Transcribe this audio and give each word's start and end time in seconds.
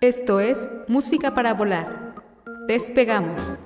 Esto 0.00 0.40
es 0.40 0.68
Música 0.88 1.34
para 1.34 1.54
Volar. 1.54 2.14
Despegamos. 2.66 3.56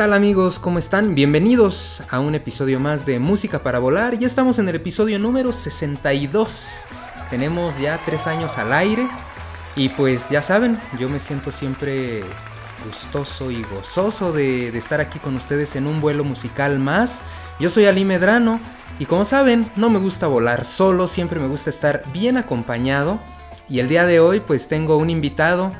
Tal 0.00 0.14
amigos? 0.14 0.58
¿Cómo 0.58 0.78
están? 0.78 1.14
Bienvenidos 1.14 2.02
a 2.08 2.20
un 2.20 2.34
episodio 2.34 2.80
más 2.80 3.04
de 3.04 3.18
Música 3.18 3.62
para 3.62 3.78
Volar. 3.80 4.18
Ya 4.18 4.26
estamos 4.26 4.58
en 4.58 4.66
el 4.66 4.76
episodio 4.76 5.18
número 5.18 5.52
62. 5.52 6.84
Tenemos 7.28 7.78
ya 7.78 8.00
tres 8.06 8.26
años 8.26 8.56
al 8.56 8.72
aire. 8.72 9.06
Y 9.76 9.90
pues 9.90 10.30
ya 10.30 10.40
saben, 10.40 10.80
yo 10.98 11.10
me 11.10 11.20
siento 11.20 11.52
siempre 11.52 12.24
gustoso 12.86 13.50
y 13.50 13.62
gozoso 13.62 14.32
de, 14.32 14.68
estar 14.68 15.02
aquí 15.02 15.18
con 15.18 15.36
ustedes 15.36 15.76
en 15.76 15.86
un 15.86 16.00
vuelo 16.00 16.24
musical 16.24 16.78
más. 16.78 17.20
Yo 17.58 17.68
soy 17.68 17.84
Ali 17.84 18.06
Medrano 18.06 18.58
y 18.98 19.04
como 19.04 19.26
saben, 19.26 19.70
no 19.76 19.90
me 19.90 19.98
gusta 19.98 20.28
volar 20.28 20.64
solo, 20.64 21.08
siempre 21.08 21.40
me 21.40 21.46
gusta 21.46 21.68
estar 21.68 22.04
bien 22.10 22.38
acompañado. 22.38 23.20
Y 23.68 23.80
el 23.80 23.88
día 23.90 24.06
de 24.06 24.18
hoy 24.18 24.40
pues 24.40 24.66
tengo 24.66 24.96
un 24.96 25.10
invitado 25.10 25.72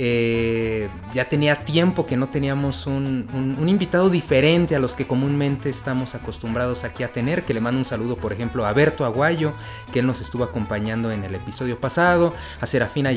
eh, 0.00 0.88
ya 1.12 1.28
tenía 1.28 1.56
tiempo 1.64 2.06
que 2.06 2.16
no 2.16 2.28
teníamos 2.28 2.86
un, 2.86 3.26
invitado 3.66 4.10
diferente 4.10 4.76
a 4.76 4.78
los 4.78 4.94
que 4.94 5.08
comúnmente 5.08 5.68
estamos 5.70 6.14
acostumbrados 6.14 6.84
aquí 6.84 7.02
a 7.02 7.12
tener. 7.12 7.44
Que 7.44 7.52
le 7.52 7.60
mando 7.60 7.80
un 7.80 7.84
saludo, 7.84 8.16
por 8.16 8.32
ejemplo, 8.32 8.64
a 8.64 8.72
Berto 8.72 9.04
Aguayo, 9.04 9.54
que 9.92 9.98
él 9.98 10.06
nos 10.06 10.20
estuvo 10.20 10.44
acompañando 10.44 11.10
en 11.10 11.24
el 11.24 11.34
episodio 11.34 11.80
pasado, 11.80 12.32
a 12.60 12.66
Serafina 12.66 13.10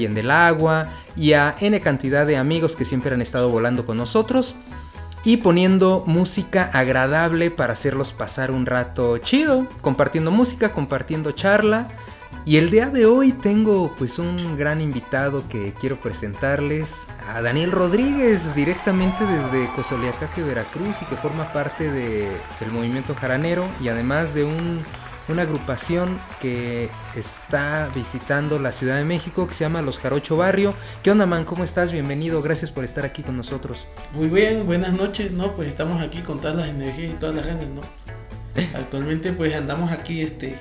Agua 0.47 0.89
y 1.15 1.33
a 1.33 1.55
N 1.59 1.79
cantidad 1.81 2.25
de 2.25 2.37
amigos 2.37 2.75
que 2.75 2.83
siempre 2.83 3.13
han 3.13 3.21
estado 3.21 3.49
volando 3.49 3.85
con 3.85 3.97
nosotros 3.97 4.55
y 5.23 5.37
poniendo 5.37 6.03
música 6.07 6.71
agradable 6.73 7.51
para 7.51 7.73
hacerlos 7.73 8.11
pasar 8.11 8.49
un 8.49 8.65
rato 8.65 9.19
chido, 9.19 9.67
compartiendo 9.81 10.31
música, 10.31 10.73
compartiendo 10.73 11.31
charla 11.31 11.89
y 12.43 12.57
el 12.57 12.71
día 12.71 12.89
de 12.89 13.05
hoy 13.05 13.33
tengo 13.33 13.93
pues 13.97 14.17
un 14.17 14.57
gran 14.57 14.81
invitado 14.81 15.47
que 15.47 15.73
quiero 15.79 16.01
presentarles 16.01 17.07
a 17.27 17.41
Daniel 17.41 17.71
Rodríguez 17.71 18.55
directamente 18.55 19.25
desde 19.25 19.71
Cozoleacaque, 19.75 20.41
Veracruz 20.41 21.01
y 21.01 21.05
que 21.05 21.17
forma 21.17 21.53
parte 21.53 21.91
del 21.91 22.71
movimiento 22.71 23.13
jaranero 23.13 23.69
y 23.79 23.89
además 23.89 24.33
de 24.33 24.43
una 24.43 25.41
agrupación 25.43 26.19
que 26.39 26.89
está 27.15 27.89
visitando 27.93 28.57
la 28.57 28.71
Ciudad 28.71 28.97
de 28.97 29.05
México 29.05 29.47
que 29.47 29.53
se 29.53 29.63
llama 29.63 29.83
Los 29.83 29.99
Jarocho 29.99 30.35
Barrio. 30.35 30.73
¿Qué 31.03 31.11
onda, 31.11 31.27
man? 31.27 31.45
¿Cómo 31.45 31.63
estás? 31.63 31.91
Bienvenido, 31.91 32.41
gracias 32.41 32.71
por 32.71 32.83
estar 32.83 33.05
aquí 33.05 33.21
con 33.21 33.37
nosotros. 33.37 33.87
Muy 34.13 34.27
bien, 34.27 34.65
buenas 34.65 34.93
noches, 34.93 35.31
¿no? 35.31 35.55
Pues 35.55 35.67
estamos 35.67 36.01
aquí 36.01 36.21
con 36.21 36.41
todas 36.41 36.57
las 36.57 36.69
energías 36.69 37.13
y 37.13 37.17
todas 37.17 37.35
las 37.35 37.45
ganas, 37.45 37.67
¿no? 37.69 37.81
Actualmente 38.77 39.31
pues 39.31 39.55
andamos 39.55 39.91
aquí 39.91 40.21
este 40.21 40.55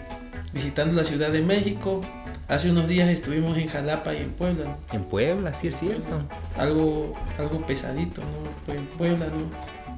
visitando 0.53 0.95
la 0.95 1.05
Ciudad 1.05 1.31
de 1.31 1.43
México. 1.43 2.01
Hace 2.49 2.71
unos 2.71 2.89
días 2.89 3.09
estuvimos 3.09 3.57
en 3.59 3.69
Jalapa 3.69 4.15
y 4.15 4.19
en 4.19 4.33
Puebla. 4.33 4.77
En 4.93 5.05
Puebla, 5.05 5.55
sí 5.55 5.69
es 5.69 5.79
cierto. 5.79 6.23
Algo, 6.57 7.15
algo 7.39 7.65
pesadito, 7.65 8.23
¿no? 8.23 8.51
Pues 8.67 8.79
en 8.79 8.87
Puebla, 8.87 9.27
¿no? 9.27 9.51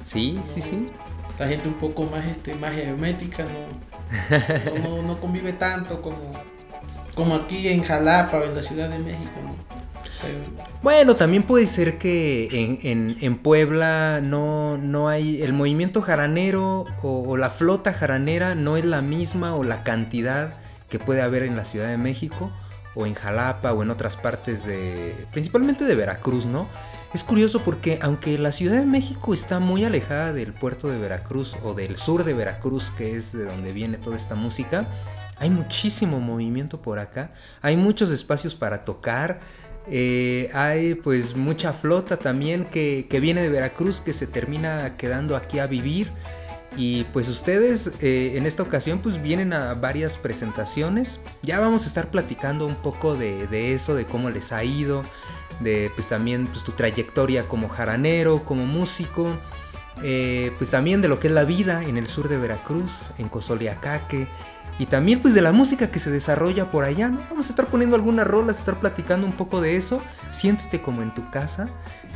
Sí, 0.03 0.39
sí, 0.53 0.61
sí. 0.61 0.87
La 1.39 1.47
gente 1.47 1.67
un 1.67 1.75
poco 1.75 2.03
más, 2.03 2.25
este, 2.27 2.53
más 2.53 2.75
hermética, 2.77 3.45
¿no? 4.83 5.01
no, 5.01 5.19
convive 5.19 5.53
tanto 5.53 6.01
como, 6.01 6.31
como 7.15 7.35
aquí 7.35 7.67
en 7.69 7.81
Jalapa 7.81 8.37
o 8.37 8.43
en 8.43 8.53
la 8.53 8.61
Ciudad 8.61 8.89
de 8.89 8.99
México, 8.99 9.31
¿no? 9.43 9.82
Bueno, 10.81 11.15
también 11.15 11.43
puede 11.43 11.67
ser 11.67 11.97
que 11.97 12.79
en, 12.83 13.37
Puebla 13.37 14.19
no, 14.21 14.77
no, 14.77 15.07
hay 15.07 15.41
el 15.41 15.53
movimiento 15.53 16.01
jaranero 16.01 16.85
o, 17.01 17.37
la 17.37 17.49
flota 17.49 17.93
jaranera 17.93 18.55
no 18.55 18.77
es 18.77 18.85
la 18.85 19.01
misma 19.01 19.55
o 19.55 19.63
la 19.63 19.83
cantidad 19.83 20.55
que 20.89 20.99
puede 20.99 21.21
haber 21.21 21.43
en 21.43 21.55
la 21.55 21.65
Ciudad 21.65 21.87
de 21.87 21.97
México 21.97 22.51
o 22.95 23.05
en 23.05 23.15
Jalapa 23.15 23.73
o 23.73 23.81
en 23.81 23.89
otras 23.89 24.17
partes 24.17 24.65
de, 24.65 25.25
principalmente 25.31 25.85
de 25.85 25.95
Veracruz, 25.95 26.45
¿no? 26.45 26.67
Es 27.13 27.23
curioso 27.23 27.63
porque 27.63 27.99
aunque 28.01 28.37
la 28.37 28.51
Ciudad 28.51 28.75
de 28.75 28.85
México 28.85 29.33
está 29.33 29.59
muy 29.59 29.85
alejada 29.85 30.33
del 30.33 30.53
puerto 30.53 30.89
de 30.89 30.99
Veracruz 30.99 31.55
o 31.63 31.73
del 31.73 31.95
sur 31.95 32.23
de 32.23 32.33
Veracruz, 32.33 32.91
que 32.91 33.15
es 33.15 33.31
de 33.31 33.45
donde 33.45 33.71
viene 33.71 33.97
toda 33.97 34.17
esta 34.17 34.35
música, 34.35 34.87
hay 35.37 35.49
muchísimo 35.49 36.19
movimiento 36.19 36.81
por 36.81 36.99
acá, 36.99 37.31
hay 37.61 37.77
muchos 37.77 38.11
espacios 38.11 38.55
para 38.55 38.85
tocar, 38.85 39.39
eh, 39.87 40.49
hay 40.53 40.95
pues 40.95 41.35
mucha 41.35 41.73
flota 41.73 42.17
también 42.17 42.65
que, 42.65 43.05
viene 43.21 43.41
de 43.41 43.49
Veracruz 43.49 44.01
que 44.01 44.13
se 44.13 44.27
termina 44.27 44.95
quedando 44.97 45.35
aquí 45.35 45.59
a 45.59 45.67
vivir. 45.67 46.11
Y 46.75 47.03
pues 47.05 47.29
ustedes 47.29 47.91
eh, 48.01 48.33
en 48.35 48.47
esta 48.47 48.63
ocasión 48.63 48.99
pues 48.99 49.21
vienen 49.21 49.53
a 49.53 49.75
varias 49.75 50.17
presentaciones. 50.17 51.19
Ya 51.43 51.59
vamos 51.59 51.83
a 51.83 51.87
estar 51.87 52.09
platicando 52.09 52.65
un 52.65 52.75
poco 52.75 53.15
de, 53.15 53.73
eso, 53.73 53.93
de 53.93 54.05
cómo 54.05 54.29
les 54.31 54.51
ha 54.51 54.63
ido, 54.63 55.03
de 55.59 55.91
pues 55.95 56.09
también 56.09 56.47
pues, 56.47 56.63
tu 56.63 56.71
trayectoria 56.71 57.47
como 57.47 57.69
jaranero, 57.69 58.43
como 58.43 58.65
músico. 58.65 59.37
Eh, 60.01 60.51
pues 60.57 60.71
también 60.71 61.03
de 61.03 61.07
lo 61.07 61.19
que 61.19 61.27
es 61.27 61.33
la 61.33 61.43
vida 61.43 61.83
en 61.83 61.97
el 61.97 62.07
sur 62.07 62.27
de 62.27 62.37
Veracruz, 62.37 63.09
en 63.19 63.29
Cozoleacaque, 63.29 64.27
y 64.79 64.87
también 64.87 65.21
pues 65.21 65.33
de 65.33 65.41
la 65.41 65.51
música 65.51 65.91
que 65.91 65.99
se 65.99 66.09
desarrolla 66.09 66.71
por 66.71 66.83
allá, 66.83 67.09
¿no? 67.09 67.19
Vamos 67.29 67.47
a 67.47 67.49
estar 67.49 67.67
poniendo 67.67 67.95
algunas 67.95 68.25
rolas, 68.25 68.57
estar 68.57 68.79
platicando 68.79 69.25
un 69.27 69.33
poco 69.33 69.61
de 69.61 69.77
eso. 69.77 70.01
Siéntete 70.31 70.81
como 70.81 71.01
en 71.03 71.13
tu 71.13 71.29
casa, 71.29 71.69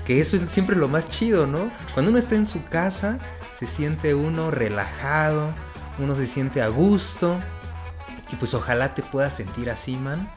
que 0.06 0.20
eso 0.20 0.38
es 0.38 0.52
siempre 0.52 0.76
lo 0.76 0.88
más 0.88 1.08
chido, 1.08 1.46
¿no? 1.46 1.72
Cuando 1.94 2.10
uno 2.10 2.20
está 2.20 2.36
en 2.36 2.46
su 2.46 2.64
casa, 2.66 3.20
se 3.58 3.68
siente 3.68 4.16
uno 4.16 4.50
relajado, 4.50 5.54
uno 6.00 6.16
se 6.16 6.26
siente 6.26 6.62
a 6.62 6.68
gusto. 6.68 7.40
Y 8.32 8.36
pues 8.38 8.54
ojalá 8.54 8.94
te 8.96 9.04
puedas 9.04 9.34
sentir 9.34 9.70
así, 9.70 9.96
man, 9.96 10.30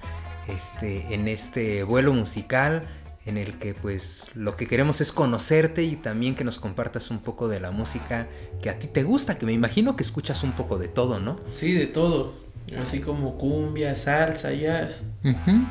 este, 0.46 1.14
en 1.14 1.26
este 1.26 1.82
vuelo 1.84 2.12
musical 2.12 2.87
en 3.26 3.37
el 3.37 3.58
que 3.58 3.75
pues 3.75 4.25
lo 4.34 4.56
que 4.56 4.67
queremos 4.67 5.00
es 5.00 5.12
conocerte 5.12 5.82
y 5.82 5.96
también 5.96 6.34
que 6.34 6.44
nos 6.44 6.58
compartas 6.58 7.11
un 7.11 7.19
poco 7.19 7.49
de 7.49 7.61
la 7.61 7.70
música 7.70 8.28
que 8.62 8.70
a 8.70 8.78
ti 8.78 8.87
te 8.87 9.02
gusta, 9.02 9.38
que 9.38 9.46
me 9.46 9.52
imagino 9.52 9.96
que 9.96 10.02
escuchas 10.02 10.43
un 10.43 10.52
poco 10.52 10.78
de 10.78 10.88
todo, 10.88 11.20
¿no? 11.20 11.38
Sí, 11.50 11.72
de 11.72 11.87
todo, 11.87 12.34
así 12.81 13.00
como 13.00 13.37
cumbia, 13.37 13.94
salsa, 13.94 14.52
jazz, 14.52 15.05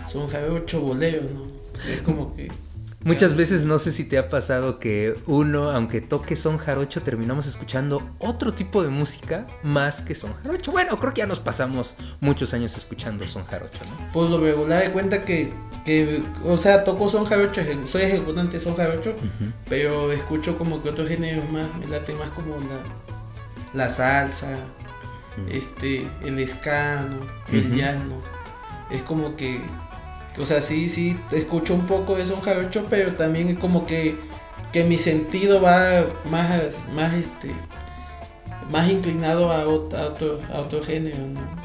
son 0.06 0.30
ocho 0.52 0.82
boleros, 0.82 1.32
¿no? 1.32 1.48
Es 1.92 2.02
como 2.02 2.36
que 2.36 2.52
Muchas 3.02 3.36
veces 3.36 3.64
no 3.64 3.80
sé 3.80 3.94
si 3.94 4.04
te 4.04 4.18
ha 4.18 4.28
pasado 4.28 4.78
que 4.78 5.16
uno, 5.26 5.72
aunque 5.72 6.02
toque 6.02 6.36
son 6.36 6.58
jarocho, 6.58 7.02
terminamos 7.02 7.48
escuchando 7.48 8.10
otro 8.20 8.54
tipo 8.54 8.84
de 8.84 8.90
música 8.90 9.48
más 9.64 10.02
que 10.02 10.16
son 10.16 10.34
jarocho. 10.44 10.74
Bueno, 10.74 11.00
creo 11.00 11.14
que 11.14 11.20
ya 11.20 11.28
nos 11.28 11.40
pasamos 11.40 11.96
muchos 12.20 12.54
años 12.54 12.76
escuchando 12.78 13.26
son 13.26 13.46
jarocho, 13.46 13.80
¿no? 13.86 14.12
Pues 14.12 14.30
lo 14.30 14.40
regular 14.40 14.84
de 14.84 14.92
cuenta 14.92 15.24
que, 15.24 15.54
que 15.86 16.22
o 16.44 16.58
sea, 16.58 16.84
toco 16.84 17.08
son 17.08 17.26
jarocho, 17.26 17.62
soy 17.86 18.02
ejecutante 18.02 18.60
son 18.60 18.76
jarocho, 18.76 19.16
pero 19.70 20.12
escucho 20.12 20.58
como 20.58 20.84
que 20.84 20.90
otros 20.90 21.08
géneros 21.08 21.50
más, 21.50 21.68
me 21.80 21.88
late 21.88 22.14
más 22.16 22.30
como 22.32 22.58
la, 22.58 22.84
la 23.74 23.88
salsa, 23.88 24.58
este, 25.50 26.06
el 26.26 26.38
escano, 26.40 27.18
el 27.52 27.74
llano. 27.76 28.22
Es 28.92 29.04
como 29.04 29.36
que 29.38 29.62
o 30.40 30.46
sea, 30.46 30.62
sí, 30.62 30.90
sí, 30.90 31.20
escucho 31.32 31.74
un 31.74 31.86
poco 31.86 32.16
de 32.16 32.26
son 32.26 32.42
jarocho, 32.42 32.86
pero 32.90 33.16
también 33.16 33.50
es 33.50 33.58
como 33.60 33.86
que, 33.86 34.18
que 34.72 34.84
mi 34.86 34.98
sentido 34.98 35.62
va 35.62 36.06
más, 36.30 36.88
más 36.94 37.14
este, 37.14 37.54
más 38.72 38.90
inclinado 38.90 39.52
a 39.52 39.62
a 39.62 39.68
otro, 39.68 40.84
género. 40.84 41.18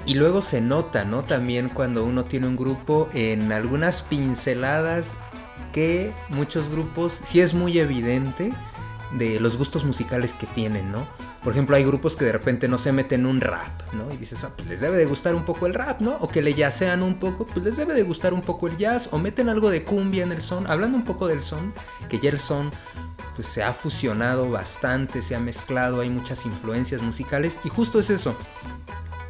Y 0.06 0.14
luego 0.14 0.42
se 0.42 0.60
nota, 0.60 1.04
¿no? 1.04 1.24
También 1.24 1.68
cuando 1.68 2.04
uno 2.04 2.24
tiene 2.24 2.46
un 2.48 2.56
grupo 2.56 3.08
en 3.14 3.52
algunas 3.52 4.02
pinceladas 4.02 5.12
que 5.72 6.12
muchos 6.28 6.68
grupos 6.68 7.20
sí 7.24 7.40
es 7.40 7.54
muy 7.54 7.78
evidente 7.78 8.52
de 9.12 9.38
los 9.40 9.56
gustos 9.56 9.84
musicales 9.84 10.32
que 10.32 10.46
tienen, 10.46 10.90
¿no? 10.90 11.06
Por 11.44 11.52
ejemplo, 11.52 11.76
hay 11.76 11.84
grupos 11.84 12.16
que 12.16 12.24
de 12.24 12.32
repente 12.32 12.68
no 12.68 12.78
se 12.78 12.90
meten 12.90 13.26
un 13.26 13.42
rap, 13.42 13.92
¿no? 13.92 14.10
Y 14.10 14.16
dices, 14.16 14.42
ah, 14.44 14.50
pues 14.56 14.66
les 14.66 14.80
debe 14.80 14.96
de 14.96 15.04
gustar 15.04 15.34
un 15.34 15.44
poco 15.44 15.66
el 15.66 15.74
rap, 15.74 16.00
¿no? 16.00 16.16
O 16.20 16.28
que 16.28 16.40
le 16.40 16.54
yacean 16.54 17.02
un 17.02 17.20
poco, 17.20 17.46
pues 17.46 17.62
les 17.62 17.76
debe 17.76 17.92
de 17.92 18.02
gustar 18.02 18.32
un 18.32 18.40
poco 18.40 18.66
el 18.66 18.78
jazz. 18.78 19.10
O 19.12 19.18
meten 19.18 19.50
algo 19.50 19.68
de 19.68 19.84
cumbia 19.84 20.24
en 20.24 20.32
el 20.32 20.40
son. 20.40 20.66
Hablando 20.70 20.96
un 20.96 21.04
poco 21.04 21.28
del 21.28 21.42
son, 21.42 21.74
que 22.08 22.18
ya 22.18 22.30
el 22.30 22.38
son 22.38 22.70
pues 23.34 23.48
se 23.48 23.62
ha 23.62 23.72
fusionado 23.72 24.48
bastante, 24.48 25.20
se 25.20 25.34
ha 25.34 25.40
mezclado, 25.40 26.00
hay 26.00 26.08
muchas 26.08 26.46
influencias 26.46 27.02
musicales. 27.02 27.58
Y 27.64 27.68
justo 27.68 27.98
es 27.98 28.08
eso 28.08 28.36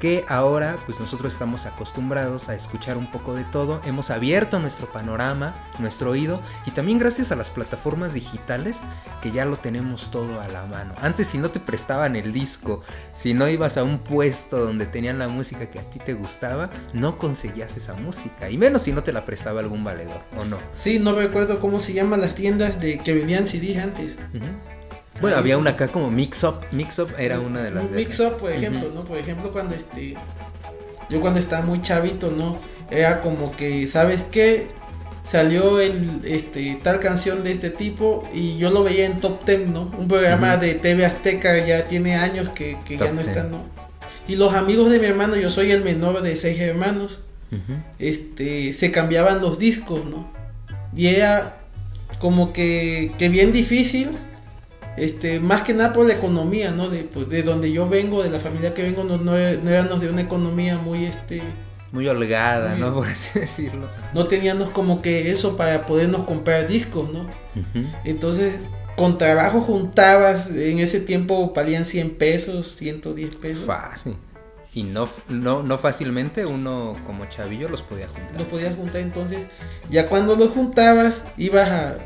que 0.04 0.22
ahora 0.28 0.76
pues 0.84 1.00
nosotros 1.00 1.32
estamos 1.32 1.64
acostumbrados 1.64 2.50
a 2.50 2.54
escuchar 2.54 2.98
un 2.98 3.10
poco 3.10 3.34
de 3.34 3.44
todo, 3.44 3.80
hemos 3.86 4.10
abierto 4.10 4.58
nuestro 4.58 4.92
panorama, 4.92 5.70
nuestro 5.78 6.10
oído 6.10 6.42
y 6.66 6.72
también 6.72 6.98
gracias 6.98 7.32
a 7.32 7.36
las 7.36 7.48
plataformas 7.48 8.12
digitales 8.12 8.80
que 9.22 9.32
ya 9.32 9.46
lo 9.46 9.56
tenemos 9.56 10.10
todo 10.10 10.42
a 10.42 10.48
la 10.48 10.66
mano. 10.66 10.92
Antes 11.00 11.28
si 11.28 11.38
no 11.38 11.50
te 11.50 11.58
prestaban 11.58 12.16
el 12.16 12.34
disco, 12.34 12.82
si 13.14 13.32
no 13.32 13.48
ibas 13.48 13.78
a 13.78 13.82
un 13.82 13.98
puesto 13.98 14.62
donde 14.62 14.84
tenían 14.84 15.18
la 15.18 15.28
música 15.28 15.70
que 15.70 15.78
a 15.78 15.88
ti 15.88 15.98
te 16.00 16.12
gustaba, 16.12 16.68
no 16.92 17.16
conseguías 17.16 17.74
esa 17.78 17.94
música 17.94 18.50
y 18.50 18.58
menos 18.58 18.82
si 18.82 18.92
no 18.92 19.02
te 19.02 19.10
la 19.10 19.24
prestaba 19.24 19.60
algún 19.60 19.84
valedor 19.84 20.20
o 20.36 20.44
no. 20.44 20.58
Sí, 20.74 20.98
no 20.98 21.14
recuerdo 21.14 21.60
cómo 21.60 21.80
se 21.80 21.94
llaman 21.94 22.20
las 22.20 22.34
tiendas 22.34 22.78
de 22.78 22.98
que 22.98 23.14
vendían 23.14 23.46
CD 23.46 23.80
antes. 23.80 24.18
Bueno, 25.20 25.36
había 25.36 25.58
una 25.58 25.70
acá 25.70 25.88
como 25.88 26.10
Mix 26.10 26.42
Up. 26.44 26.56
Mix 26.72 26.98
Up 26.98 27.10
era 27.18 27.40
una 27.40 27.62
de 27.62 27.70
las. 27.70 27.90
Mix 27.90 28.20
Up, 28.20 28.38
por 28.38 28.52
ejemplo, 28.52 28.90
¿no? 28.94 29.04
Por 29.04 29.18
ejemplo, 29.18 29.52
cuando 29.52 29.74
este. 29.74 30.16
Yo 31.08 31.20
cuando 31.20 31.38
estaba 31.38 31.64
muy 31.64 31.80
chavito, 31.82 32.30
¿no? 32.30 32.58
Era 32.90 33.20
como 33.20 33.52
que, 33.52 33.86
¿sabes 33.86 34.24
qué? 34.24 34.68
Salió 35.22 35.80
el, 35.80 36.20
este, 36.24 36.78
tal 36.82 37.00
canción 37.00 37.44
de 37.44 37.52
este 37.52 37.70
tipo 37.70 38.28
y 38.34 38.58
yo 38.58 38.70
lo 38.70 38.84
veía 38.84 39.06
en 39.06 39.20
Top 39.20 39.44
Ten, 39.44 39.72
¿no? 39.72 39.92
Un 39.98 40.06
programa 40.08 40.56
de 40.56 40.74
TV 40.74 41.06
Azteca 41.06 41.64
ya 41.64 41.88
tiene 41.88 42.16
años 42.16 42.50
que, 42.50 42.76
ya 42.86 43.10
no 43.12 43.20
está, 43.20 43.44
¿no? 43.44 43.62
Y 44.28 44.36
los 44.36 44.54
amigos 44.54 44.90
de 44.90 44.98
mi 44.98 45.06
hermano, 45.06 45.36
yo 45.36 45.48
soy 45.48 45.70
el 45.70 45.82
menor 45.82 46.20
de 46.22 46.36
seis 46.36 46.60
hermanos, 46.60 47.20
este, 47.98 48.72
se 48.72 48.90
cambiaban 48.90 49.40
los 49.40 49.58
discos, 49.58 50.04
¿no? 50.04 50.30
Y 50.94 51.06
era 51.06 51.60
como 52.18 52.52
que, 52.52 53.12
que 53.16 53.28
bien 53.28 53.52
difícil 53.52 54.10
este, 54.96 55.40
más 55.40 55.62
que 55.62 55.74
nada 55.74 55.92
por 55.92 56.06
la 56.06 56.14
economía, 56.14 56.70
¿no? 56.70 56.88
De, 56.88 57.04
pues, 57.04 57.28
de 57.28 57.42
donde 57.42 57.72
yo 57.72 57.88
vengo, 57.88 58.22
de 58.22 58.30
la 58.30 58.40
familia 58.40 58.74
que 58.74 58.82
vengo, 58.82 59.04
no, 59.04 59.18
no, 59.18 59.36
éramos 59.36 60.00
de 60.00 60.08
una 60.08 60.22
economía 60.22 60.76
muy, 60.76 61.04
este... 61.04 61.42
Muy 61.92 62.08
holgada, 62.08 62.74
¿no? 62.76 62.92
Por 62.94 63.06
así 63.06 63.38
decirlo. 63.38 63.88
No 64.14 64.26
teníamos 64.26 64.70
como 64.70 65.00
que 65.00 65.30
eso 65.30 65.56
para 65.56 65.86
podernos 65.86 66.24
comprar 66.24 66.66
discos, 66.66 67.08
¿no? 67.12 67.26
Entonces, 68.04 68.58
con 68.96 69.18
trabajo 69.18 69.60
juntabas, 69.60 70.50
en 70.50 70.80
ese 70.80 71.00
tiempo 71.00 71.52
valían 71.54 71.84
100 71.84 72.10
pesos, 72.16 72.66
110 72.66 73.36
pesos. 73.36 73.64
Fácil. 73.64 74.16
Y 74.74 74.82
no, 74.82 75.08
no, 75.28 75.62
no 75.62 75.78
fácilmente 75.78 76.44
uno 76.46 76.96
como 77.06 77.26
chavillo 77.26 77.68
los 77.68 77.82
podía 77.82 78.08
juntar. 78.08 78.36
Los 78.36 78.48
podías 78.48 78.74
juntar, 78.74 79.00
entonces, 79.02 79.46
ya 79.88 80.08
cuando 80.08 80.34
los 80.34 80.50
juntabas, 80.50 81.26
ibas 81.36 81.70
a 81.70 81.98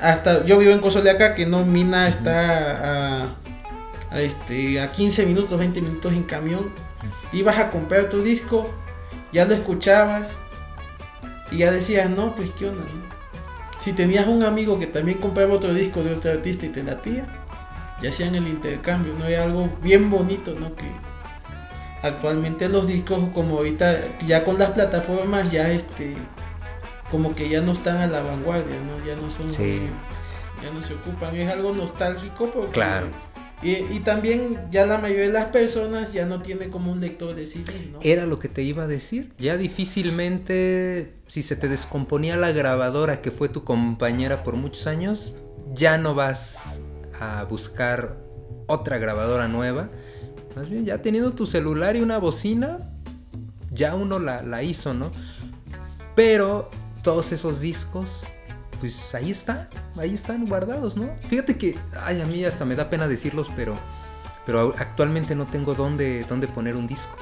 hasta 0.00 0.44
yo 0.44 0.58
vivo 0.58 0.72
en 0.72 1.08
acá 1.08 1.34
que 1.34 1.46
no 1.46 1.64
Mina 1.64 2.08
está 2.08 3.24
a, 3.24 3.36
a, 4.10 4.20
este 4.20 4.80
a 4.80 4.90
15 4.90 5.26
minutos, 5.26 5.58
20 5.58 5.80
minutos 5.82 6.12
en 6.12 6.22
camión. 6.24 6.72
Ibas 7.32 7.58
a 7.58 7.70
comprar 7.70 8.08
tu 8.08 8.22
disco, 8.22 8.68
ya 9.32 9.44
lo 9.44 9.54
escuchabas 9.54 10.30
y 11.50 11.58
ya 11.58 11.70
decías, 11.70 12.08
"No, 12.10 12.34
pues 12.34 12.52
qué 12.52 12.68
onda." 12.68 12.84
Si 13.76 13.92
tenías 13.92 14.26
un 14.26 14.42
amigo 14.42 14.78
que 14.78 14.86
también 14.86 15.18
compraba 15.18 15.54
otro 15.54 15.72
disco 15.72 16.02
de 16.02 16.14
otro 16.14 16.32
artista 16.32 16.66
y 16.66 16.70
te 16.70 16.82
latía, 16.82 17.26
ya 18.02 18.08
hacían 18.08 18.34
el 18.34 18.48
intercambio, 18.48 19.14
no 19.14 19.26
era 19.26 19.44
algo 19.44 19.70
bien 19.82 20.10
bonito, 20.10 20.54
¿no? 20.58 20.74
Que 20.74 20.86
actualmente 22.02 22.68
los 22.68 22.86
discos 22.86 23.20
como 23.34 23.58
ahorita 23.58 23.98
ya 24.26 24.44
con 24.44 24.58
las 24.58 24.70
plataformas 24.70 25.50
ya 25.50 25.70
este 25.70 26.16
como 27.10 27.34
que 27.34 27.48
ya 27.48 27.60
no 27.60 27.72
están 27.72 27.96
a 27.98 28.06
la 28.06 28.20
vanguardia, 28.20 28.76
¿no? 28.80 29.04
Ya 29.04 29.16
no 29.16 29.30
son... 29.30 29.50
Ya 29.50 30.72
no 30.72 30.82
se 30.82 30.94
ocupan, 30.94 31.36
es 31.36 31.48
algo 31.50 31.72
nostálgico 31.72 32.50
porque... 32.50 32.72
Claro. 32.72 33.08
Y, 33.60 34.00
también 34.00 34.56
ya 34.70 34.86
la 34.86 34.98
mayoría 34.98 35.26
de 35.26 35.32
las 35.32 35.46
personas 35.46 36.12
ya 36.12 36.26
no 36.26 36.42
tiene 36.42 36.68
como 36.68 36.92
un 36.92 37.00
lector 37.00 37.34
de 37.34 37.44
CD, 37.44 37.90
¿no? 37.92 37.98
Era 38.02 38.24
lo 38.24 38.38
que 38.38 38.48
te 38.48 38.62
iba 38.62 38.84
a 38.84 38.86
decir. 38.86 39.32
Ya 39.36 39.56
difícilmente, 39.56 41.14
si 41.26 41.42
se 41.42 41.56
te 41.56 41.68
descomponía 41.68 42.36
la 42.36 42.52
grabadora 42.52 43.20
que 43.20 43.32
fue 43.32 43.48
tu 43.48 43.64
compañera 43.64 44.44
por 44.44 44.54
muchos 44.54 44.86
años, 44.86 45.34
ya 45.74 45.98
no 45.98 46.14
vas 46.14 46.82
a 47.18 47.42
buscar 47.44 48.16
otra 48.68 48.98
grabadora 48.98 49.48
nueva. 49.48 49.90
Más 50.54 50.68
bien, 50.68 50.84
ya 50.84 51.02
teniendo 51.02 51.32
tu 51.32 51.48
celular 51.48 51.96
y 51.96 52.00
una 52.00 52.18
bocina, 52.18 52.92
ya 53.72 53.96
uno 53.96 54.20
la, 54.20 54.42
la 54.42 54.62
hizo, 54.62 54.94
¿no? 54.94 55.10
Pero 56.14 56.70
todos 57.08 57.32
esos 57.32 57.62
discos, 57.62 58.22
pues 58.80 59.14
ahí 59.14 59.30
están, 59.30 59.66
ahí 59.96 60.12
están 60.12 60.44
guardados, 60.44 60.94
¿no? 60.94 61.08
Fíjate 61.30 61.56
que, 61.56 61.78
ay, 62.04 62.20
a 62.20 62.26
mí 62.26 62.44
hasta 62.44 62.66
me 62.66 62.76
da 62.76 62.90
pena 62.90 63.08
decirlos, 63.08 63.50
pero, 63.56 63.78
pero 64.44 64.74
actualmente 64.76 65.34
no 65.34 65.46
tengo 65.46 65.74
dónde, 65.74 66.26
dónde 66.28 66.48
poner 66.48 66.76
un 66.76 66.86
disco. 66.86 67.16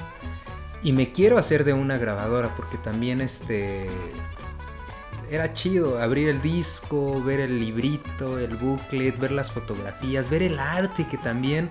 Y 0.83 0.91
me 0.91 1.13
quiero 1.13 1.39
hacer 1.39 1.63
de 1.63 1.73
una 1.73 1.99
grabadora 1.99 2.53
porque 2.57 2.79
también 2.79 3.21
este 3.21 3.89
era 5.31 5.53
chido 5.53 6.03
abrir 6.03 6.31
el 6.31 6.43
disco, 6.43 7.23
ver 7.23 7.39
el 7.39 7.61
librito, 7.61 8.41
el 8.41 8.57
booklet, 8.57 9.17
ver 9.17 9.31
las 9.31 9.53
fotografías, 9.53 10.29
ver 10.29 10.43
el 10.43 10.59
arte 10.59 11.07
que 11.07 11.17
también, 11.17 11.71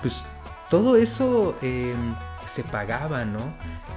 pues 0.00 0.26
todo 0.68 0.96
eso 0.96 1.56
em, 1.62 2.12
se 2.46 2.64
pagaba, 2.64 3.24
¿no? 3.24 3.54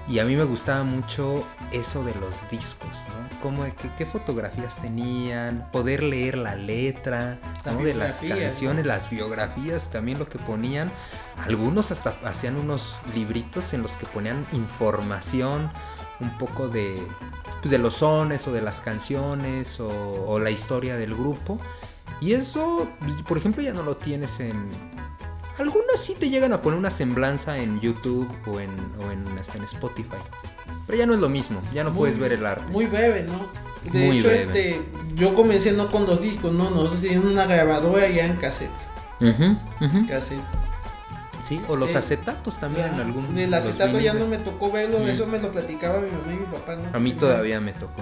Y 0.07 0.19
a 0.19 0.25
mí 0.25 0.35
me 0.35 0.43
gustaba 0.43 0.83
mucho 0.83 1.47
eso 1.71 2.03
de 2.03 2.13
los 2.15 2.47
discos, 2.49 2.89
¿no? 3.09 3.39
Cómo, 3.41 3.65
qué, 3.97 4.05
fotografías 4.05 4.75
tenían, 4.81 5.69
poder 5.71 6.03
leer 6.03 6.37
la 6.37 6.55
letra, 6.55 7.39
¿no? 7.65 7.77
De 7.83 7.93
las 7.93 8.21
canciones, 8.21 8.85
las 8.85 9.09
biografías, 9.09 9.89
también 9.89 10.19
lo 10.19 10.27
que 10.27 10.39
ponían. 10.39 10.91
Algunos 11.43 11.91
hasta 11.91 12.15
hacían 12.23 12.57
unos 12.57 12.97
libritos 13.13 13.73
en 13.73 13.81
los 13.81 13.97
que 13.97 14.05
ponían 14.05 14.45
información 14.51 15.71
un 16.19 16.37
poco 16.37 16.69
de, 16.69 17.01
pues 17.61 17.71
de 17.71 17.77
los 17.77 17.95
sones 17.95 18.47
o 18.47 18.53
de 18.53 18.61
las 18.61 18.79
canciones 18.79 19.79
o, 19.79 19.89
o 20.27 20.39
la 20.39 20.51
historia 20.51 20.95
del 20.97 21.13
grupo. 21.15 21.59
Y 22.21 22.33
eso, 22.33 22.87
por 23.27 23.37
ejemplo, 23.37 23.61
ya 23.61 23.73
no 23.73 23.83
lo 23.83 23.97
tienes 23.97 24.39
en, 24.39 24.69
algunos 25.57 26.00
sí 26.00 26.15
te 26.19 26.29
llegan 26.29 26.53
a 26.53 26.62
poner 26.62 26.79
una 26.79 26.91
semblanza 26.91 27.57
en 27.57 27.79
YouTube 27.79 28.29
o 28.45 28.59
en, 28.59 28.71
o 29.00 29.12
en, 29.12 29.38
hasta 29.38 29.57
en 29.57 29.63
Spotify. 29.63 30.17
Pero 30.85 31.00
ya 31.00 31.05
no 31.05 31.13
es 31.13 31.19
lo 31.19 31.29
mismo, 31.29 31.62
ya 31.74 31.83
no 31.83 31.93
puedes 31.93 32.19
ver 32.19 32.33
el 32.33 32.45
arte. 32.45 32.71
Muy 32.71 32.85
breve, 32.85 33.24
¿no? 33.24 33.50
De 33.91 34.09
hecho, 34.12 34.31
este, 34.31 34.81
yo 35.15 35.35
comencé 35.35 35.71
no 35.71 35.89
con 35.89 36.05
los 36.05 36.21
discos, 36.21 36.51
¿no? 36.53 36.69
Nosotros 36.69 37.01
teníamos 37.01 37.31
una 37.31 37.45
grabadora 37.45 38.07
ya 38.07 38.25
en 38.25 38.35
cassette. 38.38 38.71
Cassette. 40.07 40.41
Sí, 41.43 41.62
o 41.67 41.75
los 41.75 41.93
eh, 41.93 42.00
acetatos 42.00 42.59
también 42.59 42.88
en 42.88 42.95
algún 42.95 43.38
El 43.38 43.53
acetato 43.53 44.00
ya 44.00 44.15
no 44.15 44.25
me 44.25 44.39
tocó 44.39 44.71
verlo, 44.71 45.07
eso 45.07 45.27
me 45.27 45.38
lo 45.38 45.51
platicaba 45.51 46.00
mi 46.00 46.09
mamá 46.09 46.33
y 46.33 46.38
mi 46.38 46.45
papá, 46.45 46.75
¿no? 46.75 46.89
A 46.91 47.00
mí 47.00 47.13
todavía 47.13 47.62
me 47.62 47.71
tocó. 47.71 48.01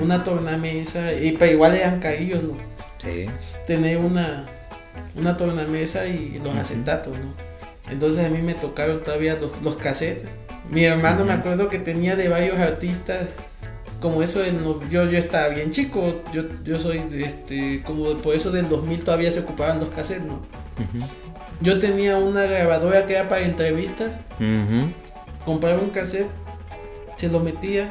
Una 0.00 0.24
tornamesa, 0.24 1.12
y 1.12 1.32
para 1.32 1.52
igual 1.52 1.74
eran 1.76 2.00
caídos, 2.00 2.42
¿no? 2.42 2.54
Sí. 2.98 3.26
Tener 3.66 3.98
una 3.98 4.46
una 5.16 5.36
tornamesa 5.36 6.06
y 6.06 6.40
los 6.42 6.56
acetatos, 6.56 7.16
¿no? 7.18 7.34
Entonces 7.90 8.24
a 8.24 8.28
mí 8.28 8.40
me 8.42 8.54
tocaron 8.54 9.02
todavía 9.02 9.36
los, 9.36 9.50
los 9.62 9.76
cassettes. 9.76 10.28
Mi 10.70 10.84
hermano 10.84 11.24
me 11.24 11.32
acuerdo 11.32 11.68
que 11.68 11.78
tenía 11.78 12.14
de 12.16 12.28
varios 12.28 12.58
artistas 12.58 13.34
como 14.00 14.22
eso 14.22 14.42
en 14.44 14.62
lo- 14.62 14.80
yo 14.88 15.04
yo 15.10 15.18
estaba 15.18 15.48
bien 15.48 15.70
chico, 15.70 16.22
yo 16.32 16.44
yo 16.64 16.78
soy 16.78 16.98
de 17.00 17.24
este 17.24 17.82
como 17.84 18.14
por 18.18 18.34
eso 18.34 18.50
del 18.50 18.68
2000 18.68 19.04
todavía 19.04 19.30
se 19.32 19.40
ocupaban 19.40 19.80
los 19.80 19.88
cassettes, 19.90 20.24
¿no? 20.26 20.34
Ujú. 20.34 21.06
Yo 21.60 21.78
tenía 21.80 22.16
una 22.16 22.44
grabadora 22.44 23.06
que 23.06 23.14
era 23.16 23.28
para 23.28 23.42
entrevistas, 23.42 24.20
Ujú. 24.38 24.90
compraba 25.44 25.80
un 25.80 25.90
cassette, 25.90 26.28
se 27.16 27.28
lo 27.28 27.40
metía 27.40 27.90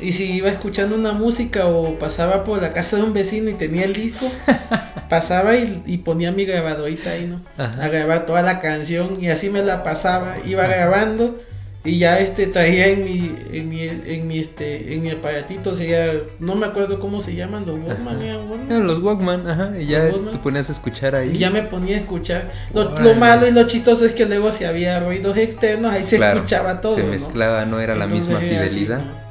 y 0.00 0.12
si 0.12 0.32
iba 0.32 0.48
escuchando 0.48 0.94
una 0.94 1.12
música 1.12 1.66
o 1.66 1.98
pasaba 1.98 2.44
por 2.44 2.60
la 2.62 2.72
casa 2.72 2.96
de 2.96 3.02
un 3.02 3.12
vecino 3.12 3.50
y 3.50 3.54
tenía 3.54 3.84
el 3.84 3.92
disco, 3.94 4.26
pasaba 5.08 5.56
y, 5.56 5.82
y 5.86 5.98
ponía 5.98 6.32
mi 6.32 6.44
grabadorita 6.44 7.10
ahí, 7.10 7.26
¿no? 7.26 7.40
Ajá. 7.56 7.84
A 7.84 7.88
grabar 7.88 8.26
toda 8.26 8.42
la 8.42 8.60
canción 8.60 9.22
y 9.22 9.28
así 9.28 9.50
me 9.50 9.62
la 9.62 9.82
pasaba, 9.82 10.36
iba 10.44 10.66
grabando 10.66 11.38
y 11.84 11.98
ya 11.98 12.18
este 12.18 12.48
traía 12.48 12.88
en 12.88 13.04
mi 13.04 13.34
en 13.52 13.68
mi 13.68 13.82
en 13.82 14.26
mi 14.26 14.38
este 14.40 14.94
en 14.94 15.00
mi 15.02 15.10
aparatito, 15.10 15.70
o 15.70 15.74
sea, 15.74 16.12
no 16.40 16.56
me 16.56 16.66
acuerdo 16.66 16.98
cómo 16.98 17.20
se 17.20 17.34
llaman 17.34 17.64
los 17.64 17.78
Walkman, 17.78 18.20
eran 18.20 18.50
Walkman. 18.50 18.86
Los 18.86 18.98
Walkman, 19.00 19.48
ajá, 19.48 19.72
y 19.78 19.86
ya 19.86 20.02
Walkman. 20.04 20.32
te 20.32 20.38
ponías 20.38 20.68
a 20.68 20.72
escuchar 20.72 21.14
ahí. 21.14 21.30
Y 21.34 21.38
ya 21.38 21.50
me 21.50 21.62
ponía 21.62 21.96
a 21.96 22.00
escuchar. 22.00 22.50
Lo, 22.74 23.14
malo 23.14 23.46
y 23.46 23.52
lo 23.52 23.64
chistoso 23.66 24.04
es 24.04 24.12
que 24.12 24.26
luego 24.26 24.50
si 24.52 24.64
había 24.64 24.98
ruidos 25.00 25.36
externos, 25.38 25.92
ahí 25.92 26.02
se 26.02 26.16
Claro, 26.16 26.38
escuchaba 26.38 26.80
todo. 26.80 26.96
Se 26.96 27.04
mezclaba, 27.04 27.64
no 27.64 27.80
era 27.80 27.94
la 27.94 28.06
misma 28.08 28.38
así, 28.38 28.48
fidelidad. 28.48 28.98
¿no? 28.98 29.27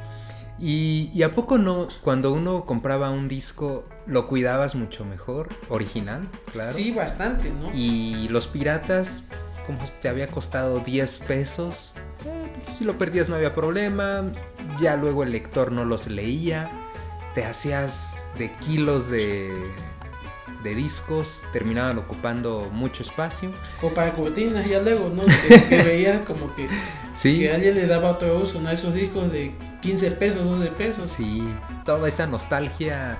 Y, 0.60 1.10
y 1.14 1.22
a 1.22 1.34
poco 1.34 1.58
no, 1.58 1.88
cuando 2.02 2.32
uno 2.32 2.66
compraba 2.66 3.10
un 3.10 3.28
disco, 3.28 3.84
lo 4.06 4.26
cuidabas 4.26 4.74
mucho 4.74 5.04
mejor, 5.04 5.48
original, 5.68 6.28
claro. 6.52 6.72
Sí, 6.72 6.90
bastante, 6.90 7.52
¿no? 7.52 7.70
Y 7.72 8.28
los 8.28 8.48
piratas, 8.48 9.22
como 9.66 9.78
te 10.02 10.08
había 10.08 10.26
costado 10.28 10.80
10 10.80 11.18
pesos, 11.20 11.92
eh, 12.26 12.52
si 12.76 12.84
lo 12.84 12.98
perdías 12.98 13.28
no 13.28 13.36
había 13.36 13.54
problema, 13.54 14.24
ya 14.80 14.96
luego 14.96 15.22
el 15.22 15.30
lector 15.30 15.70
no 15.70 15.84
los 15.84 16.08
leía, 16.08 16.70
te 17.34 17.44
hacías 17.44 18.20
de 18.36 18.52
kilos 18.56 19.08
de, 19.08 19.50
de 20.62 20.74
discos, 20.74 21.42
terminaban 21.52 21.98
ocupando 21.98 22.68
mucho 22.72 23.02
espacio. 23.02 23.50
O 23.82 23.90
para 23.90 24.14
cortinas, 24.14 24.66
ya 24.68 24.80
luego, 24.80 25.08
¿no? 25.10 25.22
Que, 25.22 25.62
que 25.68 25.82
veías 25.84 26.20
como 26.26 26.54
que, 26.54 26.68
Sí, 27.12 27.38
que 27.38 27.52
alguien 27.52 27.74
le 27.74 27.86
daba 27.86 28.10
otro 28.10 28.38
uso, 28.38 28.60
¿no? 28.60 28.70
Esos 28.70 28.94
discos 28.94 29.30
de 29.32 29.54
15 29.82 30.10
pesos, 30.12 30.44
12 30.44 30.70
pesos. 30.72 31.08
sí, 31.10 31.42
toda 31.84 32.08
esa 32.08 32.26
nostalgia. 32.26 33.18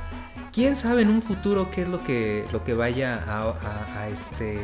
¿Quién 0.53 0.77
sabe 0.77 1.03
en 1.03 1.11
un 1.11 1.23
futuro 1.23 1.71
qué 1.71 1.83
es 1.83 1.89
lo 1.89 2.03
que, 2.03 2.47
lo 2.53 2.65
que 2.65 2.75
vaya 2.75 3.23
a, 3.27 3.43
a- 3.51 4.01
a 4.03 4.09
este, 4.09 4.59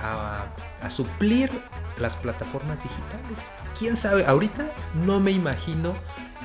a, 0.00 0.46
a 0.80 0.90
suplir 0.90 1.50
las 1.98 2.16
plataformas 2.16 2.82
digitales? 2.82 3.38
¿Quién 3.78 3.96
sabe? 3.96 4.24
Ahorita 4.26 4.70
no 5.04 5.20
me 5.20 5.32
imagino 5.32 5.94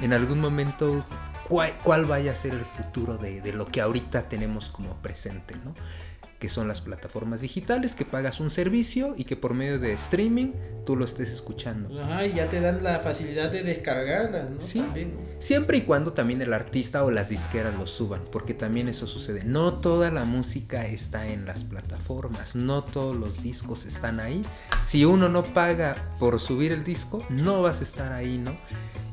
en 0.02 0.12
algún 0.14 0.40
momento 0.42 1.06
cuál, 1.50 1.74
cuál 1.84 2.06
vaya 2.06 2.32
a 2.32 2.36
ser 2.36 2.54
el 2.54 2.66
futuro 2.66 3.18
de, 3.18 3.42
de 3.42 3.52
lo 3.52 3.66
que 3.66 3.82
ahorita 3.82 4.30
tenemos 4.30 4.70
como 4.70 4.96
presente, 5.02 5.56
¿no? 5.66 5.74
Que 6.40 6.48
son 6.48 6.70
las 6.70 6.80
plataformas 6.80 7.42
digitales, 7.42 7.96
que 7.96 8.06
pagas 8.06 8.40
un 8.40 8.50
servicio 8.50 9.14
y 9.18 9.26
que 9.26 9.36
por 9.36 9.54
medio 9.54 9.78
de 9.78 9.92
streaming 9.92 10.54
tú 10.86 10.96
lo 10.96 11.04
estés 11.04 11.30
escuchando. 11.32 12.02
Ajá, 12.02 12.26
y 12.26 12.34
ya 12.34 12.48
te 12.48 12.62
dan 12.62 12.82
la 12.82 13.00
facilidad 13.00 13.52
de 13.52 13.62
descargarlas, 13.62 14.50
¿no? 14.50 14.62
Sí. 14.62 14.80
También. 14.80 15.18
Siempre 15.40 15.80
y 15.80 15.82
cuando 15.82 16.14
también 16.14 16.42
el 16.42 16.54
artista 16.54 17.04
o 17.04 17.12
las 17.12 17.28
disqueras 17.28 17.76
lo 17.76 17.88
suban, 17.88 18.22
porque 18.32 18.54
también 18.54 18.88
eso 18.88 19.06
sucede. 19.06 19.44
No 19.44 19.80
toda 19.80 20.12
la 20.12 20.24
música 20.24 20.86
está 20.86 21.28
en 21.28 21.46
las 21.46 21.66
plataformas, 21.66 22.56
no 22.56 22.86
todos 22.86 23.18
los 23.18 23.44
discos 23.44 23.86
están 23.86 24.22
ahí. 24.22 24.42
Si 24.86 25.04
uno 25.04 25.28
no 25.28 25.44
paga 25.44 26.16
por 26.20 26.40
subir 26.40 26.72
el 26.72 26.86
disco, 26.86 27.22
no 27.30 27.62
vas 27.62 27.82
a 27.82 27.84
estar 27.84 28.14
ahí, 28.14 28.38
¿no? 28.38 28.58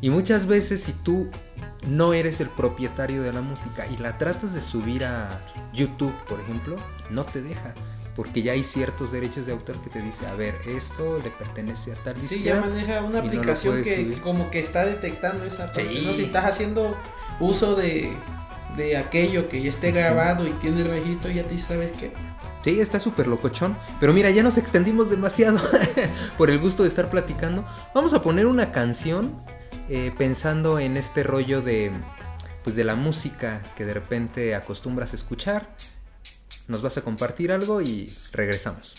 Y 0.01 0.11
muchas 0.11 0.47
veces 0.47 0.81
si 0.83 0.93
tú 0.93 1.29
no 1.87 2.13
eres 2.13 2.41
el 2.41 2.49
propietario 2.49 3.23
de 3.23 3.33
la 3.33 3.41
música 3.43 3.87
y 3.87 3.97
la 3.99 4.19
tratas 4.19 4.55
de 4.55 4.61
subir 4.61 5.05
a 5.05 5.41
YouTube, 5.73 6.15
por 6.29 6.41
ejemplo, 6.41 6.77
no 7.11 7.25
te 7.25 7.43
deja. 7.43 7.75
Porque 8.15 8.41
ya 8.41 8.53
hay 8.53 8.65
ciertos 8.65 9.13
derechos 9.13 9.45
de 9.45 9.53
autor 9.53 9.77
que 9.83 9.91
te 9.91 10.01
dice, 10.01 10.27
a 10.27 10.33
ver, 10.35 10.55
esto 10.67 11.19
le 11.23 11.29
pertenece 11.31 11.93
a 11.93 11.97
tal 11.97 12.15
Sí, 12.17 12.37
disquera. 12.37 12.57
ya 12.57 12.61
maneja 12.63 13.03
una 13.03 13.21
no 13.21 13.27
aplicación 13.27 13.83
que 13.83 14.11
como 14.23 14.51
que 14.51 14.59
está 14.59 14.87
detectando 14.87 15.45
esa 15.45 15.67
parte, 15.67 15.87
Sí. 15.87 16.05
¿no? 16.07 16.13
Si 16.15 16.23
estás 16.23 16.47
haciendo 16.47 16.97
uso 17.41 17.77
de, 17.77 18.17
de 18.75 18.97
aquello 18.97 19.51
que 19.51 19.63
ya 19.63 19.69
esté 19.69 19.93
grabado 19.93 20.47
y 20.49 20.53
tiene 20.53 20.81
el 20.81 20.89
registro, 20.89 21.31
ya 21.31 21.43
te 21.43 21.51
dice, 21.51 21.75
¿sabes 21.75 21.93
qué? 21.93 22.11
Sí, 22.65 22.81
está 22.81 22.99
súper 22.99 23.27
locochón. 23.27 23.77
Pero 24.01 24.13
mira, 24.15 24.31
ya 24.31 24.43
nos 24.43 24.57
extendimos 24.57 25.11
demasiado 25.11 25.61
por 26.39 26.49
el 26.51 26.59
gusto 26.59 26.85
de 26.85 26.89
estar 26.89 27.11
platicando. 27.11 27.67
Vamos 27.95 28.15
a 28.15 28.23
poner 28.23 28.47
una 28.47 28.73
canción 28.73 29.31
eh, 29.89 30.13
pensando 30.17 30.79
en 30.79 30.97
este 30.97 31.23
rollo 31.23 31.63
de, 31.63 31.93
pues, 32.65 32.77
de 32.77 32.85
la 32.85 32.97
música 32.97 33.63
que 33.77 33.85
de 33.85 33.95
repente 33.95 34.55
acostumbras 34.55 35.13
a 35.13 35.17
escuchar. 35.17 35.77
Nos 36.69 36.83
vas 36.83 36.99
a 36.99 37.03
compartir 37.03 37.53
algo 37.53 37.81
y 37.81 38.13
regresamos. 38.33 38.95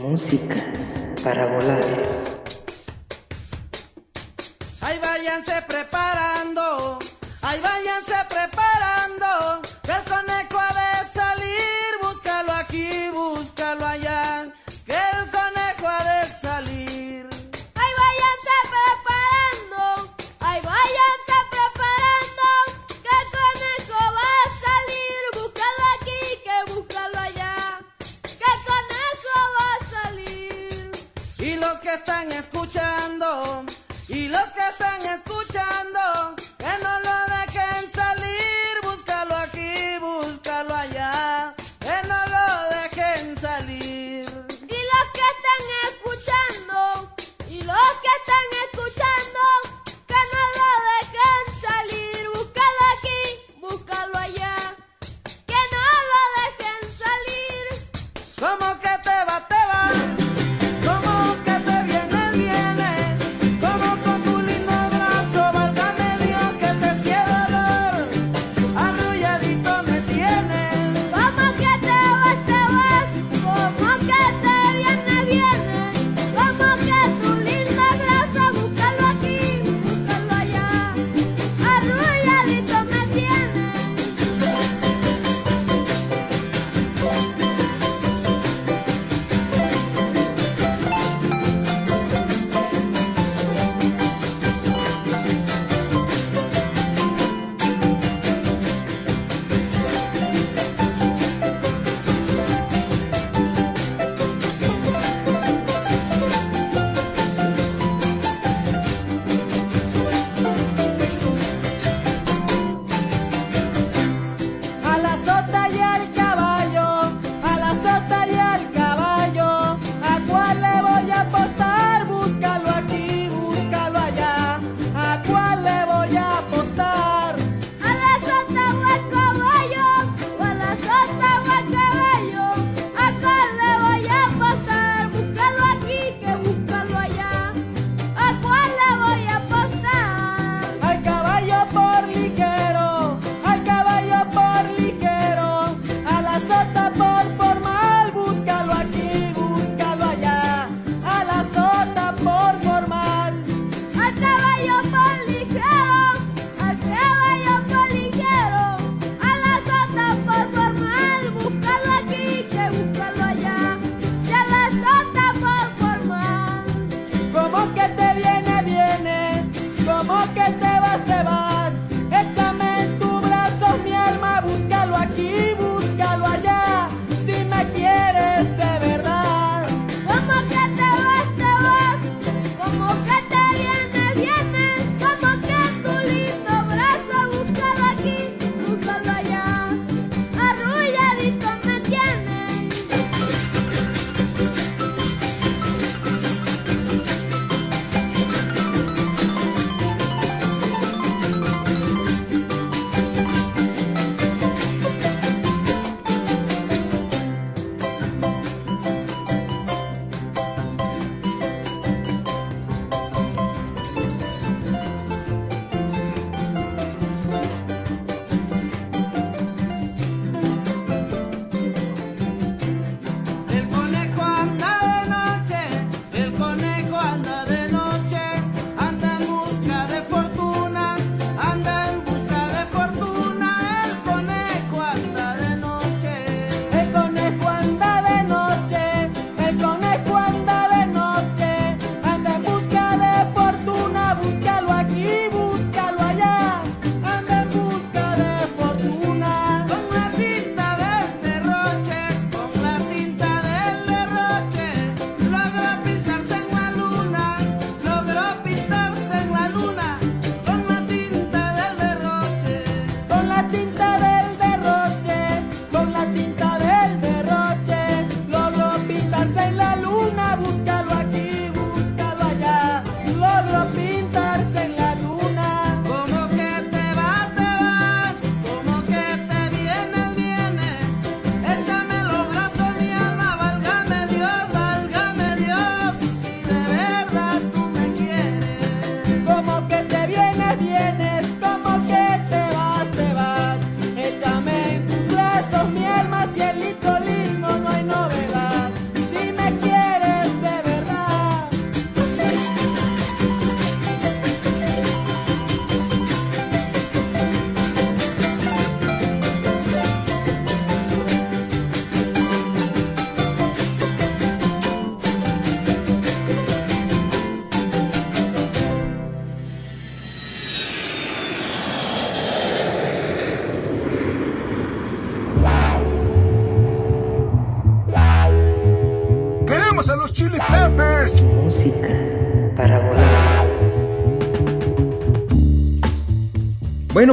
Música 0.00 0.56
para 1.22 1.46
volar. 1.46 1.84
Ahí 4.80 4.98
váyanse 4.98 5.62
preparando, 5.68 6.98
ahí 7.42 7.60
váyanse 7.60 8.14
preparando, 8.28 8.59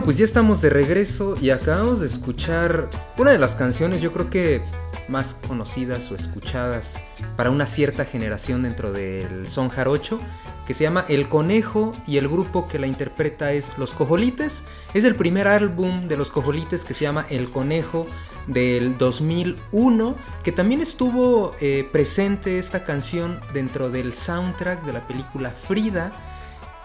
pues 0.08 0.18
ya 0.18 0.24
estamos 0.24 0.62
de 0.62 0.70
regreso 0.70 1.36
y 1.42 1.50
acabamos 1.50 2.00
de 2.00 2.08
escuchar 2.08 2.90
una 3.18 3.32
de 3.32 3.38
las 3.38 3.56
canciones 3.56 4.00
yo 4.00 4.14
creo 4.14 4.30
que 4.30 4.64
más 5.10 5.34
conocidas 5.34 6.10
o 6.12 6.16
escuchadas 6.16 6.96
para 7.36 7.52
una 7.52 7.66
cierta 7.66 8.06
generación 8.06 8.64
dentro 8.64 8.94
del 8.94 9.50
son 9.50 9.68
jarocho, 9.68 10.22
que 10.66 10.74
se 10.74 10.86
llama 10.86 11.04
El 11.10 11.28
Conejo 11.28 11.92
y 12.08 12.16
el 12.16 12.30
grupo 12.30 12.70
que 12.70 12.80
la 12.80 12.88
interpreta 12.88 13.52
es 13.52 13.78
Los 13.78 13.92
Cojolites. 13.92 14.64
Es 14.94 15.04
el 15.04 15.16
primer 15.16 15.46
álbum 15.46 16.08
de 16.08 16.16
Los 16.16 16.32
Cojolites 16.32 16.86
que 16.86 16.94
se 16.94 17.04
llama 17.04 17.26
El 17.30 17.50
Conejo 17.50 18.08
del 18.48 18.98
2001, 18.98 20.16
que 20.42 20.54
también 20.54 20.80
estuvo 20.80 21.54
eh, 21.60 21.86
presente 21.92 22.60
esta 22.60 22.86
canción 22.86 23.42
dentro 23.54 23.90
del 23.90 24.14
soundtrack 24.14 24.86
de 24.86 24.94
la 24.94 25.06
película 25.06 25.52
Frida, 25.52 26.14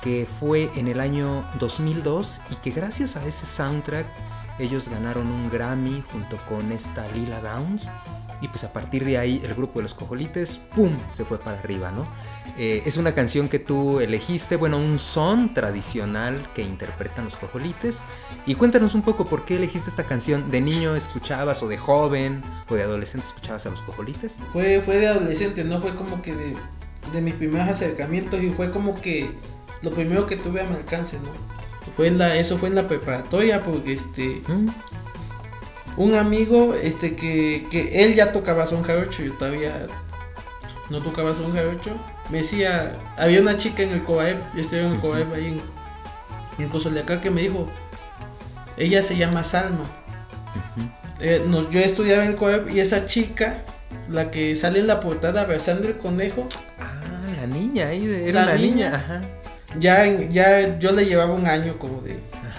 que 0.03 0.27
fue 0.27 0.71
en 0.75 0.89
el 0.89 1.01
año 1.01 1.45
2002 1.59 2.41
y 2.51 2.57
que 2.57 2.71
gracias 2.71 3.17
a 3.17 3.25
ese 3.25 3.47
soundtrack 3.47 4.07
ellos 4.59 4.89
ganaron 4.89 5.29
un 5.29 5.49
Grammy 5.49 6.03
junto 6.13 6.39
con 6.47 6.73
esta 6.73 7.09
Lila 7.09 7.41
Downs. 7.41 7.83
Y 8.41 8.49
pues 8.49 8.65
a 8.65 8.73
partir 8.73 9.05
de 9.05 9.19
ahí 9.19 9.41
el 9.45 9.55
grupo 9.55 9.79
de 9.79 9.85
los 9.85 9.95
cojolites, 9.95 10.59
¡pum!, 10.75 10.97
se 11.11 11.25
fue 11.25 11.39
para 11.39 11.61
arriba, 11.61 11.93
¿no? 11.93 12.09
Eh, 12.59 12.83
es 12.85 12.97
una 12.97 13.15
canción 13.15 13.49
que 13.49 13.61
tú 13.61 14.01
elegiste, 14.01 14.57
bueno, 14.57 14.79
un 14.79 14.99
son 14.99 15.55
tradicional 15.55 16.51
que 16.53 16.63
interpretan 16.63 17.27
los 17.27 17.37
cojolites. 17.37 18.01
Y 18.45 18.57
cuéntanos 18.57 18.97
un 18.97 19.03
poco 19.03 19.27
por 19.27 19.45
qué 19.45 19.57
elegiste 19.57 19.91
esta 19.91 20.05
canción. 20.05 20.51
¿De 20.51 20.61
niño 20.61 20.97
escuchabas 20.97 21.63
o 21.63 21.69
de 21.69 21.79
joven 21.79 22.43
o 22.69 22.75
de 22.75 22.83
adolescente 22.83 23.29
escuchabas 23.29 23.65
a 23.67 23.71
los 23.71 23.83
cojolites? 23.83 24.37
Fue, 24.53 24.83
fue 24.83 24.97
de 24.97 25.07
adolescente, 25.07 25.63
¿no? 25.63 25.81
Fue 25.81 25.95
como 25.95 26.21
que 26.21 26.35
de, 26.35 26.57
de 27.13 27.21
mis 27.21 27.35
primeros 27.35 27.69
acercamientos 27.69 28.43
y 28.43 28.51
fue 28.51 28.73
como 28.73 29.01
que 29.01 29.31
lo 29.83 29.91
primero 29.91 30.27
que 30.27 30.37
tuve 30.37 30.61
a 30.61 30.65
mi 30.65 30.77
alcance, 30.77 31.19
¿no? 31.19 31.31
Fue 31.97 32.07
en 32.07 32.17
la, 32.19 32.37
eso 32.37 32.57
fue 32.59 32.69
en 32.69 32.75
la 32.77 32.89
preparatoria 32.89 33.63
porque 33.63 33.93
este... 33.95 34.43
¿Mm? 34.49 34.69
un 35.99 36.15
amigo 36.15 36.73
este 36.75 37.15
que, 37.15 37.67
que 37.71 38.03
él 38.03 38.15
ya 38.15 38.33
tocaba 38.33 38.65
son 38.65 38.83
jarocho, 38.83 39.23
yo 39.23 39.35
todavía 39.35 39.87
no 40.89 41.03
tocaba 41.03 41.35
son 41.35 41.53
jarocho. 41.55 41.91
Me 42.31 42.39
decía, 42.39 42.95
había 43.19 43.43
una 43.43 43.59
chica 43.59 43.83
en 43.83 43.91
el 43.91 44.03
Cobaep, 44.03 44.39
yo 44.55 44.61
estoy 44.63 44.79
en 44.79 44.87
el 44.93 45.01
Cobaep 45.01 45.31
ahí 45.35 45.49
en, 46.59 46.63
en 46.65 46.69
Cozoleacá 46.71 47.21
que 47.21 47.31
me 47.31 47.43
dijo, 47.43 47.69
ella 48.79 49.03
se 49.03 49.19
llama 49.19 49.45
Salma. 49.45 49.85
Eh, 51.21 51.45
no, 51.47 51.69
yo 51.69 51.81
estudiaba 51.81 52.25
en 52.25 52.31
el 52.31 52.37
Cobaep 52.37 52.71
y 52.71 52.81
esa 52.81 53.05
chica, 53.05 53.59
la 54.09 54.31
que 54.31 54.57
sale 54.57 54.81
en 54.81 54.87
la 54.87 55.01
portada 55.01 55.43
abrazando 55.43 55.89
el 55.89 55.99
conejo, 55.99 56.49
Ah, 56.81 57.29
la 57.37 57.47
niña 57.47 57.89
ahí, 57.89 58.25
era 58.27 58.47
La 58.47 58.55
niña, 58.55 58.67
niña. 58.75 58.95
ajá. 58.95 59.23
Ya, 59.79 60.07
ya 60.29 60.79
yo 60.79 60.93
le 60.93 61.05
llevaba 61.07 61.35
un 61.35 61.47
año 61.47 61.79
como 61.79 62.01
de... 62.01 62.19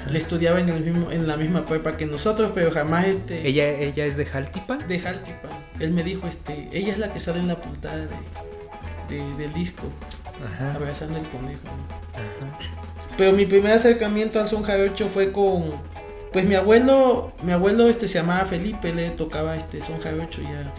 Le 0.09 0.17
estudiaba 0.17 0.59
en, 0.59 0.67
el 0.69 0.81
mismo, 0.81 1.11
en 1.11 1.27
la 1.27 1.37
misma 1.37 1.65
prepa 1.65 1.95
que 1.95 2.05
nosotros, 2.05 2.51
pero 2.53 2.71
jamás 2.71 3.05
este... 3.07 3.47
Ella, 3.47 3.69
ella 3.69 4.05
es 4.05 4.17
de 4.17 4.25
Jaltipan. 4.25 4.85
de 4.87 4.99
Jaltipan. 4.99 5.51
Él 5.79 5.91
me 5.91 6.03
dijo, 6.03 6.27
este, 6.27 6.67
ella 6.73 6.91
es 6.91 6.97
la 6.99 7.13
que 7.13 7.19
sale 7.21 7.39
en 7.39 7.47
la 7.47 7.61
portada 7.61 7.97
de, 7.97 8.07
de- 9.15 9.37
del 9.37 9.53
disco, 9.53 9.83
Ajá. 10.45 10.73
abrazando 10.73 11.17
el 11.17 11.23
conejo. 11.29 11.61
ajá. 12.13 12.59
Pero 13.17 13.31
mi 13.31 13.45
primer 13.45 13.71
acercamiento 13.73 14.41
al 14.41 14.47
son 14.47 14.63
jarocho 14.63 15.07
fue 15.07 15.31
con, 15.31 15.71
pues 16.33 16.43
mi 16.45 16.55
abuelo, 16.55 17.31
mi 17.43 17.51
abuelo 17.53 17.87
este 17.87 18.07
se 18.09 18.15
llamaba 18.19 18.43
Felipe, 18.43 18.93
le 18.93 19.09
tocaba 19.11 19.55
este 19.55 19.81
son 19.81 20.01
jarocho 20.01 20.41
ya, 20.41 20.73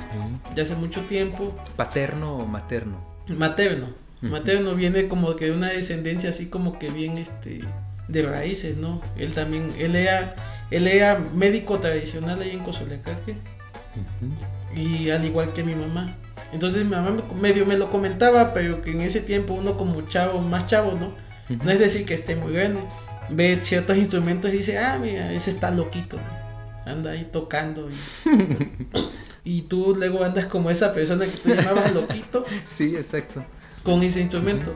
ya 0.55 0.62
hace 0.64 0.75
mucho 0.75 1.01
tiempo. 1.03 1.57
¿Paterno 1.77 2.37
o 2.38 2.47
materno? 2.47 2.99
Materno. 3.29 3.88
Materno 4.30 4.74
viene 4.74 5.08
como 5.08 5.37
que 5.37 5.46
de 5.46 5.52
una 5.52 5.68
descendencia 5.68 6.30
así 6.30 6.46
como 6.46 6.78
que 6.78 6.90
bien 6.90 7.18
este 7.18 7.60
de 8.08 8.22
raíces, 8.22 8.76
¿no? 8.76 9.00
Él 9.16 9.32
también, 9.32 9.70
él 9.78 9.96
era, 9.96 10.34
él 10.70 10.87
era 10.88 11.18
médico 11.34 11.80
tradicional 11.80 12.40
ahí 12.40 12.50
en 12.50 12.60
Cozolecaque. 12.60 13.37
Ujú. 13.94 14.80
y 14.80 15.10
al 15.10 15.24
igual 15.24 15.52
que 15.52 15.62
mi 15.62 15.74
mamá. 15.76 16.16
Entonces 16.52 16.82
mi 16.84 16.90
mamá 16.90 17.10
me- 17.12 17.40
medio 17.40 17.64
me 17.64 17.76
lo 17.76 17.90
comentaba, 17.90 18.52
pero 18.52 18.82
que 18.82 18.90
en 18.90 19.02
ese 19.02 19.20
tiempo 19.20 19.54
uno 19.54 19.76
como 19.76 20.00
chavo, 20.02 20.40
más 20.40 20.66
chavo, 20.66 20.92
¿no? 20.92 21.14
No 21.64 21.70
es 21.70 21.78
decir 21.78 22.04
que 22.04 22.14
esté 22.14 22.34
muy 22.34 22.52
grande. 22.54 22.80
Ve 23.30 23.58
ciertos 23.62 23.96
instrumentos 23.96 24.52
y 24.52 24.56
dice, 24.58 24.78
ah, 24.78 24.98
mira, 25.00 25.32
ese 25.32 25.50
está 25.50 25.70
loquito. 25.70 26.16
¿no? 26.16 26.90
Anda 26.90 27.12
ahí 27.12 27.28
tocando. 27.32 27.88
Y, 27.88 27.98
y 29.58 29.62
tú 29.62 29.94
luego 29.96 30.24
andas 30.24 30.46
como 30.46 30.70
esa 30.70 30.92
persona 30.92 31.24
que 31.26 31.37
tú 31.37 31.48
llamabas 31.50 31.92
loquito 31.94 32.44
Sí, 32.64 32.96
exacto. 32.96 33.44
Con 33.85 34.03
ese 34.03 34.20
instrumento. 34.20 34.75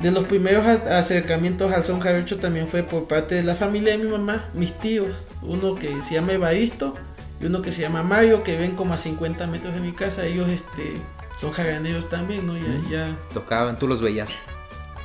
De 0.00 0.10
los 0.10 0.24
primeros 0.24 0.66
acercamientos 0.66 1.72
al 1.72 1.84
son 1.84 2.00
jarocho 2.00 2.38
también 2.38 2.68
fue 2.68 2.82
por 2.82 3.06
parte 3.06 3.36
de 3.36 3.42
la 3.42 3.54
familia 3.54 3.96
de 3.96 4.04
mi 4.04 4.10
mamá, 4.10 4.46
mis 4.54 4.74
tíos. 4.74 5.22
Uno 5.42 5.74
que 5.74 6.02
se 6.02 6.14
llama 6.14 6.32
Evaristo 6.32 6.94
y 7.40 7.46
uno 7.46 7.62
que 7.62 7.72
se 7.72 7.82
llama 7.82 8.02
Mario, 8.02 8.42
que 8.42 8.56
ven 8.56 8.76
como 8.76 8.94
a 8.94 8.98
50 8.98 9.46
metros 9.46 9.74
de 9.74 9.80
mi 9.80 9.92
casa. 9.92 10.24
Ellos 10.24 10.48
este, 10.48 10.94
son 11.36 11.52
jaraneros 11.52 12.08
también, 12.08 12.46
¿no? 12.46 12.56
Ya, 12.56 12.90
ya. 12.90 13.18
Tocaban, 13.32 13.78
tú 13.78 13.86
los 13.86 14.00
veías 14.00 14.30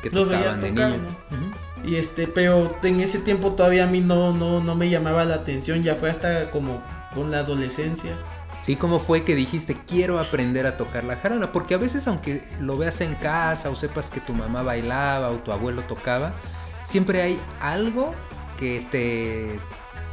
que 0.01 0.09
Los 0.09 0.27
veía 0.27 0.39
tocaban 0.39 0.61
de 0.61 0.69
tocar, 0.69 0.91
niño. 0.91 1.07
Ujú. 1.31 1.89
Y 1.89 1.95
este, 1.95 2.27
pero 2.27 2.77
en 2.83 2.99
ese 2.99 3.19
tiempo 3.19 3.53
todavía 3.53 3.85
a 3.85 3.87
mí 3.87 4.01
no, 4.01 4.33
no, 4.33 4.61
no 4.61 4.75
me 4.75 4.89
llamaba 4.89 5.23
la 5.25 5.35
atención, 5.35 5.81
ya 5.81 5.95
fue 5.95 6.09
hasta 6.09 6.51
como 6.51 6.83
con 7.15 7.31
la 7.31 7.39
adolescencia. 7.39 8.11
Sí, 8.61 8.75
¿cómo 8.75 8.99
fue 8.99 9.23
que 9.23 9.35
dijiste 9.35 9.77
quiero 9.87 10.19
aprender 10.19 10.67
a 10.67 10.77
tocar 10.77 11.03
la 11.03 11.15
jarana? 11.15 11.51
Porque 11.51 11.73
a 11.73 11.77
veces 11.77 12.07
aunque 12.07 12.43
lo 12.59 12.77
veas 12.77 13.01
en 13.01 13.15
casa 13.15 13.69
o 13.69 13.75
sepas 13.75 14.09
que 14.09 14.19
tu 14.19 14.33
mamá 14.33 14.63
bailaba 14.63 15.29
o 15.29 15.37
tu 15.37 15.51
abuelo 15.51 15.83
tocaba, 15.83 16.35
siempre 16.83 17.21
hay 17.21 17.39
algo 17.61 18.13
que 18.57 18.85
te 18.91 19.59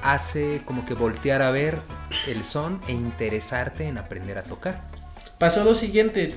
hace 0.02 0.62
como 0.64 0.85
que 0.85 0.94
voltear 0.94 1.42
a 1.42 1.50
ver 1.50 1.78
el 2.26 2.44
son 2.44 2.80
e 2.87 2.92
interesarte 2.92 3.87
en 3.87 3.98
aprender 3.98 4.38
a 4.38 4.42
tocar. 4.42 4.88
Pasó 5.38 5.64
lo 5.64 5.74
siguiente, 5.74 6.35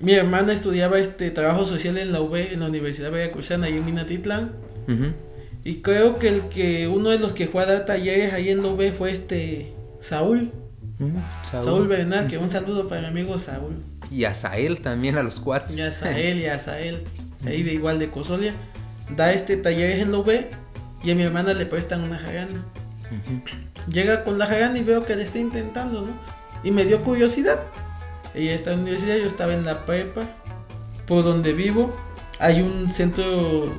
mi 0.00 0.14
hermana 0.14 0.52
estudiaba 0.52 0.98
este 0.98 1.30
trabajo 1.30 1.64
social 1.64 1.98
en 1.98 2.12
la 2.12 2.20
UB, 2.20 2.36
en 2.52 2.60
la 2.60 2.66
Universidad 2.66 3.10
Veracruzana, 3.10 3.66
ahí 3.66 3.76
en 3.76 3.84
Minatitlán. 3.84 4.52
Y 5.64 5.82
creo 5.82 6.18
que 6.18 6.28
el 6.28 6.42
que 6.48 6.86
uno 6.86 7.10
de 7.10 7.18
los 7.18 7.32
que 7.32 7.46
fue 7.46 7.62
a 7.62 7.66
dar 7.66 7.84
talleres 7.84 8.32
ahí 8.32 8.48
en 8.50 8.62
la 8.62 8.68
UB 8.68 8.92
fue 8.92 9.10
este 9.10 9.74
Saúl, 10.00 10.52
Ujú. 11.00 11.20
Saúl, 11.42 11.86
Bernal, 11.86 12.26
que 12.26 12.38
un 12.38 12.48
saludo 12.48 12.88
para 12.88 13.02
mi 13.02 13.06
amigo 13.08 13.38
Saúl. 13.38 13.76
Y 14.10 14.24
a 14.24 14.34
Sael 14.34 14.80
también, 14.80 15.16
a 15.16 15.22
los 15.22 15.38
cuates. 15.38 15.76
Y 15.76 15.80
a 15.80 15.92
Sael 15.92 16.38
y 16.40 16.46
a 16.46 16.58
Sael, 16.58 17.04
ahí 17.46 17.62
de 17.62 17.72
igual 17.72 17.98
de 17.98 18.10
Cosolia. 18.10 18.54
Da 19.16 19.32
este 19.32 19.56
talleres 19.56 20.00
en 20.00 20.12
la 20.12 20.18
UB 20.18 20.30
y 21.02 21.10
a 21.10 21.14
mi 21.14 21.22
hermana 21.22 21.54
le 21.54 21.66
prestan 21.66 22.02
una 22.02 22.18
jarana. 22.18 22.64
Ujú. 23.06 23.42
Llega 23.90 24.24
con 24.24 24.38
la 24.38 24.46
jarana 24.46 24.78
y 24.78 24.82
veo 24.82 25.04
que 25.06 25.16
le 25.16 25.22
está 25.22 25.38
intentando, 25.38 26.02
¿no? 26.02 26.12
Y 26.62 26.72
me 26.72 26.84
dio 26.84 27.02
curiosidad. 27.04 27.60
Ella 28.34 28.54
está 28.54 28.72
en 28.72 28.78
la 28.78 28.82
universidad, 28.82 29.16
yo 29.16 29.26
estaba 29.26 29.54
en 29.54 29.64
la 29.64 29.86
prepa. 29.86 30.22
Por 31.06 31.24
donde 31.24 31.54
vivo 31.54 31.96
hay 32.38 32.60
un 32.60 32.90
centro, 32.90 33.72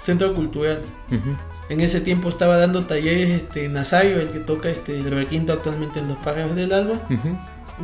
centro 0.00 0.34
cultural. 0.34 0.80
Ujú. 1.08 1.36
En 1.68 1.80
ese 1.80 2.00
tiempo 2.00 2.28
estaba 2.28 2.56
dando 2.58 2.84
talleres 2.86 3.30
este, 3.30 3.68
Nazario, 3.68 4.20
el 4.20 4.30
que 4.30 4.40
toca 4.40 4.68
este, 4.68 4.98
el 4.98 5.10
requinto 5.10 5.52
actualmente 5.52 6.00
en 6.00 6.08
los 6.08 6.18
pájaros 6.18 6.54
del 6.54 6.72
alba. 6.72 7.00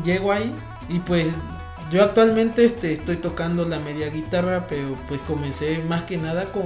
Llego 0.05 0.33
ahí 0.33 0.55
y 0.89 0.99
pues 1.01 1.29
yo 1.91 2.03
actualmente 2.05 2.65
este, 2.65 2.93
estoy 2.93 3.17
tocando 3.17 3.65
la 3.67 3.79
media 3.79 4.11
guitarra, 4.11 4.67
pero 4.67 4.97
pues 5.09 5.21
comencé 5.23 5.83
más 5.89 6.03
que 6.03 6.19
nada 6.19 6.53
con, 6.53 6.65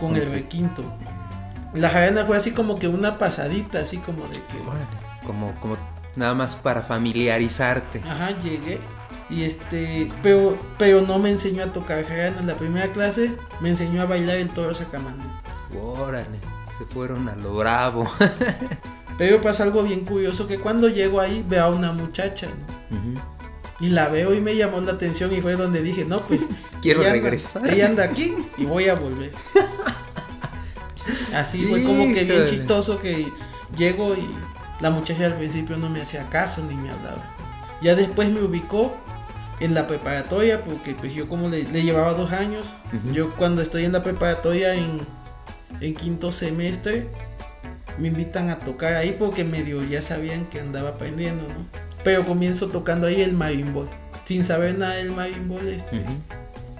con 0.00 0.16
el 0.16 0.30
requinto. 0.30 0.82
La 1.74 1.90
jarana 1.90 2.24
fue 2.24 2.36
así 2.36 2.52
como 2.52 2.76
que 2.76 2.88
una 2.88 3.18
pasadita, 3.18 3.80
así 3.80 3.98
como 3.98 4.24
de 4.26 4.32
que... 4.32 5.26
Como, 5.26 5.54
como 5.60 5.76
nada 6.16 6.34
más 6.34 6.56
para 6.56 6.82
familiarizarte. 6.82 8.02
Ajá, 8.04 8.36
llegué. 8.38 8.80
Y 9.30 9.44
este, 9.44 10.10
pero, 10.22 10.58
pero 10.78 11.02
no 11.02 11.18
me 11.18 11.30
enseñó 11.30 11.62
a 11.62 11.72
tocar 11.72 12.04
jarana. 12.04 12.42
La 12.42 12.56
primera 12.56 12.90
clase 12.92 13.34
me 13.60 13.68
enseñó 13.68 14.02
a 14.02 14.06
bailar 14.06 14.36
el 14.36 14.48
toro 14.48 14.74
sacamando. 14.74 15.24
Órale, 15.76 16.38
se 16.78 16.84
fueron 16.86 17.28
a 17.28 17.36
lo 17.36 17.54
bravo. 17.56 18.06
Pero 19.18 19.40
pasa 19.40 19.64
algo 19.64 19.82
bien 19.82 20.04
curioso 20.04 20.46
que 20.46 20.58
cuando 20.60 20.88
llego 20.88 21.20
ahí 21.20 21.44
veo 21.48 21.64
a 21.64 21.68
una 21.68 21.92
muchacha. 21.92 22.46
Y 23.80 23.88
la 23.90 24.08
veo 24.08 24.34
y 24.34 24.40
me 24.40 24.56
llamó 24.56 24.80
la 24.80 24.92
atención 24.92 25.32
y 25.32 25.40
fue 25.40 25.54
donde 25.56 25.82
dije, 25.82 26.04
no, 26.04 26.20
pues 26.22 26.42
Quiero 26.82 27.00
ella 27.00 27.10
anda- 27.12 27.22
regresar. 27.22 27.68
ella 27.68 27.86
anda 27.86 28.04
aquí 28.04 28.34
y 28.56 28.64
voy 28.64 28.88
a 28.88 28.94
volver. 28.94 29.32
Así 31.34 31.64
fue 31.64 31.82
como 31.84 32.12
que 32.12 32.24
bien 32.24 32.44
chistoso 32.44 32.98
que 32.98 33.26
llego 33.76 34.14
y 34.14 34.28
la 34.80 34.90
muchacha 34.90 35.26
al 35.26 35.34
principio 35.36 35.76
no 35.76 35.88
me 35.88 36.00
hacía 36.02 36.28
caso 36.28 36.62
ni 36.68 36.74
me 36.74 36.90
hablaba. 36.90 37.34
Ya 37.80 37.94
después 37.94 38.30
me 38.30 38.42
ubicó 38.42 38.96
en 39.60 39.74
la 39.74 39.86
preparatoria 39.86 40.62
porque 40.62 40.94
pues 40.94 41.14
yo 41.14 41.28
como 41.28 41.48
le, 41.48 41.64
le 41.64 41.82
llevaba 41.82 42.14
dos 42.14 42.32
años, 42.32 42.64
yo 43.12 43.30
cuando 43.36 43.62
estoy 43.62 43.84
en 43.84 43.92
la 43.92 44.02
preparatoria 44.02 44.74
en, 44.74 45.00
en 45.80 45.94
quinto 45.94 46.32
semestre 46.32 47.06
me 47.98 48.08
invitan 48.08 48.48
a 48.50 48.58
tocar 48.60 48.94
ahí 48.94 49.16
porque 49.18 49.44
medio 49.44 49.84
ya 49.84 50.02
sabían 50.02 50.46
que 50.46 50.60
andaba 50.60 50.90
aprendiendo, 50.90 51.42
¿no? 51.44 51.66
Pero 52.04 52.24
comienzo 52.24 52.68
tocando 52.68 53.06
ahí 53.08 53.22
el 53.22 53.32
marimbol, 53.32 53.88
sin 54.24 54.44
saber 54.44 54.78
nada 54.78 54.94
del 54.94 55.10
marimbol, 55.10 55.66
este, 55.68 55.96
Ujú. 55.98 56.12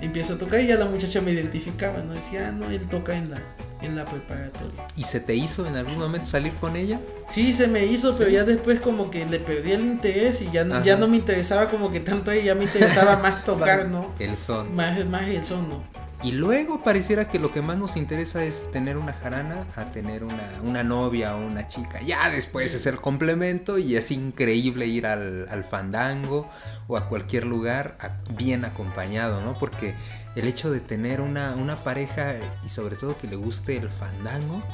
empiezo 0.00 0.34
a 0.34 0.38
tocar 0.38 0.60
y 0.60 0.66
ya 0.68 0.76
la 0.76 0.84
muchacha 0.86 1.20
me 1.20 1.32
identificaba, 1.32 2.02
¿no? 2.02 2.14
Decía, 2.14 2.48
ah, 2.48 2.52
no, 2.52 2.70
él 2.70 2.88
toca 2.88 3.16
en 3.16 3.30
la, 3.30 3.42
en 3.82 3.96
la 3.96 4.04
preparatoria. 4.04 4.86
¿Y 4.94 5.02
se 5.04 5.18
te 5.18 5.34
hizo 5.34 5.66
en 5.66 5.74
algún 5.76 5.98
momento 5.98 6.26
salir 6.28 6.52
con 6.54 6.76
ella? 6.76 7.00
Sí, 7.26 7.52
se 7.52 7.66
me 7.66 7.84
hizo, 7.84 8.16
pero 8.16 8.30
ya 8.30 8.44
después 8.44 8.78
como 8.78 9.10
que 9.10 9.26
le 9.26 9.40
perdí 9.40 9.72
el 9.72 9.80
interés 9.82 10.40
y 10.40 10.50
ya, 10.52 10.62
no- 10.64 10.82
ya 10.84 10.96
no 10.96 11.08
me 11.08 11.16
interesaba 11.16 11.68
como 11.68 11.90
que 11.90 11.98
tanto 11.98 12.30
ella, 12.30 12.44
ya 12.44 12.54
me 12.54 12.64
interesaba 12.64 13.16
más 13.22 13.42
tocar, 13.44 13.88
¿no? 13.88 14.14
El 14.20 14.36
son. 14.36 14.72
Más, 14.76 15.04
más 15.06 15.26
el 15.28 15.42
son, 15.42 15.68
¿no? 15.68 15.82
Y 16.22 16.32
luego 16.32 16.82
pareciera 16.82 17.28
que 17.28 17.38
lo 17.38 17.52
que 17.52 17.62
más 17.62 17.78
nos 17.78 17.96
interesa 17.96 18.42
es 18.42 18.68
tener 18.72 18.96
una 18.96 19.12
jarana 19.12 19.66
a 19.76 19.92
tener 19.92 20.24
una, 20.24 20.50
una 20.64 20.82
novia 20.82 21.36
o 21.36 21.46
una 21.46 21.68
chica. 21.68 22.00
Ya 22.02 22.28
después 22.28 22.74
es 22.74 22.86
el 22.86 23.00
complemento 23.00 23.78
y 23.78 23.94
es 23.94 24.10
increíble 24.10 24.86
ir 24.86 25.06
al, 25.06 25.48
al 25.48 25.62
fandango 25.62 26.48
o 26.88 26.96
a 26.96 27.08
cualquier 27.08 27.46
lugar 27.46 27.96
bien 28.36 28.64
acompañado, 28.64 29.40
¿no? 29.42 29.56
Porque 29.56 29.94
el 30.34 30.48
hecho 30.48 30.72
de 30.72 30.80
tener 30.80 31.20
una, 31.20 31.54
una 31.54 31.76
pareja 31.76 32.34
y 32.64 32.68
sobre 32.68 32.96
todo 32.96 33.16
que 33.16 33.28
le 33.28 33.36
guste 33.36 33.76
el 33.76 33.88
fandango, 33.88 34.64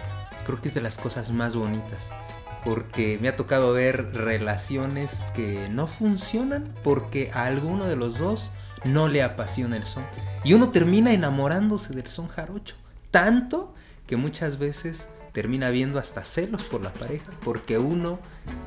creo 0.46 0.62
que 0.62 0.68
es 0.68 0.74
de 0.74 0.80
las 0.80 0.96
cosas 0.96 1.30
más 1.30 1.54
bonitas. 1.54 2.10
Porque 2.64 3.18
me 3.20 3.28
ha 3.28 3.36
tocado 3.36 3.74
ver 3.74 4.14
relaciones 4.14 5.26
que 5.34 5.68
no 5.70 5.86
funcionan 5.86 6.74
porque 6.82 7.30
a 7.34 7.44
alguno 7.44 7.84
de 7.84 7.96
los 7.96 8.18
dos 8.18 8.50
no 8.84 9.08
le 9.08 9.22
apasiona 9.22 9.76
el 9.76 9.84
son. 9.84 10.04
Y 10.44 10.54
uno 10.54 10.70
termina 10.70 11.12
enamorándose 11.12 11.94
del 11.94 12.06
son 12.06 12.28
jarocho. 12.28 12.76
Tanto 13.10 13.74
que 14.06 14.16
muchas 14.16 14.58
veces 14.58 15.08
termina 15.34 15.70
viendo 15.70 15.98
hasta 15.98 16.24
celos 16.24 16.62
por 16.62 16.80
la 16.80 16.92
pareja. 16.92 17.30
Porque 17.42 17.76
uno 17.76 18.18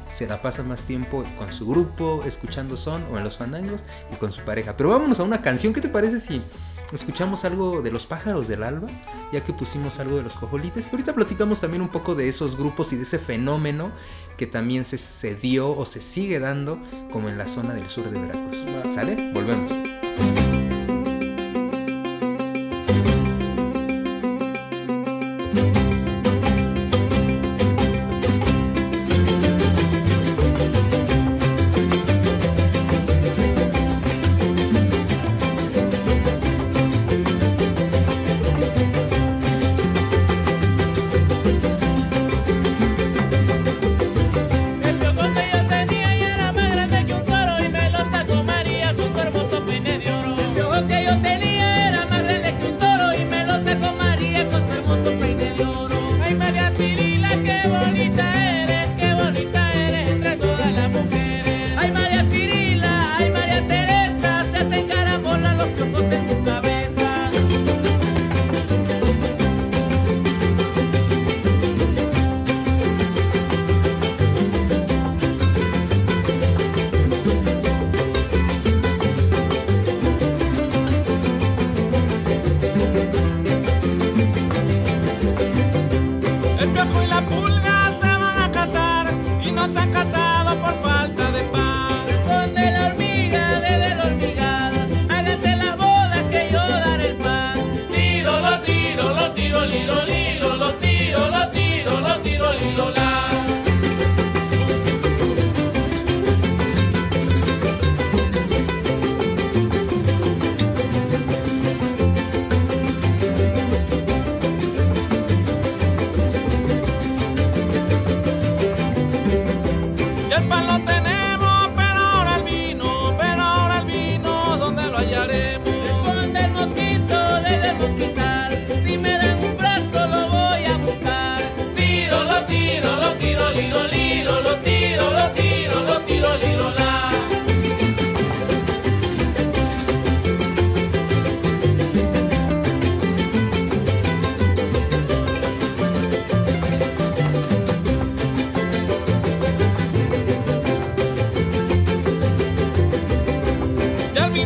se 0.08 0.27
la 0.27 0.41
pasa 0.41 0.63
más 0.63 0.84
tiempo 0.84 1.23
con 1.38 1.51
su 1.53 1.67
grupo, 1.67 2.21
escuchando 2.25 2.77
son 2.77 3.03
o 3.12 3.17
en 3.17 3.23
los 3.23 3.38
fandangos 3.38 3.84
y 4.12 4.15
con 4.17 4.32
su 4.32 4.41
pareja. 4.41 4.75
Pero 4.77 4.89
vámonos 4.89 5.19
a 5.19 5.23
una 5.23 5.41
canción. 5.41 5.73
¿Qué 5.73 5.82
te 5.82 5.89
parece 5.89 6.19
si 6.19 6.41
escuchamos 6.91 7.45
algo 7.45 7.82
de 7.82 7.91
los 7.91 8.06
pájaros 8.06 8.47
del 8.47 8.63
alba? 8.63 8.88
Ya 9.32 9.43
que 9.43 9.53
pusimos 9.53 9.99
algo 9.99 10.17
de 10.17 10.23
los 10.23 10.34
cojolites. 10.34 10.88
Y 10.88 10.89
ahorita 10.91 11.13
platicamos 11.13 11.62
también 11.62 11.82
un 11.82 11.89
poco 11.89 12.15
de 12.15 12.27
esos 12.27 12.58
grupos 12.58 12.91
y 12.91 12.97
de 12.97 13.03
ese 13.03 13.17
fenómeno 13.17 13.91
que 14.38 14.45
también 14.45 14.84
se, 14.84 14.97
se 14.97 15.36
dio 15.36 15.75
o 15.75 15.86
se 15.86 16.01
sigue 16.01 16.39
dando 16.39 16.80
como 17.12 17.30
en 17.30 17.38
la 17.38 17.47
zona 17.47 17.73
del 17.73 17.88
sur 17.88 18.10
de 18.10 18.19
Veracruz. 18.19 18.58
¿Sale? 18.93 19.32
Volvemos. 19.34 19.87
El 20.19 20.46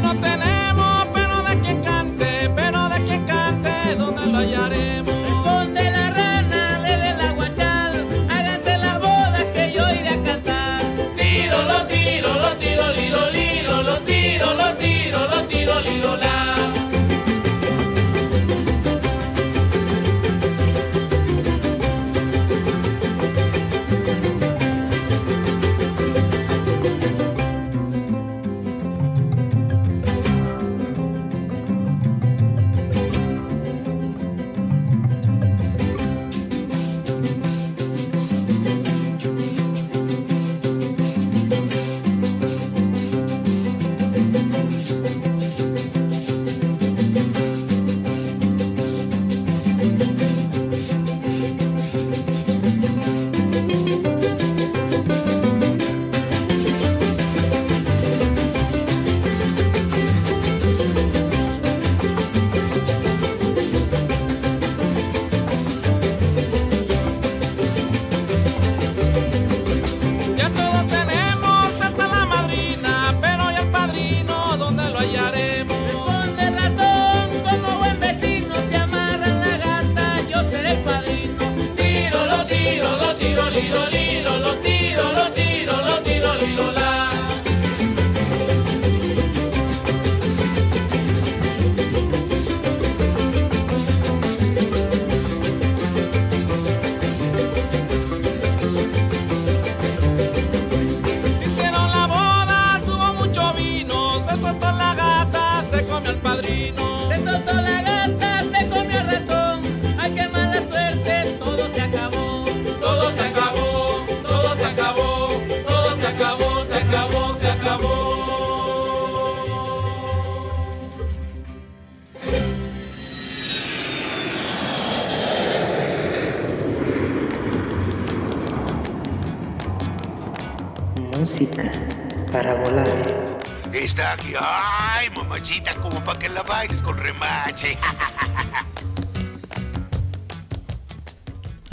no 0.01 0.15
te 0.15 0.30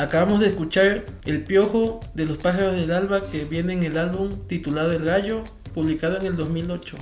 Acabamos 0.09 0.40
de 0.40 0.47
escuchar 0.47 1.05
El 1.27 1.44
Piojo 1.44 2.01
de 2.14 2.25
los 2.25 2.38
Pájaros 2.38 2.77
del 2.77 2.92
Alba 2.92 3.29
que 3.29 3.44
viene 3.44 3.75
en 3.75 3.83
el 3.83 3.99
álbum 3.99 4.38
titulado 4.47 4.92
El 4.92 5.05
Gallo, 5.05 5.44
publicado 5.75 6.16
en 6.16 6.25
el 6.25 6.35
2008. 6.35 6.97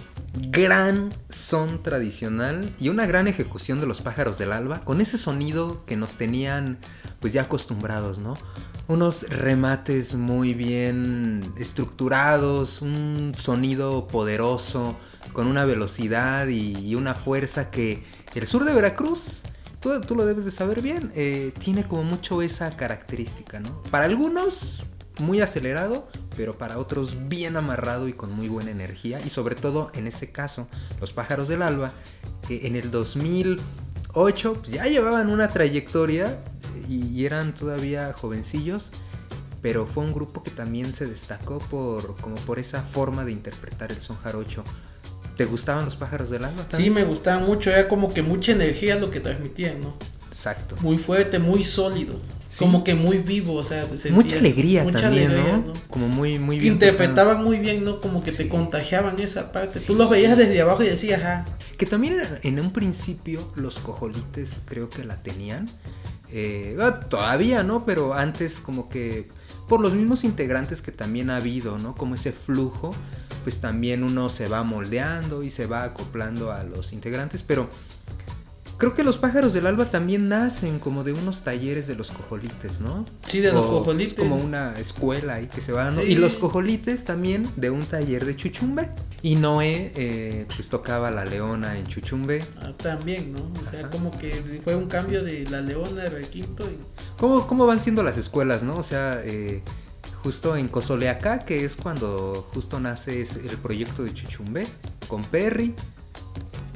Gran 0.50 1.14
son 1.28 1.84
tradicional 1.84 2.74
y 2.80 2.88
una 2.88 3.06
gran 3.06 3.28
ejecución 3.28 3.78
de 3.78 3.86
los 3.86 4.00
pájaros 4.00 4.38
del 4.38 4.50
alba 4.50 4.82
con 4.82 5.00
ese 5.00 5.18
sonido 5.18 5.84
que 5.86 5.94
nos 5.94 6.16
tenían 6.16 6.78
pues 7.20 7.32
ya 7.32 7.42
acostumbrados, 7.42 8.18
¿no? 8.18 8.36
Unos 8.88 9.22
remates 9.28 10.16
muy 10.16 10.54
bien 10.54 11.52
estructurados, 11.58 12.82
un 12.82 13.34
sonido 13.36 14.08
poderoso, 14.08 14.96
con 15.32 15.46
una 15.46 15.64
velocidad 15.64 16.48
y, 16.48 16.76
y 16.76 16.96
una 16.96 17.14
fuerza 17.14 17.70
que 17.70 18.02
el 18.34 18.48
sur 18.48 18.64
de 18.64 18.74
Veracruz 18.74 19.42
tú, 20.06 20.14
lo 20.14 20.26
debes 20.26 20.44
de 20.44 20.50
saber 20.50 20.82
bien, 20.82 21.12
eh, 21.14 21.52
tiene 21.58 21.86
como 21.86 22.02
mucho 22.02 22.42
esa 22.42 22.76
característica, 22.76 23.60
¿no? 23.60 23.82
Para 23.84 24.04
algunos 24.06 24.84
muy 25.18 25.40
acelerado, 25.40 26.08
pero 26.36 26.58
para 26.58 26.78
otros 26.78 27.28
bien 27.28 27.56
amarrado 27.56 28.08
y 28.08 28.12
con 28.12 28.32
muy 28.32 28.48
buena 28.48 28.70
energía. 28.70 29.20
Y 29.24 29.30
sobre 29.30 29.54
todo 29.54 29.90
en 29.94 30.06
ese 30.06 30.30
caso, 30.32 30.68
los 31.00 31.12
pájaros 31.12 31.48
del 31.48 31.62
alba, 31.62 31.92
que 32.46 32.66
en 32.66 32.76
el 32.76 32.90
2008 32.90 34.54
pues, 34.54 34.70
ya 34.70 34.84
llevaban 34.84 35.30
una 35.30 35.48
trayectoria 35.48 36.42
y, 36.88 37.06
y 37.06 37.24
eran 37.24 37.54
todavía 37.54 38.12
jovencillos. 38.12 38.90
Pero 39.62 39.86
fue 39.86 40.04
un 40.04 40.12
grupo 40.12 40.42
que 40.42 40.50
también 40.50 40.92
se 40.92 41.06
destacó 41.06 41.58
por, 41.58 42.16
como 42.16 42.36
por 42.36 42.58
esa 42.58 42.82
forma 42.82 43.24
de 43.24 43.32
interpretar 43.32 43.90
el 43.90 44.00
son 44.00 44.16
jarocho. 44.18 44.64
¿Te 45.36 45.44
gustaban 45.44 45.84
los 45.84 45.96
pájaros 45.96 46.30
del 46.30 46.44
alba? 46.44 46.62
Sí, 46.62 46.68
también? 46.70 46.94
me 46.94 47.04
gustaba 47.04 47.44
mucho, 47.44 47.70
era 47.70 47.88
como 47.88 48.12
que 48.12 48.22
mucha 48.22 48.52
energía 48.52 48.96
lo 48.96 49.10
que 49.10 49.20
transmitían, 49.20 49.80
¿no? 49.80 49.94
Exacto. 50.28 50.76
Muy 50.80 50.98
fuerte, 50.98 51.38
muy 51.38 51.64
sólido. 51.64 52.20
Sí. 52.48 52.58
Como 52.64 52.84
que 52.84 52.94
muy 52.94 53.18
vivo, 53.18 53.54
o 53.54 53.64
sea, 53.64 53.86
te 53.88 54.10
Mucha 54.12 54.36
alegría 54.36 54.82
mucha 54.84 55.02
también, 55.02 55.30
alegría, 55.30 55.56
¿no? 55.58 55.72
Como 55.90 56.08
muy, 56.08 56.38
muy 56.38 56.58
bien. 56.58 56.74
interpretaban 56.74 57.42
muy 57.44 57.58
bien, 57.58 57.84
¿no? 57.84 58.00
Como 58.00 58.22
que 58.22 58.30
Sí. 58.30 58.38
te 58.38 58.48
contagiaban 58.48 59.18
esa 59.20 59.52
parte. 59.52 59.78
Sí. 59.78 59.86
Tú 59.86 59.94
los 59.94 60.08
veías 60.08 60.36
desde 60.38 60.60
abajo 60.60 60.82
y 60.82 60.86
decías, 60.86 61.22
ah, 61.24 61.44
Que 61.76 61.84
también 61.84 62.22
en 62.42 62.58
un 62.60 62.70
principio 62.72 63.52
los 63.56 63.78
cojolites 63.78 64.56
creo 64.64 64.88
que 64.88 65.04
la 65.04 65.22
tenían. 65.22 65.68
Eh, 66.30 66.76
ah, 66.80 67.00
todavía, 67.00 67.62
¿no? 67.62 67.84
Pero 67.84 68.14
antes 68.14 68.60
como 68.60 68.88
que 68.88 69.28
por 69.68 69.80
los 69.80 69.92
mismos 69.94 70.24
integrantes 70.24 70.80
que 70.80 70.92
también 70.92 71.28
ha 71.30 71.36
habido, 71.36 71.78
¿no? 71.78 71.94
Como 71.94 72.14
ese 72.14 72.32
flujo, 72.32 72.92
pues 73.46 73.60
también 73.60 74.02
uno 74.02 74.28
se 74.28 74.48
va 74.48 74.64
moldeando 74.64 75.44
y 75.44 75.52
se 75.52 75.66
va 75.66 75.84
acoplando 75.84 76.50
a 76.50 76.64
los 76.64 76.92
integrantes. 76.92 77.44
Pero 77.44 77.70
creo 78.76 78.92
que 78.92 79.04
los 79.04 79.18
pájaros 79.18 79.52
del 79.52 79.68
alba 79.68 79.84
también 79.84 80.28
nacen 80.28 80.80
como 80.80 81.04
de 81.04 81.12
unos 81.12 81.42
talleres 81.42 81.86
de 81.86 81.94
los 81.94 82.10
cojolites, 82.10 82.80
¿no? 82.80 83.06
Sí, 83.24 83.38
de 83.38 83.52
los 83.52 83.64
cojolites. 83.64 84.18
Como 84.18 84.34
una 84.34 84.76
escuela 84.80 85.34
ahí 85.34 85.46
que 85.46 85.60
se 85.60 85.70
va, 85.70 85.84
¿no? 85.92 86.00
Sí. 86.00 86.08
Y 86.08 86.16
los 86.16 86.34
cojolites 86.34 87.04
también 87.04 87.48
de 87.54 87.70
un 87.70 87.86
taller 87.86 88.24
de 88.26 88.34
chuchumbe. 88.34 88.90
Y 89.22 89.36
Noé, 89.36 89.92
eh, 89.94 90.46
pues 90.56 90.68
tocaba 90.68 91.12
la 91.12 91.24
leona 91.24 91.78
en 91.78 91.86
chuchumbe. 91.86 92.44
ah, 92.60 92.72
también, 92.76 93.32
¿no? 93.32 93.48
O 93.62 93.64
sea, 93.64 93.78
Ajá. 93.82 93.90
como 93.90 94.10
que 94.18 94.60
fue 94.64 94.74
un 94.74 94.88
cambio 94.88 95.22
de 95.22 95.48
la 95.48 95.60
leona 95.60 96.02
de 96.02 96.08
requinto 96.08 96.64
y 96.64 96.76
¿Cómo, 97.16 97.46
cómo 97.46 97.64
van 97.64 97.78
siendo 97.78 98.02
las 98.02 98.18
escuelas, 98.18 98.64
no? 98.64 98.76
O 98.76 98.82
sea, 98.82 99.22
eh, 99.24 99.62
justo 100.26 100.56
en 100.56 100.66
Cozoleacá, 100.66 101.38
que 101.38 101.64
es 101.64 101.76
cuando 101.76 102.50
justo 102.52 102.80
nace 102.80 103.22
el 103.22 103.58
proyecto 103.58 104.02
de 104.02 104.12
Chuchumbe, 104.12 104.66
con 105.06 105.22
Perry. 105.22 105.72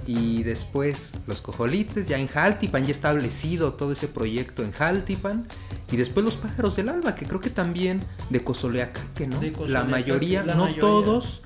Y 0.06 0.44
después 0.44 1.14
los 1.26 1.40
cojolites, 1.40 2.06
ya 2.06 2.16
en 2.18 2.28
Jaltipan, 2.28 2.84
ya 2.84 2.92
establecido 2.92 3.72
todo 3.72 3.90
ese 3.90 4.06
proyecto 4.06 4.62
en 4.62 4.70
Jaltipan. 4.70 5.48
Y 5.90 5.96
después 5.96 6.24
los 6.24 6.36
pájaros 6.36 6.76
del 6.76 6.90
alba, 6.90 7.16
que 7.16 7.26
creo 7.26 7.40
que 7.40 7.50
también 7.50 8.00
de 8.30 8.44
Cozoleacá, 8.44 9.00
que 9.16 9.26
no. 9.26 9.40
De 9.40 9.52
la 9.66 9.82
mayoría, 9.82 10.44
la 10.44 10.54
no 10.54 10.66
mayoría. 10.66 10.80
todos, 10.80 11.42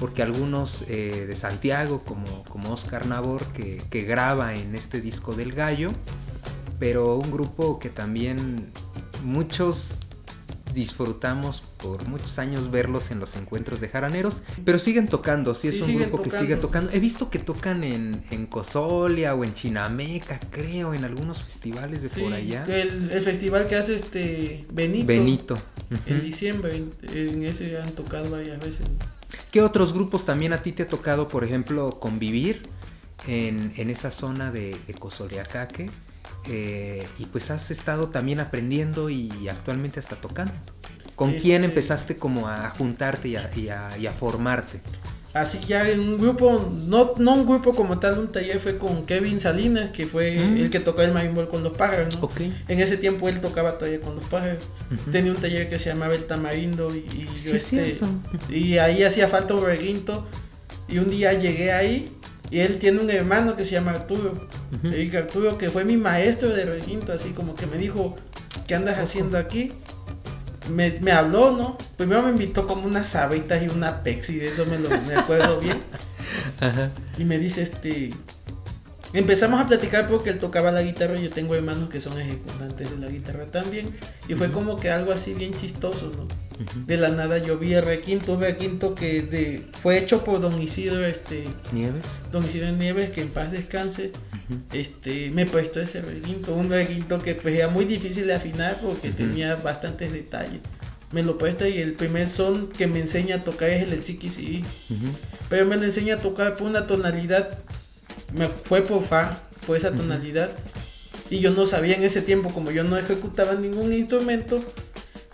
porque 0.00 0.24
algunos 0.24 0.82
eh, 0.88 1.26
de 1.28 1.36
Santiago, 1.36 2.02
como, 2.04 2.42
como 2.48 2.72
Oscar 2.72 3.06
Nabor, 3.06 3.44
que, 3.52 3.84
que 3.88 4.02
graba 4.02 4.56
en 4.56 4.74
este 4.74 5.00
disco 5.00 5.36
del 5.36 5.52
gallo, 5.52 5.92
pero 6.80 7.14
un 7.14 7.30
grupo 7.30 7.78
que 7.78 7.88
también 7.88 8.72
muchos 9.22 10.05
disfrutamos 10.76 11.62
por 11.78 12.06
muchos 12.06 12.38
años 12.38 12.70
verlos 12.70 13.10
en 13.10 13.18
los 13.18 13.34
encuentros 13.34 13.80
de 13.80 13.88
jaraneros, 13.88 14.42
pero 14.64 14.78
siguen 14.78 15.08
tocando, 15.08 15.54
sí, 15.54 15.72
Sí, 15.72 15.80
es 15.80 15.88
un 15.88 15.96
grupo 15.98 16.22
que 16.22 16.30
sigue 16.30 16.56
tocando. 16.56 16.92
He 16.92 17.00
visto 17.00 17.30
que 17.30 17.38
tocan 17.38 17.82
en, 17.82 18.22
en 18.30 18.46
Cozolia 18.46 19.34
o 19.34 19.42
en 19.42 19.54
Chinameca, 19.54 20.38
creo, 20.50 20.92
en 20.94 21.04
algunos 21.04 21.42
festivales 21.42 22.02
de 22.02 22.10
Sí, 22.10 22.20
por 22.20 22.34
allá. 22.34 22.62
El, 22.68 23.10
el 23.10 23.22
festival 23.22 23.66
que 23.66 23.76
hace 23.76 23.96
este 23.96 24.66
Benito, 24.70 25.06
Benito. 25.06 25.58
en 26.06 26.22
diciembre, 26.22 26.76
en, 26.76 26.92
en 27.12 27.42
ese 27.42 27.78
han 27.78 27.92
tocado 27.92 28.30
varias 28.30 28.60
veces. 28.60 28.86
¿Qué 29.50 29.62
otros 29.62 29.94
grupos 29.94 30.26
también 30.26 30.52
a 30.52 30.62
ti 30.62 30.72
te 30.72 30.82
ha 30.82 30.88
tocado, 30.88 31.26
por 31.26 31.42
ejemplo, 31.42 31.98
convivir 31.98 32.68
en, 33.26 33.72
en 33.76 33.88
esa 33.88 34.10
zona 34.10 34.52
de, 34.52 34.76
de? 34.86 35.90
Eh, 36.48 37.06
y 37.18 37.24
pues 37.26 37.50
has 37.50 37.70
estado 37.70 38.08
también 38.08 38.40
aprendiendo 38.40 39.10
y 39.10 39.48
actualmente 39.48 39.98
hasta 40.00 40.16
tocando. 40.16 40.52
¿Con 41.14 41.30
Este- 41.30 41.42
quién 41.42 41.64
empezaste 41.64 42.16
como 42.16 42.46
a 42.48 42.68
juntarte 42.70 43.28
y 43.28 43.36
a, 43.36 43.50
y 43.56 43.68
a- 43.68 43.96
y 43.98 44.06
a 44.06 44.12
formarte? 44.12 44.80
Así 45.32 45.58
ya 45.66 45.86
en 45.88 46.00
un 46.00 46.16
grupo, 46.18 46.72
no, 46.74 47.12
no 47.18 47.34
un 47.34 47.46
grupo 47.46 47.74
como 47.74 47.98
tal, 47.98 48.18
un 48.18 48.28
taller 48.28 48.58
fue 48.58 48.78
con 48.78 49.04
Kevin 49.04 49.38
Salinas, 49.38 49.90
que 49.90 50.06
fue 50.06 50.34
Mm. 50.38 50.56
el 50.56 50.70
que 50.70 50.80
tocaba 50.80 51.04
el 51.04 51.12
marimbol 51.12 51.48
con 51.50 51.62
los 51.62 51.76
pájaros, 51.76 52.16
¿no? 52.16 52.22
Ok. 52.22 52.40
En 52.68 52.80
ese 52.80 52.96
tiempo 52.96 53.28
él 53.28 53.40
tocaba 53.40 53.76
todavía 53.76 54.00
con 54.00 54.16
los 54.16 54.24
pájaros. 54.28 54.64
Ujú. 54.94 55.10
Tenía 55.10 55.32
un 55.32 55.36
taller 55.38 55.68
que 55.68 55.78
se 55.78 55.90
llamaba 55.90 56.14
El 56.14 56.24
Tamarindo 56.24 56.94
y, 56.94 57.00
y 57.14 57.24
yo 57.26 57.30
Sí, 57.36 57.56
es 57.56 57.72
este, 57.72 57.98
y 58.48 58.78
ahí 58.78 59.02
hacía 59.02 59.28
falta 59.28 59.52
un 59.54 59.64
reguinto 59.66 60.26
y 60.88 60.98
un 60.98 61.10
día 61.10 61.34
llegué 61.34 61.70
ahí 61.72 62.15
y 62.50 62.60
él 62.60 62.78
tiene 62.78 63.00
un 63.00 63.10
hermano 63.10 63.56
que 63.56 63.64
se 63.64 63.72
llama 63.72 63.92
Arturo, 63.92 64.32
Ujú. 64.72 64.88
Eric 64.88 65.14
Arturo, 65.14 65.58
que 65.58 65.70
fue 65.70 65.84
mi 65.84 65.96
maestro 65.96 66.48
de 66.50 66.64
reguinto, 66.64 67.12
así 67.12 67.30
como 67.30 67.54
que 67.54 67.66
me 67.66 67.76
dijo, 67.78 68.14
¿qué 68.66 68.74
andas 68.74 68.98
haciendo 68.98 69.38
aquí? 69.38 69.72
Me, 70.70 70.90
me 71.00 71.12
habló, 71.12 71.52
¿no? 71.52 71.78
Primero 71.96 72.22
me 72.22 72.30
invitó 72.30 72.66
como 72.66 72.86
unas 72.86 73.08
sabritas 73.08 73.62
y 73.62 73.68
una 73.68 74.02
Pepsi, 74.02 74.36
de 74.36 74.48
eso 74.48 74.66
me 74.66 74.78
lo 74.78 74.88
me 75.02 75.14
acuerdo 75.14 75.60
bien. 75.60 75.78
Ajá. 76.60 76.90
Y 77.18 77.24
me 77.24 77.38
dice, 77.38 77.62
este. 77.62 78.12
Empezamos 79.12 79.60
a 79.60 79.66
platicar 79.66 80.08
porque 80.08 80.30
él 80.30 80.38
tocaba 80.38 80.72
la 80.72 80.82
guitarra. 80.82 81.18
Yo 81.18 81.30
tengo 81.30 81.54
hermanos 81.54 81.88
que 81.88 82.00
son 82.00 82.20
ejecutantes 82.20 82.90
de 82.90 82.98
la 82.98 83.08
guitarra 83.08 83.46
también. 83.46 83.90
Y 84.28 84.34
fue 84.34 84.50
como 84.50 84.78
que 84.78 84.90
algo 84.90 85.12
así 85.12 85.34
bien 85.34 85.54
chistoso, 85.54 86.12
¿no? 86.16 86.26
De 86.86 86.96
la 86.96 87.10
nada 87.10 87.38
yo 87.38 87.58
vi 87.58 87.74
el 87.74 87.84
requinto, 87.84 88.32
un 88.32 88.40
requinto 88.40 88.94
que 88.94 89.20
de, 89.20 89.62
fue 89.82 89.98
hecho 89.98 90.24
por 90.24 90.40
Don 90.40 90.60
Isidro, 90.60 91.04
este. 91.04 91.44
Nieves. 91.72 92.02
Don 92.32 92.44
Isidro 92.44 92.72
Nieves, 92.72 93.10
que 93.10 93.20
en 93.20 93.28
paz 93.28 93.52
descanse. 93.52 94.12
Este, 94.72 95.30
me 95.30 95.44
prestó 95.44 95.80
ese 95.80 96.00
requinto, 96.00 96.54
un 96.54 96.70
requinto 96.70 97.18
que 97.18 97.34
pues 97.34 97.54
era 97.56 97.68
muy 97.68 97.84
difícil 97.84 98.26
de 98.26 98.34
afinar 98.34 98.78
porque 98.80 99.10
tenía 99.10 99.56
bastantes 99.56 100.12
detalles. 100.12 100.60
Me 101.12 101.22
lo 101.22 101.38
presta 101.38 101.68
y 101.68 101.78
el 101.78 101.92
primer 101.92 102.28
son 102.28 102.68
que 102.68 102.86
me 102.86 103.00
enseña 103.00 103.36
a 103.36 103.44
tocar 103.44 103.70
es 103.70 103.82
el 103.82 103.90
del 103.90 104.02
Siki 104.02 104.64
pero 105.48 105.64
me 105.66 105.76
lo 105.76 105.84
enseña 105.84 106.16
a 106.16 106.18
tocar 106.18 106.56
por 106.56 106.68
una 106.68 106.86
tonalidad. 106.86 107.58
Me 108.34 108.48
fue 108.48 108.82
por 108.82 109.02
fa, 109.02 109.40
por 109.66 109.76
esa 109.76 109.92
tonalidad. 109.92 110.50
Y 111.30 111.40
yo 111.40 111.50
no 111.50 111.66
sabía 111.66 111.96
en 111.96 112.04
ese 112.04 112.22
tiempo, 112.22 112.50
como 112.50 112.70
yo 112.70 112.84
no 112.84 112.96
ejecutaba 112.96 113.54
ningún 113.54 113.92
instrumento. 113.92 114.62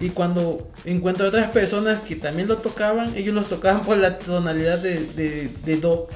Y 0.00 0.08
cuando 0.10 0.70
encuentro 0.84 1.26
a 1.26 1.28
otras 1.28 1.50
personas 1.50 2.00
que 2.00 2.16
también 2.16 2.48
lo 2.48 2.58
tocaban, 2.58 3.16
ellos 3.16 3.34
los 3.34 3.48
tocaban 3.48 3.82
por 3.84 3.98
la 3.98 4.18
tonalidad 4.18 4.78
de, 4.78 5.04
de, 5.04 5.48
de 5.64 5.76
do, 5.76 6.08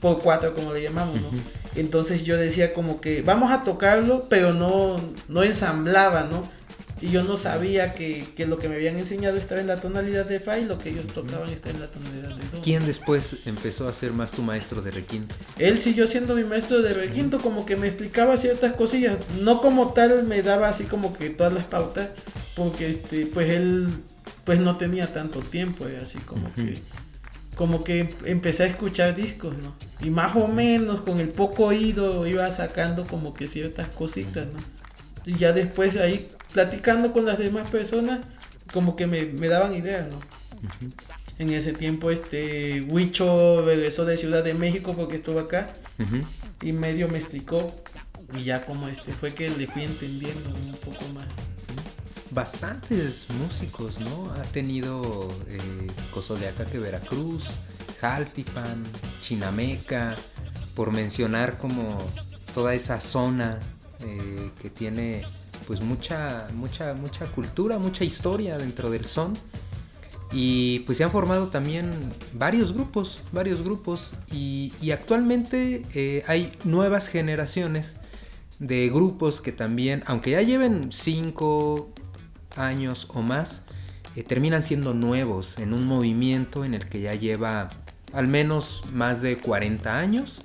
por 0.00 0.22
cuatro, 0.22 0.54
como 0.54 0.72
le 0.72 0.82
llamamos, 0.82 1.20
¿no? 1.20 1.28
Entonces 1.74 2.24
yo 2.24 2.36
decía 2.36 2.72
como 2.72 3.00
que 3.00 3.22
vamos 3.22 3.50
a 3.50 3.64
tocarlo, 3.64 4.26
pero 4.28 4.52
no, 4.52 5.00
no 5.28 5.42
ensamblaba, 5.42 6.28
¿no? 6.30 6.48
Y 7.04 7.10
yo 7.10 7.22
no 7.22 7.36
sabía 7.36 7.94
que, 7.94 8.26
que 8.34 8.46
lo 8.46 8.58
que 8.58 8.66
me 8.66 8.76
habían 8.76 8.98
enseñado 8.98 9.36
estaba 9.36 9.60
en 9.60 9.66
la 9.66 9.78
tonalidad 9.78 10.24
de 10.24 10.40
fa 10.40 10.58
y 10.58 10.64
lo 10.64 10.78
que 10.78 10.88
ellos 10.88 11.06
tocaban 11.06 11.50
estaba 11.50 11.74
en 11.74 11.80
la 11.82 11.86
tonalidad 11.88 12.28
de 12.30 12.48
do. 12.48 12.62
¿Quién 12.62 12.86
después 12.86 13.44
empezó 13.44 13.86
a 13.86 13.92
ser 13.92 14.12
más 14.12 14.32
tu 14.32 14.40
maestro 14.40 14.80
de 14.80 14.90
requinto? 14.90 15.34
Él 15.58 15.78
siguió 15.78 16.06
siendo 16.06 16.34
mi 16.34 16.44
maestro 16.44 16.80
de 16.80 16.94
requinto, 16.94 17.40
como 17.42 17.66
que 17.66 17.76
me 17.76 17.88
explicaba 17.88 18.38
ciertas 18.38 18.72
cosillas. 18.72 19.18
No 19.38 19.60
como 19.60 19.92
tal 19.92 20.24
me 20.24 20.42
daba 20.42 20.70
así 20.70 20.84
como 20.84 21.12
que 21.12 21.28
todas 21.28 21.52
las 21.52 21.66
pautas, 21.66 22.08
porque 22.54 22.88
este, 22.88 23.26
pues 23.26 23.50
él 23.50 23.88
pues 24.44 24.60
no 24.60 24.78
tenía 24.78 25.12
tanto 25.12 25.40
tiempo, 25.40 25.86
eh, 25.86 25.98
así 26.00 26.18
como 26.20 26.54
que 26.54 26.80
como 27.54 27.84
que 27.84 28.08
empecé 28.24 28.62
a 28.62 28.66
escuchar 28.66 29.14
discos, 29.14 29.54
¿no? 29.58 29.74
Y 30.00 30.08
más 30.08 30.34
o 30.36 30.48
menos 30.48 31.02
con 31.02 31.20
el 31.20 31.28
poco 31.28 31.66
oído 31.66 32.26
iba 32.26 32.50
sacando 32.50 33.06
como 33.06 33.34
que 33.34 33.46
ciertas 33.46 33.90
cositas, 33.90 34.46
¿no? 34.46 34.58
Y 35.26 35.36
ya 35.36 35.52
después 35.52 35.98
ahí 35.98 36.28
platicando 36.54 37.12
con 37.12 37.26
las 37.26 37.36
demás 37.36 37.68
personas, 37.68 38.20
como 38.72 38.96
que 38.96 39.06
me, 39.06 39.24
me 39.24 39.48
daban 39.48 39.74
ideas, 39.74 40.08
¿no? 40.08 40.18
En 41.38 41.50
ese 41.50 41.72
tiempo, 41.72 42.10
este 42.10 42.80
Huicho 42.82 43.62
regresó 43.66 44.04
de 44.04 44.16
Ciudad 44.16 44.44
de 44.44 44.54
México 44.54 44.94
porque 44.96 45.16
estuvo 45.16 45.40
acá 45.40 45.66
y 46.62 46.72
medio 46.72 47.08
me 47.08 47.18
explicó 47.18 47.74
y 48.34 48.44
ya 48.44 48.64
como 48.64 48.88
este 48.88 49.12
fue 49.12 49.34
que 49.34 49.50
le 49.50 49.66
fui 49.66 49.82
entendiendo 49.82 50.48
un 50.48 50.72
poco 50.76 51.06
más. 51.12 51.26
Bastantes 52.30 53.26
músicos, 53.30 54.00
¿no? 54.00 54.32
Ha 54.32 54.44
tenido 54.44 55.28
eh, 55.48 55.58
Cozoleacaque, 56.12 56.78
Veracruz, 56.78 57.44
Jaltipan, 58.00 58.82
Chinameca, 59.20 60.16
por 60.74 60.92
mencionar 60.92 61.58
como 61.58 61.98
toda 62.54 62.74
esa 62.74 63.00
zona 63.00 63.58
eh, 64.00 64.50
que 64.62 64.70
tiene 64.70 65.22
pues 65.66 65.80
mucha, 65.80 66.46
mucha, 66.54 66.94
mucha 66.94 67.26
cultura, 67.26 67.78
mucha 67.78 68.04
historia 68.04 68.58
dentro 68.58 68.90
del 68.90 69.04
son. 69.04 69.34
Y 70.32 70.80
pues 70.80 70.98
se 70.98 71.04
han 71.04 71.10
formado 71.10 71.48
también 71.48 71.92
varios 72.32 72.72
grupos, 72.72 73.20
varios 73.32 73.62
grupos. 73.62 74.10
Y, 74.32 74.72
actualmente 74.90 75.84
eh, 75.94 76.24
hay 76.26 76.52
nuevas 76.64 77.08
generaciones 77.08 77.94
de 78.58 78.88
grupos 78.88 79.40
que 79.40 79.52
también, 79.52 80.02
aunque 80.06 80.32
ya 80.32 80.42
lleven 80.42 80.92
5 80.92 81.88
años 82.56 83.08
o 83.10 83.22
más, 83.22 83.62
eh, 84.16 84.22
terminan 84.22 84.62
siendo 84.62 84.94
nuevos 84.94 85.58
en 85.58 85.72
un 85.72 85.86
movimiento 85.86 86.64
en 86.64 86.74
el 86.74 86.88
que 86.88 87.00
ya 87.00 87.14
lleva 87.14 87.70
al 88.12 88.28
menos 88.28 88.82
más 88.92 89.22
de 89.22 89.38
40 89.38 89.98
años. 89.98 90.42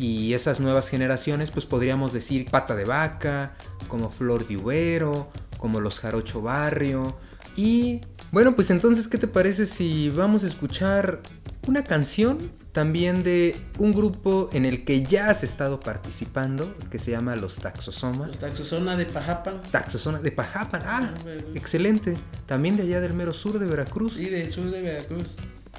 Y 0.00 0.32
esas 0.32 0.60
nuevas 0.60 0.88
generaciones, 0.88 1.50
pues 1.50 1.66
podríamos 1.66 2.14
decir 2.14 2.50
Pata 2.50 2.74
de 2.74 2.84
Vaca, 2.86 3.54
como 3.86 4.10
Flor 4.10 4.46
de 4.46 4.56
Ubero, 4.56 5.28
como 5.58 5.78
Los 5.80 6.00
Jarocho 6.00 6.40
Barrio. 6.40 7.18
Y 7.54 8.00
bueno, 8.32 8.54
pues 8.56 8.70
entonces, 8.70 9.08
¿qué 9.08 9.18
te 9.18 9.26
parece 9.28 9.66
si 9.66 10.08
vamos 10.08 10.42
a 10.44 10.46
escuchar 10.46 11.20
una 11.66 11.84
canción 11.84 12.50
también 12.72 13.22
de 13.22 13.54
un 13.78 13.92
grupo 13.92 14.48
en 14.54 14.64
el 14.64 14.84
que 14.86 15.02
ya 15.02 15.28
has 15.28 15.42
estado 15.44 15.80
participando, 15.80 16.74
que 16.90 16.98
se 16.98 17.10
llama 17.10 17.36
Los 17.36 17.56
Taxosomas? 17.56 18.28
Los 18.28 18.38
Taxosona 18.38 18.96
de 18.96 19.04
Pajapan 19.04 19.60
Taxosona 19.70 20.20
de 20.20 20.32
Pajapan, 20.32 20.82
ah, 20.86 21.12
Ah, 21.14 21.30
excelente. 21.54 22.16
También 22.46 22.76
de 22.78 22.84
allá 22.84 23.02
del 23.02 23.12
mero 23.12 23.34
sur 23.34 23.58
de 23.58 23.66
Veracruz. 23.66 24.16
y 24.18 24.30
del 24.30 24.50
sur 24.50 24.70
de 24.70 24.80
Veracruz. 24.80 25.26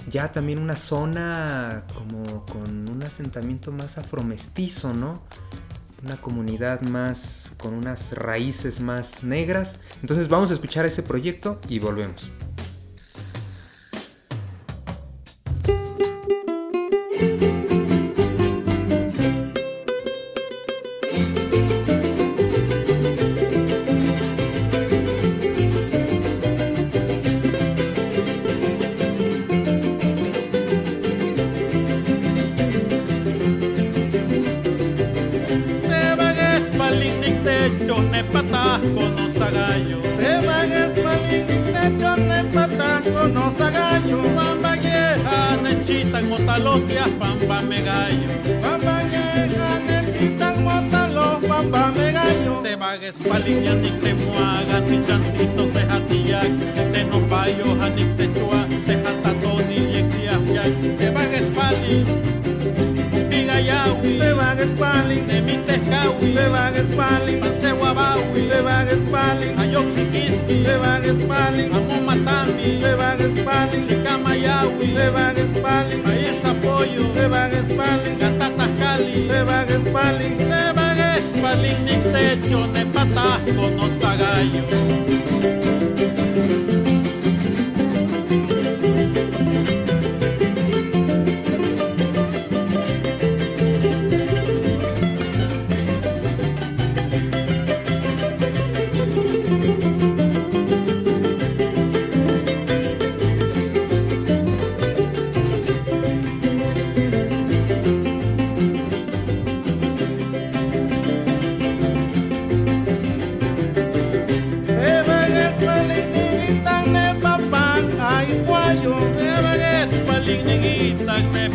Ya 0.10 0.32
también 0.32 0.60
una 0.60 0.76
zona 0.76 1.86
como 1.93 2.45
con 2.45 2.89
un 2.89 3.04
asentamiento 3.04 3.72
más 3.72 3.97
afromestizo, 3.97 4.93
¿no? 4.93 5.22
Una 6.04 6.20
comunidad 6.20 6.82
más 6.82 7.52
con 7.58 7.74
unas 7.74 8.14
raíces 8.14 8.80
más 8.80 9.24
negras. 9.24 9.78
Entonces 10.02 10.28
vamos 10.28 10.49
a 10.49 10.56
escuchar 10.56 10.86
ese 10.86 11.04
proyecto 11.04 11.62
y 11.70 11.80
volvemos. 11.80 12.32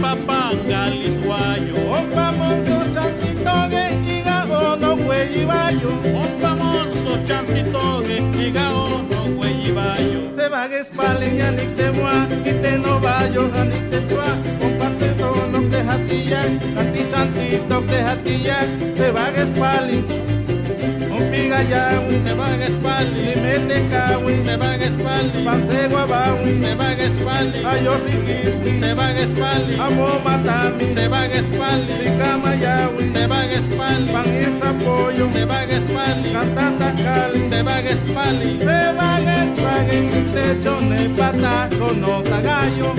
Papanga 0.07 0.91
lisuayo 0.91 1.77
Opa 1.99 2.27
monzo 2.39 2.79
chantito 2.95 3.57
que 3.73 3.85
iga 4.19 4.39
o 4.45 4.77
no 4.77 4.97
güey 4.97 5.45
bayo. 5.51 5.91
Ompa 6.23 6.51
monso 6.61 7.13
chantitogue 7.27 8.17
Iga 8.47 8.67
ono 8.71 9.21
güeyibayo 9.37 10.21
Se 10.37 10.49
van 10.49 10.73
espalín, 10.73 11.37
ya 11.39 11.51
ni 11.51 11.67
te 11.77 11.91
mua, 11.91 12.27
y 12.45 12.53
te 12.63 12.79
no 12.79 13.01
bayo, 13.01 13.51
a 13.59 13.65
ni 13.65 13.79
te 13.91 13.99
chua. 14.09 14.29
Comparte 14.61 15.09
todo 15.19 15.47
no 15.53 15.61
te 15.71 15.83
jatilla, 15.89 16.43
a 16.81 16.83
ti 16.93 17.03
chantito 17.11 17.81
te 17.91 17.99
jatilla. 18.07 18.59
Se 18.97 19.11
van 19.11 19.35
espalín, 19.35 20.05
un 21.17 21.31
piga 21.31 21.63
ya, 21.63 22.03
Se 22.25 22.35
van 22.35 22.61
y 22.61 22.65
espalín 22.65 23.43
mete 23.43 23.87
cawi, 23.91 24.43
Se 24.45 24.57
van 24.57 24.81
espalín 24.83 25.45
panse 25.45 25.89
guabawi, 25.89 26.61
Se 26.61 26.75
van 26.75 27.01
espalín 27.01 27.67
ayo 27.67 27.95
riquiski, 28.05 28.79
Se 28.81 28.95
van 28.95 29.17
espalín 29.17 29.81
amo 29.81 30.21
matami, 30.25 30.95
Se 30.95 31.09
van 31.09 31.31
espalín 31.31 31.99
ricama 31.99 32.55
yawi, 32.55 33.09
Se 33.11 33.27
van 33.27 33.51
espalín 33.51 34.09
pan 34.13 34.29
es 34.29 34.63
apoyo, 34.63 35.29
Se 35.33 35.45
van 35.45 35.71
espalín 35.71 36.33
cantata 36.33 36.93
cali. 37.03 37.49
Se 37.49 37.63
van 37.63 37.87
espalín 37.87 38.59
Se 38.59 38.93
van 38.99 39.29
espalín, 39.29 40.11
techo 40.35 40.81
ne 40.81 41.09
pataco, 41.11 41.93
no 41.93 42.23
sagallo. 42.23 42.95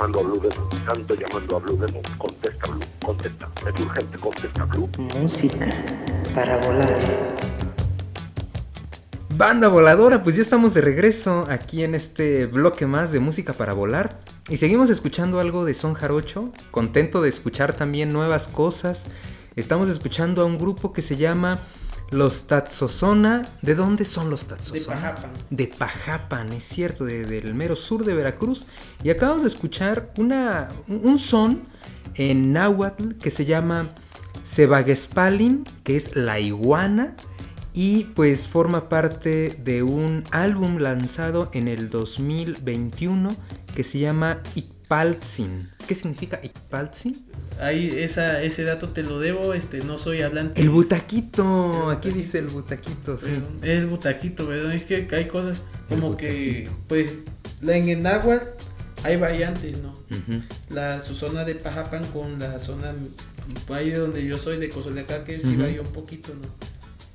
Llamando 0.00 0.20
a 0.20 0.22
Blue 0.22 0.40
Demon, 0.40 0.86
Santo 0.86 1.14
llamando 1.14 1.56
a 1.56 1.58
Blue 1.58 1.76
Demon, 1.76 2.02
contesta 2.16 2.66
Blue, 2.68 2.80
contesta, 3.04 3.50
es 3.66 3.80
urgente, 3.80 4.18
contesta 4.18 4.64
Blue. 4.64 4.88
Música 5.14 5.66
para 6.34 6.56
volar. 6.56 6.98
Banda 9.36 9.68
voladora, 9.68 10.22
pues 10.22 10.36
ya 10.36 10.42
estamos 10.42 10.72
de 10.72 10.80
regreso 10.80 11.46
aquí 11.50 11.82
en 11.84 11.94
este 11.94 12.46
bloque 12.46 12.86
más 12.86 13.12
de 13.12 13.20
música 13.20 13.52
para 13.52 13.74
volar. 13.74 14.20
Y 14.48 14.56
seguimos 14.56 14.88
escuchando 14.88 15.38
algo 15.38 15.66
de 15.66 15.74
son 15.74 15.92
jarocho. 15.92 16.50
Contento 16.70 17.20
de 17.20 17.28
escuchar 17.28 17.74
también 17.74 18.10
nuevas 18.10 18.48
cosas. 18.48 19.04
Estamos 19.54 19.90
escuchando 19.90 20.40
a 20.40 20.46
un 20.46 20.56
grupo 20.56 20.94
que 20.94 21.02
se 21.02 21.18
llama 21.18 21.60
Los 22.10 22.46
Tatsosona. 22.46 23.48
¿De 23.62 23.74
dónde 23.74 24.04
son 24.04 24.30
los 24.30 24.46
Tatsosona? 24.46 24.80
De 24.80 24.86
Pajapan. 24.86 25.30
De 25.50 25.66
Pajapan, 25.68 26.52
es 26.52 26.64
cierto, 26.64 27.04
de- 27.04 27.24
del 27.24 27.54
mero 27.54 27.76
sur 27.76 28.04
de 28.04 28.14
Veracruz. 28.14 28.66
Y 29.04 29.10
acabamos 29.10 29.42
de 29.42 29.48
escuchar 29.48 30.12
una, 30.16 30.68
un 30.88 31.18
son 31.18 31.62
en 32.14 32.52
náhuatl 32.52 33.14
que 33.18 33.30
se 33.30 33.44
llama 33.44 33.90
Sebagespalin, 34.44 35.64
que 35.84 35.96
es 35.96 36.16
la 36.16 36.40
iguana, 36.40 37.14
y 37.72 38.04
pues 38.16 38.48
forma 38.48 38.88
parte 38.88 39.56
de 39.62 39.82
un 39.84 40.24
álbum 40.32 40.78
lanzado 40.78 41.50
en 41.52 41.68
el 41.68 41.88
2021 41.88 43.36
que 43.74 43.84
se 43.84 44.00
llama 44.00 44.40
Ipaltzin. 44.94 45.68
¿Qué 45.86 45.94
significa 45.94 46.40
Ipaltzin? 46.42 47.24
Ahí 47.60 47.94
esa, 47.98 48.42
ese 48.42 48.64
dato 48.64 48.88
te 48.88 49.04
lo 49.04 49.20
debo, 49.20 49.54
este, 49.54 49.84
no 49.84 49.98
soy 49.98 50.22
hablante. 50.22 50.60
El 50.60 50.70
butaquito, 50.70 51.90
aquí 51.90 52.10
dice 52.10 52.38
el 52.40 52.48
butaquito, 52.48 53.16
sí. 53.16 53.30
Es 53.62 53.88
butaquito, 53.88 54.48
¿verdad? 54.48 54.72
Es 54.74 54.84
que 54.84 55.06
hay 55.12 55.26
cosas 55.28 55.58
como 55.88 56.16
que, 56.16 56.68
pues, 56.88 57.14
la 57.60 57.76
en 57.76 57.88
el 57.88 58.02
náhuatl 58.02 58.46
hay 59.04 59.14
variantes, 59.16 59.76
¿no? 59.80 59.96
La 60.70 61.00
su 61.00 61.14
zona 61.14 61.44
de 61.44 61.54
Pajapan 61.54 62.04
con 62.06 62.40
la 62.40 62.58
zona 62.58 62.92
ahí 63.72 63.90
de 63.90 63.98
donde 63.98 64.26
yo 64.26 64.38
soy 64.38 64.56
de 64.58 64.70
Cozoleacá 64.70 65.22
que 65.22 65.38
sí 65.40 65.50
Ujú. 65.52 65.62
varía 65.62 65.82
un 65.82 65.92
poquito, 65.92 66.32
¿no? 66.34 66.48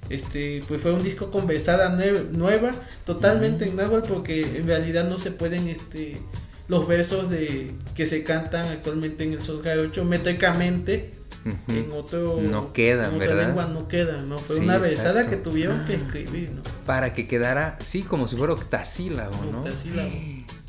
Este, 0.09 0.63
pues 0.69 0.81
fue 0.81 0.93
un 0.93 1.03
disco 1.03 1.29
con 1.29 1.45
versada 1.45 1.97
nue- 1.97 2.29
nueva, 2.29 2.71
totalmente 3.05 3.67
en 3.67 3.75
náhuatl 3.75 4.07
porque 4.13 4.57
en 4.59 4.65
realidad 4.67 5.09
no 5.09 5.17
se 5.17 5.31
pueden 5.31 5.67
este 5.67 6.21
los 6.67 6.87
versos 6.87 7.29
de 7.29 7.71
que 7.95 8.05
se 8.07 8.23
cantan 8.23 8.67
actualmente 8.67 9.23
en 9.23 9.33
el 9.33 9.43
sol 9.43 9.61
jarocho 9.63 10.03
métricamente 10.05 11.13
Ujú. 11.45 11.77
en 11.77 11.91
otro 11.91 12.41
No 12.41 12.73
quedan, 12.73 13.11
en 13.11 13.15
otra 13.17 13.27
¿verdad? 13.35 13.45
lengua 13.47 13.65
no 13.67 13.87
quedan, 13.87 14.27
no 14.29 14.37
fue 14.39 14.57
Sí, 14.57 14.63
una 14.63 14.77
exacto. 14.77 15.29
que 15.29 15.35
tuvieron 15.37 15.85
que 15.85 15.93
escribir, 15.95 16.51
¿no? 16.51 16.63
Para 16.87 17.13
que 17.13 17.27
quedara, 17.27 17.77
sí, 17.81 18.01
como 18.01 18.27
si 18.27 18.35
fuera 18.35 18.53
octasílabo, 18.53 19.45
¿no? 19.51 19.59
Octasílabo. 19.59 20.09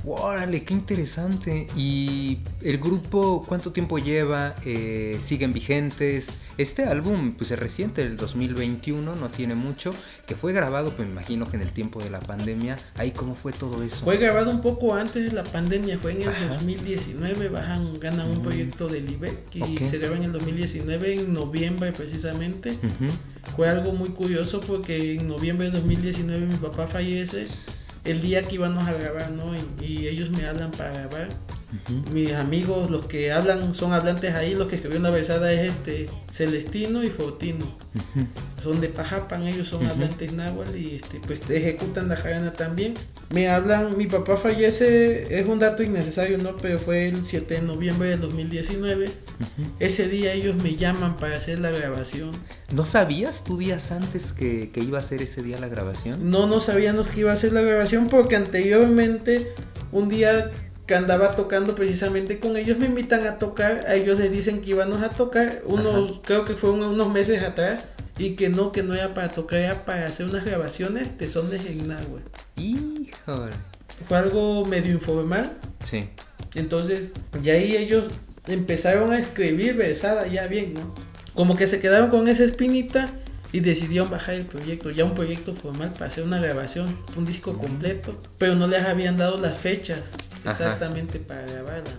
Órale, 0.05 0.63
qué 0.65 0.73
interesante. 0.75 1.67
¿Y 1.75 2.39
el 2.63 2.79
grupo 2.79 3.45
cuánto 3.49 3.73
tiempo 3.73 3.99
lleva? 3.99 4.55
Eh, 4.65 5.17
¿Siguen 5.21 5.53
vigentes? 5.53 6.29
Este 6.59 6.85
álbum, 6.85 7.35
pues 7.35 7.51
es 7.51 7.59
reciente, 7.59 8.03
del 8.03 8.17
2021, 8.17 9.15
no 9.15 9.29
tiene 9.29 9.55
mucho, 9.55 9.95
que 10.27 10.35
fue 10.35 10.55
grabado, 10.55 10.91
pues 10.93 11.07
me 11.07 11.13
imagino 11.13 11.51
que 11.51 11.57
en 11.57 11.63
el 11.63 11.73
tiempo 11.73 12.03
de 12.03 12.09
la 12.09 12.21
pandemia. 12.21 12.77
Ahí, 12.95 13.11
¿cómo 13.11 13.35
fue 13.35 13.53
todo 13.53 13.83
eso? 13.83 14.05
Fue 14.05 14.17
grabado 14.17 14.51
un 14.51 14.63
poco 14.63 14.95
antes 14.95 15.25
de 15.25 15.33
la 15.33 15.45
pandemia, 15.45 15.99
fue 15.99 16.13
en 16.13 16.23
el 16.23 16.29
Ajá. 16.29 16.47
2019, 16.55 17.49
bajan, 17.49 18.01
ganan 18.01 18.31
un 18.31 18.43
proyecto 18.43 18.89
del 18.89 19.11
IBEC 19.11 19.57
y 19.57 19.85
se 19.85 19.99
graba 19.99 20.17
en 20.17 20.25
el 20.25 20.33
2019, 20.33 21.15
en 21.15 21.35
noviembre 21.35 21.93
precisamente. 21.93 22.79
Fue 23.55 23.69
algo 23.69 23.93
muy 23.93 24.11
curioso 24.11 24.61
porque 24.63 25.15
en 25.15 25.29
noviembre 25.29 25.67
de 25.67 25.73
2019 25.73 26.47
mi 26.47 26.57
papá 26.57 26.87
fallece 26.87 27.45
el 28.05 28.23
día 28.23 28.47
que 28.47 28.55
íbamos 28.55 28.87
a 28.87 28.93
grabar, 28.93 29.31
¿no? 29.33 29.53
Y, 29.55 29.85
y 29.85 30.09
ellos 30.09 30.31
me 30.31 30.47
hablan 30.47 30.71
para 30.71 30.93
grabar. 30.93 31.29
Mis 32.13 32.33
amigos, 32.33 32.91
los 32.91 33.07
que 33.07 33.33
hablan, 33.33 33.75
son 33.75 33.93
hablantes 33.93 34.35
ahí, 34.35 34.55
los 34.55 34.69
que 34.69 34.77
escribieron 34.77 35.03
la 35.03 35.11
versada 35.11 35.53
es 35.53 35.75
este 35.75 36.09
Celestino 36.31 37.03
y 37.03 37.11
Fortino. 37.11 37.77
Son 38.63 38.81
de 38.81 38.89
Pajapan, 38.89 39.43
ellos 39.43 39.69
son 39.69 39.87
hablantes 39.87 40.33
náhuatl 40.33 40.77
y 40.77 40.97
este, 40.97 41.21
pues 41.27 41.41
ejecutan 41.51 42.09
la 42.09 42.17
jarana 42.17 42.53
también. 42.53 42.95
Me 43.31 43.49
hablan, 43.49 43.99
mi 43.99 44.07
papá 44.07 44.37
fallece, 44.37 45.39
es 45.41 45.47
un 45.47 45.59
dato 45.59 45.83
innecesario, 45.83 46.39
¿no? 46.39 46.57
Pero 46.57 46.79
fue 46.79 47.09
el 47.09 47.25
7 47.25 47.55
de 47.55 47.63
noviembre 47.63 48.11
del 48.11 48.21
2019. 48.21 49.11
Ese 49.81 50.09
día 50.09 50.33
ellos 50.33 50.57
me 50.57 50.77
llaman 50.77 51.17
para 51.17 51.37
hacer 51.37 51.59
la 51.59 51.71
grabación. 51.71 52.31
¿No 52.73 52.87
sabías 52.87 53.43
tú 53.43 53.59
días 53.59 53.91
antes 53.91 54.33
que, 54.33 54.71
que 54.71 54.81
iba 54.81 55.01
a 55.01 55.03
ser 55.03 55.23
ese 55.23 55.43
día 55.43 55.59
la 55.59 55.69
grabación? 55.69 56.31
No, 56.31 56.47
no 56.47 56.61
sabíamos 56.61 57.09
que 57.09 57.21
iba 57.21 57.33
a 57.33 57.35
hacer 57.35 57.53
la 57.53 57.63
grabación 57.63 58.09
porque 58.09 58.37
anteriormente, 58.37 59.53
un 59.93 60.09
día 60.09 60.53
que 60.87 60.95
andaba 60.95 61.35
tocando 61.37 61.75
precisamente 61.75 62.39
con 62.39 62.57
ellos, 62.57 62.79
me 62.79 62.87
invitan 62.87 63.27
a 63.27 63.39
tocar, 63.39 63.85
a 63.89 63.95
ellos 63.97 64.19
les 64.19 64.31
dicen 64.31 64.61
que 64.61 64.71
íbamos 64.71 65.03
a 65.03 65.09
tocar, 65.11 65.63
unos, 65.67 66.21
creo 66.25 66.45
que 66.45 66.55
fue 66.55 66.71
un- 66.71 66.83
unos 66.83 67.13
meses 67.13 67.43
atrás, 67.43 67.85
y 68.19 68.31
que 68.37 68.49
no, 68.49 68.73
que 68.73 68.83
no 68.83 68.95
era 68.95 69.13
para 69.13 69.29
tocar, 69.31 69.59
era 69.59 69.85
para 69.85 70.07
hacer 70.07 70.27
unas 70.27 70.45
grabaciones 70.45 71.19
de 71.19 71.29
sones 71.29 71.67
en 71.71 71.89
náhuatl. 71.89 72.23
Híjole. 72.57 73.53
Fue 74.09 74.17
algo 74.19 74.65
medio 74.65 74.93
informal, 74.93 75.53
Sí. 75.85 76.09
entonces 76.55 77.11
ya 77.43 77.55
ahí 77.55 77.77
ellos 77.77 78.07
empezaron 78.47 79.11
a 79.13 79.19
escribir 79.19 79.75
versada 79.75 80.27
ya 80.29 80.47
bien, 80.47 80.75
¿no? 80.75 80.95
Como 81.35 81.57
que 81.57 81.67
se 81.67 81.81
quedaron 81.81 82.11
con 82.11 82.29
esa 82.29 82.45
espinita 82.45 83.11
y 83.57 83.61
decidieron 83.61 84.11
bajar 84.11 84.35
el 84.35 84.45
proyecto, 84.45 84.91
ya 84.91 85.05
un 85.05 85.15
proyecto 85.15 85.55
formal 85.55 85.93
para 85.93 86.07
hacer 86.07 86.25
una 86.25 86.39
grabación, 86.39 86.95
un 87.17 87.25
disco 87.25 87.57
completo, 87.57 88.21
pero 88.37 88.55
no 88.55 88.67
les 88.67 88.85
habían 88.85 89.17
dado 89.17 89.39
las 89.39 89.57
fechas 89.57 90.01
Ajá. 90.45 90.51
exactamente 90.51 91.19
para 91.21 91.41
grabarla. 91.43 91.91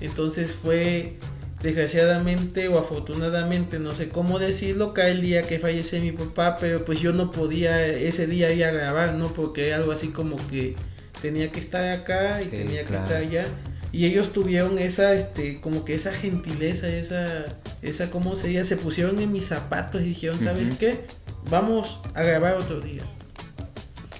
Entonces 0.00 0.52
fue 0.52 1.18
desgraciadamente 1.60 2.68
o 2.68 2.78
afortunadamente, 2.78 3.78
no 3.80 3.94
sé 3.94 4.08
cómo 4.10 4.38
decirlo, 4.38 4.94
cae 4.94 5.12
el 5.12 5.22
día 5.22 5.42
que 5.42 5.58
fallece 5.58 6.00
mi 6.00 6.12
papá, 6.12 6.56
pero 6.60 6.84
pues 6.84 7.00
yo 7.00 7.12
no 7.12 7.30
podía 7.32 7.84
ese 7.86 8.26
día 8.28 8.52
ir 8.52 8.64
a 8.64 8.70
grabar, 8.70 9.14
¿no? 9.14 9.32
Porque 9.32 9.66
era 9.68 9.76
algo 9.76 9.90
así 9.92 10.08
como 10.08 10.36
que 10.48 10.76
tenía 11.20 11.50
que 11.50 11.58
estar 11.60 11.84
acá 11.84 12.40
y 12.42 12.44
Sí, 12.44 12.50
tenía 12.50 12.84
claro. 12.84 13.06
que 13.06 13.12
estar 13.12 13.16
allá. 13.28 13.46
Y 13.92 14.06
ellos 14.06 14.32
tuvieron 14.32 14.78
esa, 14.78 15.12
este, 15.12 15.60
como 15.60 15.84
que 15.84 15.94
esa 15.94 16.12
gentileza, 16.12 16.88
esa, 16.88 17.44
esa, 17.82 18.10
¿cómo 18.10 18.36
se 18.36 18.48
dice? 18.48 18.64
Se 18.64 18.76
pusieron 18.78 19.20
en 19.20 19.30
mis 19.30 19.44
zapatos 19.46 20.00
y 20.00 20.04
dijeron, 20.04 20.40
¿sabes 20.40 20.70
Ujú. 20.70 20.78
qué? 20.78 21.04
Vamos 21.50 22.00
a 22.14 22.22
grabar 22.22 22.54
otro 22.54 22.80
día. 22.80 23.02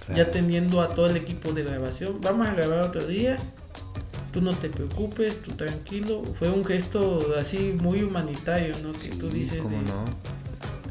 Claro. 0.07 0.19
Ya 0.19 0.31
teniendo 0.31 0.83
a 0.83 0.95
todo 0.95 1.09
el 1.09 1.17
equipo 1.17 1.53
de 1.53 1.65
grabación, 1.65 2.21
vamos 2.21 2.47
a 2.47 2.55
grabar 2.55 2.81
otro 2.83 3.07
día. 3.07 3.39
Tú 4.31 4.43
no 4.43 4.55
te 4.55 4.69
preocupes, 4.69 5.41
tú 5.41 5.53
tranquilo. 5.53 6.23
Fue 6.39 6.51
un 6.51 6.65
gesto 6.65 7.35
así 7.39 7.75
muy 7.81 8.03
humanitario, 8.03 8.77
¿no? 8.83 8.93
Que 8.93 9.09
tú 9.09 9.31
dices, 9.31 9.61
¿Cómo 9.61 9.77
de, 9.79 9.83
no? 9.85 10.05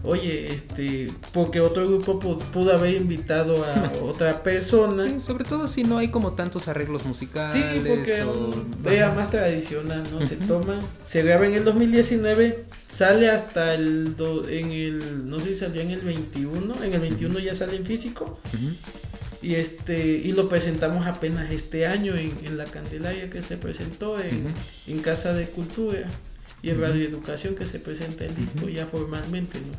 Oye, 0.04 0.54
este, 0.54 1.12
porque 1.34 1.62
otro 1.62 1.88
grupo 1.88 2.20
pu- 2.20 2.38
pudo 2.52 2.74
haber 2.74 2.96
invitado 2.96 3.64
a 3.64 3.92
otra 4.04 4.42
persona. 4.44 5.08
Sí, 5.08 5.20
sobre 5.20 5.44
todo 5.46 5.68
si 5.68 5.84
no 5.84 5.98
hay 5.98 6.10
como 6.10 6.34
tantos 6.34 6.68
arreglos 6.68 7.06
musicales. 7.06 7.54
Sí, 7.54 7.82
porque 7.88 8.24
o- 8.24 8.54
era 8.90 9.12
más 9.14 9.30
tradicional, 9.30 10.04
¿no? 10.12 10.22
Se 10.26 10.36
toma, 10.38 10.80
se 11.06 11.22
graba 11.24 11.46
en 11.46 11.54
el 11.54 11.64
2019, 11.66 12.66
sale 12.90 13.30
hasta 13.30 13.74
el, 13.76 14.16
do- 14.16 14.48
en 14.48 14.72
el, 14.72 15.30
no 15.30 15.40
sé 15.40 15.50
si 15.50 15.56
salió 15.56 15.82
en 15.82 15.92
el 15.92 16.02
21, 16.02 16.84
en 16.84 16.94
el 16.94 17.00
21 17.00 17.40
ya 17.40 17.54
sale 17.56 17.76
en 17.78 17.86
físico, 17.86 18.40
y 19.44 19.56
este, 19.56 20.08
y 20.08 20.34
lo 20.34 20.48
presentamos 20.50 21.08
apenas 21.08 21.52
este 21.52 21.88
año 21.88 22.16
en, 22.16 22.32
en 22.44 22.58
la 22.58 22.66
Candelaria 22.66 23.30
que 23.30 23.42
se 23.42 23.58
presentó 23.58 24.18
en 24.20 25.00
Casa 25.00 25.34
de 25.34 25.46
Cultura 25.48 26.08
y 26.62 26.70
en. 26.70 26.82
Radio 26.82 27.08
Educación 27.08 27.56
que 27.56 27.66
se 27.66 27.80
presenta 27.80 28.26
el 28.26 28.36
disco 28.36 28.70
ya 28.70 28.86
formalmente, 28.86 29.60
¿no? 29.60 29.78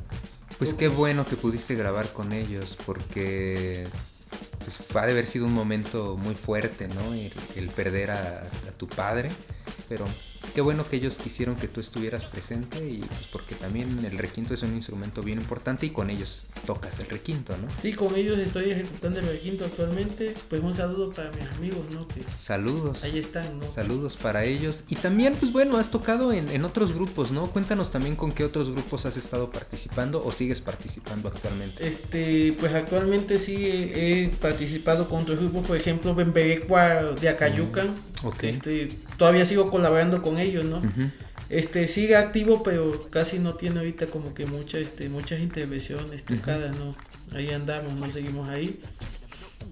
Pues 0.59 0.75
qué 0.75 0.89
bueno 0.89 1.27
que 1.27 1.37
pudiste 1.37 1.75
grabar 1.75 2.13
con 2.13 2.33
ellos, 2.33 2.77
porque 2.87 3.87
pues, 4.61 4.79
ha 4.95 5.07
de 5.07 5.13
haber 5.13 5.27
sido 5.27 5.47
un 5.47 5.55
momento 5.55 6.17
muy 6.17 6.35
fuerte, 6.35 6.89
¿no? 6.89 7.15
El, 7.15 7.33
el 7.57 7.69
perder 7.69 8.11
a, 8.13 8.43
a 8.43 8.73
tu 8.77 8.87
padre, 8.87 9.31
pero 9.89 10.05
qué 10.55 10.61
bueno 10.61 10.87
que 10.89 10.97
ellos 10.97 11.17
quisieron 11.19 11.57
que 11.57 11.69
tú 11.69 11.81
estuvieras 11.81 12.25
presente 12.25 12.79
y 12.89 12.99
pues 12.99 13.29
porque 13.33 13.55
también 13.55 14.05
el 14.05 14.19
requinto 14.19 14.55
es 14.55 14.63
un 14.63 14.75
instrumento 14.75 15.23
bien 15.23 15.39
importante 15.41 15.87
y 15.87 15.91
con 15.91 16.11
ellos 16.11 16.47
tocas 16.67 16.99
el 17.01 17.07
requinto, 17.07 17.57
¿no? 17.57 17.69
Sí, 17.81 17.93
con 17.93 18.15
ellos 18.17 18.39
estoy 18.39 18.71
ejecutando 18.71 19.21
el 19.21 19.27
requinto 19.27 19.65
actualmente, 19.65 20.35
pues 20.49 20.63
un 20.63 20.75
saludo 20.75 21.11
para 21.11 21.31
mis 21.33 21.49
amigos, 21.57 21.85
¿no? 21.93 22.07
Que 22.09 22.23
Saludos. 22.39 23.03
ahí 23.05 23.19
están, 23.19 23.59
¿no? 23.59 23.71
Saludos 23.73 24.17
para 24.17 24.45
ellos. 24.45 24.85
Y 24.89 24.97
también, 24.97 25.35
pues 25.35 25.53
bueno, 25.53 25.79
has 25.79 25.91
tocado 25.91 26.33
en, 26.33 26.49
en 26.51 26.65
otros 26.65 26.93
grupos, 26.93 27.31
¿no? 27.31 27.47
Cuéntanos 27.51 27.91
también 27.91 28.17
con 28.17 28.33
qué 28.33 28.45
otros 28.45 28.71
grupos 28.71 29.07
has 29.07 29.17
estado 29.17 29.51
participando 29.51 30.23
o 30.25 30.33
sigues 30.33 30.61
participando 30.61 31.29
actualmente. 31.29 31.87
Este, 31.87 32.55
pues 32.59 32.75
actualmente 32.75 33.39
sí 33.39 33.65
he, 33.67 34.25
he 34.25 34.29
participado 34.29 35.09
con 35.09 35.23
otros 35.23 35.39
grupos, 35.39 35.67
por 35.67 35.77
ejemplo, 35.77 36.15
Bemberecua 36.15 37.03
de 37.21 37.29
Acayucan. 37.29 37.89
Ok. 38.25 38.45
Este, 38.45 38.89
todavía 39.17 39.45
sigo 39.47 39.71
colaborando 39.71 40.23
con 40.23 40.32
ellos, 40.39 40.65
¿no? 40.65 40.79
Ujú. 40.79 41.11
Este, 41.49 41.87
sigue 41.89 42.17
activo, 42.17 42.63
pero 42.63 43.09
casi 43.11 43.39
no 43.39 43.55
tiene 43.55 43.81
ahorita 43.81 44.07
como 44.07 44.33
que 44.33 44.47
mucha, 44.47 44.79
este, 44.79 45.09
muchas 45.09 45.41
intervenciones 45.41 46.25
tocadas, 46.25 46.75
¿no? 46.79 46.95
Ahí 47.37 47.51
andamos, 47.51 47.93
no 47.95 48.11
seguimos 48.11 48.49
ahí. 48.49 48.81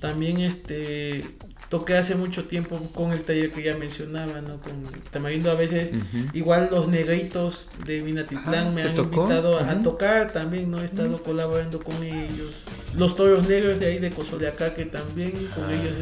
También 0.00 0.40
este 0.40 1.24
toqué 1.68 1.96
hace 1.96 2.16
mucho 2.16 2.44
tiempo 2.46 2.78
con 2.94 3.12
el 3.12 3.22
taller 3.22 3.50
que 3.52 3.62
ya 3.62 3.76
mencionaba, 3.76 4.40
¿no? 4.40 4.60
Con 4.60 4.82
Tamarindo 5.10 5.50
a 5.50 5.54
veces 5.54 5.92
Ujú. 5.92 6.26
igual 6.32 6.68
los 6.70 6.88
negritos 6.88 7.68
de 7.86 8.02
Minatitlán 8.02 8.68
Ah, 8.68 8.70
me 8.74 8.82
¿te 8.82 8.88
han 8.88 8.94
tocó? 8.96 9.22
invitado 9.22 9.58
a, 9.58 9.70
a 9.70 9.82
tocar 9.82 10.32
también, 10.32 10.70
¿no? 10.70 10.80
He 10.80 10.86
estado 10.86 11.22
colaborando 11.22 11.80
con 11.80 12.02
ellos. 12.02 12.64
Los 12.96 13.14
toros 13.14 13.46
negros 13.46 13.78
de 13.78 13.86
ahí 13.86 13.98
de 13.98 14.10
que 14.10 14.84
también 14.86 15.32
con 15.54 15.70
ellos 15.70 15.94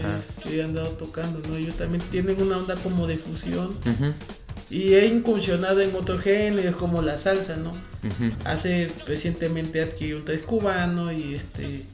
he, 0.46 0.56
he 0.56 0.62
andado 0.62 0.88
tocando, 0.92 1.40
¿no? 1.46 1.56
Ellos 1.56 1.76
también 1.76 2.02
tienen 2.10 2.40
una 2.40 2.56
onda 2.56 2.76
como 2.76 3.06
de 3.06 3.18
fusión. 3.18 3.76
Y 4.70 4.94
he 4.94 5.06
incursionado 5.06 5.80
en 5.80 5.94
otros 5.94 6.20
géneros 6.20 6.76
como 6.76 7.00
la 7.02 7.16
salsa, 7.18 7.56
¿no? 7.56 7.70
ujú. 7.70 8.32
Hace 8.44 8.90
recientemente 9.06 9.80
adquirí 9.82 10.12
un 10.12 10.24
tres 10.24 10.42
cubano 10.42 11.10
y 11.12 11.34
este 11.34 11.84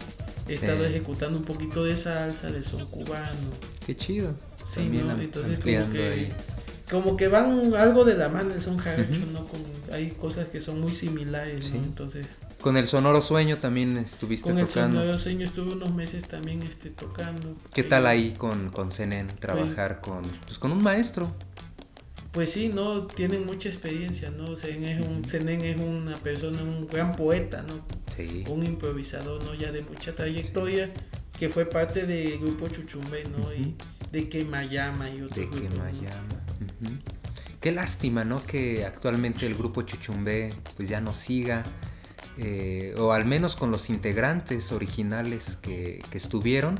he 0.48 0.54
estado 0.54 0.78
Sí. 0.84 0.90
ejecutando 0.90 1.38
un 1.38 1.44
poquito 1.44 1.84
de 1.84 1.96
salsa, 1.96 2.50
de 2.50 2.62
son 2.62 2.84
cubano. 2.86 3.50
Qué 3.86 3.96
chido. 3.96 4.34
Sí, 4.66 4.80
También 4.80 5.08
¿no? 5.08 5.20
Entonces 5.20 5.58
como 5.58 5.90
que 5.92 6.08
ahí. 6.08 6.28
como 6.90 7.16
que 7.16 7.28
van 7.28 7.74
algo 7.76 8.04
de 8.04 8.16
la 8.16 8.28
mano 8.28 8.52
el 8.54 8.60
son 8.60 8.76
jarocho, 8.78 9.20
¿no? 9.32 9.46
Como 9.46 9.64
hay 9.92 10.10
cosas 10.10 10.48
que 10.48 10.60
son 10.60 10.80
muy 10.80 10.92
similares, 10.92 11.66
Sí. 11.66 11.72
¿no? 11.78 11.84
Entonces, 11.84 12.26
Con 12.60 12.76
el 12.78 12.86
Sonoro 12.88 13.20
Sueño 13.20 13.58
también 13.58 13.96
estuviste 13.98 14.48
con 14.50 14.58
el 14.58 14.66
tocando. 14.66 14.98
sonoro 15.00 15.18
sueño 15.18 15.44
estuve 15.44 15.72
unos 15.74 15.94
meses 15.94 16.24
también 16.26 16.62
este, 16.62 16.88
tocando. 16.90 17.56
¿Qué 17.74 17.82
tal 17.82 18.06
ahí 18.06 18.32
con, 18.38 18.70
con 18.70 18.90
Zenén 18.90 19.28
trabajar 19.38 20.00
con, 20.00 20.24
pues, 20.46 20.58
con 20.58 20.72
un 20.72 20.82
maestro? 20.82 21.30
Pues 22.34 22.50
sí, 22.52 22.68
¿no? 22.68 23.06
Tienen 23.06 23.46
mucha 23.46 23.68
experiencia, 23.68 24.30
¿no? 24.30 24.56
Zenén 24.56 24.84
es, 24.84 25.00
un, 25.08 25.24
Zenén 25.24 25.60
es 25.62 25.76
una 25.76 26.16
persona, 26.18 26.62
un 26.64 26.88
gran 26.88 27.14
poeta, 27.14 27.62
¿no? 27.62 27.86
Sí. 28.16 28.44
Un 28.48 28.64
improvisador, 28.64 29.44
¿no? 29.44 29.54
Ya 29.54 29.70
de 29.70 29.82
mucha 29.82 30.16
trayectoria, 30.16 30.92
que 31.38 31.48
fue 31.48 31.66
parte 31.66 32.06
del 32.06 32.38
grupo 32.40 32.68
Chuchumbe, 32.68 33.24
¿no? 33.26 33.54
Y 33.54 33.76
de 34.10 34.28
Quemayama 34.28 35.08
y 35.10 35.22
otros 35.22 35.36
De 35.36 35.46
grupos, 35.46 35.62
¿no? 35.78 35.84
Quemayama. 35.84 36.44
Ujú. 36.60 36.98
Qué 37.60 37.72
lástima, 37.72 38.24
¿no? 38.24 38.44
Que 38.44 38.84
actualmente 38.84 39.46
el 39.46 39.54
grupo 39.54 39.82
Chuchumbé 39.82 40.54
pues 40.76 40.88
ya 40.88 41.00
no 41.00 41.14
siga. 41.14 41.64
eh, 42.36 42.94
o 42.98 43.12
al 43.12 43.24
menos 43.26 43.54
con 43.56 43.70
los 43.70 43.90
integrantes 43.90 44.72
originales 44.72 45.56
que, 45.62 46.02
que 46.10 46.18
estuvieron. 46.18 46.78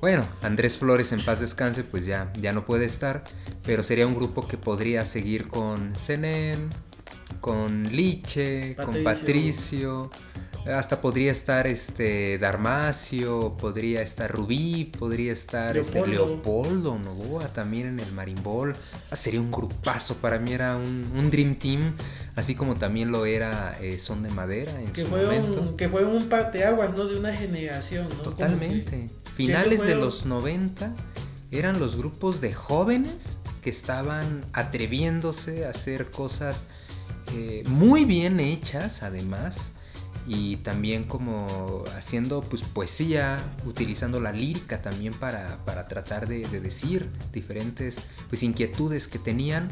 Bueno, 0.00 0.26
Andrés 0.42 0.78
Flores 0.78 1.12
en 1.12 1.24
paz 1.24 1.40
descanse, 1.40 1.84
pues 1.84 2.06
ya, 2.06 2.32
ya 2.40 2.52
no 2.52 2.64
puede 2.64 2.86
estar. 2.86 3.24
Pero 3.64 3.82
sería 3.82 4.06
un 4.06 4.14
grupo 4.14 4.48
que 4.48 4.56
podría 4.56 5.04
seguir 5.04 5.48
con 5.48 5.94
Zenén, 5.96 6.70
con 7.40 7.84
Liche, 7.92 8.76
con 8.76 8.94
Patricio. 9.04 10.10
Hasta 10.66 11.00
podría 11.00 11.32
estar 11.32 11.66
este 11.66 12.36
Darmacio, 12.38 13.56
podría 13.58 14.02
estar 14.02 14.30
Rubí, 14.30 14.84
podría 14.98 15.32
estar 15.32 15.74
este 15.76 16.06
Leopoldo. 16.06 16.26
Leopoldo 16.26 16.98
Novoa 16.98 17.48
también 17.48 17.88
en 17.88 18.00
el 18.00 18.12
Marimbol. 18.12 18.74
Ah, 19.10 19.16
sería 19.16 19.40
un 19.40 19.50
grupazo, 19.50 20.16
para 20.16 20.38
mí 20.38 20.52
era 20.52 20.76
un, 20.76 21.10
un 21.16 21.30
Dream 21.30 21.54
Team, 21.56 21.96
así 22.36 22.54
como 22.54 22.76
también 22.76 23.10
lo 23.10 23.24
era 23.24 23.78
eh, 23.80 23.98
Son 23.98 24.22
de 24.22 24.28
Madera 24.30 24.78
en 24.82 24.92
Que 24.92 25.02
su 25.02 25.08
fue, 25.08 25.24
momento. 25.24 25.60
un, 25.62 25.76
que 25.78 25.88
fue 25.88 26.04
un 26.04 26.28
parteaguas, 26.28 26.94
¿no? 26.94 27.06
De 27.06 27.18
una 27.18 27.32
generación, 27.34 28.08
¿no? 28.10 28.22
Totalmente. 28.22 29.08
Finales 29.34 29.82
de 29.82 29.94
los 29.94 30.26
90 30.26 30.94
eran 31.50 31.80
los 31.80 31.96
grupos 31.96 32.40
de 32.40 32.54
jóvenes 32.54 33.38
que 33.62 33.70
estaban 33.70 34.44
atreviéndose 34.52 35.66
a 35.66 35.70
hacer 35.70 36.10
cosas 36.10 36.66
eh, 37.34 37.62
muy 37.66 38.04
bien 38.04 38.40
hechas 38.40 39.02
además 39.02 39.70
y 40.26 40.56
también 40.56 41.04
como 41.04 41.84
haciendo 41.96 42.42
pues 42.42 42.62
poesía, 42.62 43.38
utilizando 43.66 44.20
la 44.20 44.32
lírica 44.32 44.82
también 44.82 45.14
para, 45.14 45.64
para 45.64 45.88
tratar 45.88 46.28
de, 46.28 46.46
de 46.48 46.60
decir 46.60 47.08
diferentes 47.32 47.98
pues 48.28 48.42
inquietudes 48.42 49.08
que 49.08 49.18
tenían 49.18 49.68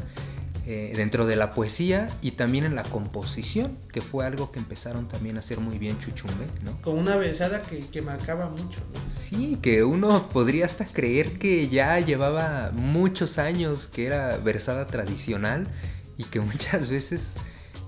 eh, 0.71 0.93
dentro 0.95 1.25
de 1.25 1.35
la 1.35 1.49
poesía 1.49 2.09
y 2.21 2.33
también 2.33 2.63
en 2.63 2.75
la 2.75 2.83
composición, 2.83 3.79
que 3.91 4.01
fue 4.01 4.27
algo 4.27 4.51
que 4.51 4.59
empezaron 4.59 5.07
también 5.07 5.35
a 5.37 5.39
hacer 5.39 5.59
muy 5.59 5.79
bien 5.79 5.97
Chuchumbe, 5.97 6.45
¿no? 6.63 6.79
Con 6.83 6.99
una 6.99 7.15
versada 7.15 7.63
que, 7.63 7.79
que 7.79 8.03
marcaba 8.03 8.51
mucho, 8.51 8.79
¿no? 8.93 8.99
Sí, 9.11 9.57
que 9.63 9.83
uno 9.83 10.29
podría 10.29 10.67
hasta 10.67 10.85
creer 10.85 11.39
que 11.39 11.69
ya 11.69 11.99
llevaba 11.99 12.71
muchos 12.71 13.39
años 13.39 13.87
que 13.87 14.05
era 14.05 14.37
versada 14.37 14.85
tradicional 14.85 15.65
y 16.17 16.25
que 16.25 16.39
muchas 16.39 16.87
veces 16.87 17.33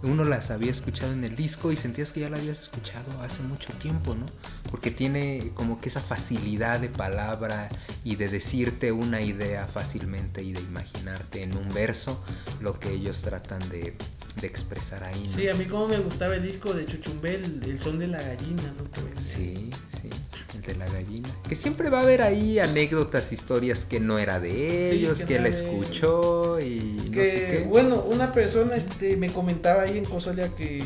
uno 0.03 0.23
las 0.23 0.49
había 0.51 0.71
escuchado 0.71 1.13
en 1.13 1.23
el 1.23 1.35
disco 1.35 1.71
y 1.71 1.75
sentías 1.75 2.11
que 2.11 2.21
ya 2.21 2.29
la 2.29 2.37
habías 2.37 2.61
escuchado 2.61 3.21
hace 3.21 3.43
mucho 3.43 3.71
tiempo, 3.73 4.15
¿no? 4.15 4.25
Porque 4.69 4.91
tiene 4.91 5.51
como 5.53 5.79
que 5.79 5.89
esa 5.89 6.01
facilidad 6.01 6.79
de 6.79 6.89
palabra 6.89 7.69
y 8.03 8.15
de 8.15 8.27
decirte 8.29 8.91
una 8.91 9.21
idea 9.21 9.67
fácilmente 9.67 10.43
y 10.43 10.53
de 10.53 10.61
imaginarte 10.61 11.43
en 11.43 11.55
un 11.57 11.71
verso 11.73 12.23
lo 12.61 12.79
que 12.79 12.91
ellos 12.91 13.21
tratan 13.21 13.59
de, 13.69 13.95
de 14.39 14.47
expresar 14.47 15.03
ahí, 15.03 15.23
¿no? 15.23 15.29
Sí, 15.29 15.47
a 15.49 15.53
mí 15.53 15.65
como 15.65 15.87
me 15.87 15.99
gustaba 15.99 16.35
el 16.35 16.43
disco 16.43 16.73
de 16.73 16.85
Chuchumbe, 16.85 17.35
el, 17.35 17.79
son 17.79 17.99
de 17.99 18.07
la 18.07 18.21
gallina, 18.21 18.73
¿no? 18.77 18.89
Que. 18.91 19.21
Sí, 19.21 19.69
sí, 20.01 20.09
el 20.55 20.61
de 20.61 20.75
la 20.75 20.87
gallina. 20.89 21.29
Que 21.47 21.55
siempre 21.55 21.89
va 21.89 21.99
a 21.99 22.01
haber 22.01 22.21
ahí 22.21 22.59
anécdotas, 22.59 23.31
historias 23.31 23.85
que 23.85 23.99
no 23.99 24.17
era 24.19 24.39
de 24.39 24.89
Sí, 24.91 24.97
ellos, 24.99 25.19
que 25.19 25.25
que, 25.25 25.39
no 25.39 25.45
él 25.45 25.45
escuchó 25.53 26.59
y 26.59 26.79
no 27.07 27.11
que 27.11 27.25
sé 27.25 27.57
qué. 27.63 27.65
bueno 27.69 28.01
una 28.03 28.31
persona 28.33 28.75
este 28.75 29.17
me 29.17 29.31
comentaba 29.31 29.83
ahí 29.83 29.90
en 29.97 30.05
Cosolia 30.05 30.49
que 30.55 30.83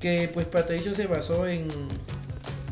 que 0.00 0.28
pues 0.32 0.46
Patricio 0.46 0.92
se 0.94 1.06
basó 1.06 1.46
en 1.46 1.68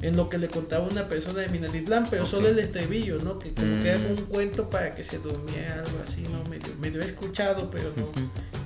en 0.02 0.16
lo 0.16 0.28
que 0.28 0.36
le 0.36 0.48
contaba 0.48 0.84
una 0.88 1.06
persona 1.06 1.42
de 1.42 1.48
Minatitlán, 1.48 2.08
pero 2.10 2.22
Ok. 2.24 2.28
solo 2.28 2.48
el 2.48 2.58
estribillo, 2.58 3.20
¿no? 3.20 3.38
Que 3.38 3.54
como 3.54 3.80
que 3.80 3.88
era 3.90 3.98
Mm. 4.00 4.06
un 4.10 4.16
cuento 4.26 4.68
para 4.68 4.96
que 4.96 5.04
se 5.04 5.18
durmiera, 5.18 5.74
algo 5.76 6.00
así, 6.02 6.22
¿no? 6.22 6.42
Medio, 6.50 6.74
medio 6.80 7.00
he 7.02 7.04
escuchado, 7.04 7.70
pero 7.70 7.92
no, 7.96 8.10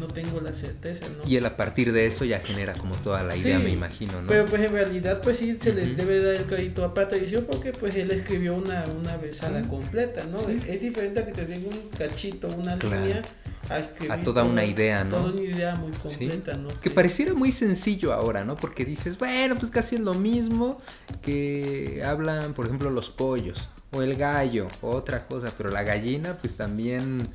no 0.00 0.06
tengo 0.14 0.40
la 0.40 0.54
certeza, 0.54 1.04
¿no? 1.10 1.28
Y 1.28 1.36
él 1.36 1.44
a 1.44 1.54
partir 1.58 1.92
de 1.92 2.06
eso 2.06 2.24
ya 2.24 2.40
genera 2.40 2.72
como 2.72 2.94
toda 2.96 3.22
la 3.22 3.36
idea, 3.36 3.58
Sí, 3.58 3.64
me 3.64 3.68
imagino, 3.70 4.22
¿no? 4.22 4.28
Pero 4.28 4.46
pues 4.46 4.62
en 4.62 4.72
realidad 4.72 5.20
pues 5.22 5.36
sí 5.36 5.58
se 5.60 5.74
le 5.74 5.82
Ujú. 5.84 5.96
debe 5.96 6.22
dar 6.22 6.34
el 6.36 6.44
crédito 6.44 6.82
a 6.86 6.94
Patricio 6.94 7.46
porque 7.46 7.72
pues 7.74 7.94
él 7.96 8.10
escribió 8.12 8.54
una, 8.54 8.86
una 8.98 9.18
versada 9.18 9.60
Sí. 9.60 9.68
completa, 9.68 10.24
¿no? 10.24 10.40
Sí. 10.40 10.58
Es, 10.62 10.68
es 10.76 10.80
diferente 10.80 11.20
a 11.20 11.26
que 11.26 11.32
te 11.32 11.44
den 11.44 11.66
un 11.66 11.90
cachito, 11.98 12.48
una 12.48 12.78
Claro. 12.78 12.96
línea, 13.04 13.22
a, 13.70 13.78
escribir 13.78 14.12
A 14.12 14.20
toda 14.22 14.44
una 14.44 14.64
idea, 14.64 15.04
¿no? 15.04 15.18
Toda 15.18 15.32
una 15.32 15.42
idea 15.42 15.74
muy 15.74 15.92
Sí. 15.92 15.98
completa, 16.02 16.54
¿no? 16.56 16.68
Que 16.80 16.90
pareciera 16.90 17.34
muy 17.34 17.52
sencillo 17.52 18.12
ahora, 18.12 18.44
¿no? 18.44 18.56
Porque 18.56 18.84
dices, 18.84 19.18
bueno, 19.18 19.56
pues 19.56 19.70
casi 19.70 19.96
es 19.96 20.00
lo 20.02 20.14
mismo 20.14 20.80
que 21.22 22.02
hablan, 22.04 22.54
por 22.54 22.66
ejemplo, 22.66 22.90
los 22.90 23.10
pollos, 23.10 23.68
o 23.92 24.02
el 24.02 24.16
gallo, 24.16 24.68
o 24.82 24.90
otra 24.90 25.26
cosa, 25.26 25.52
pero 25.56 25.70
la 25.70 25.82
gallina, 25.82 26.36
pues 26.38 26.56
también, 26.56 27.28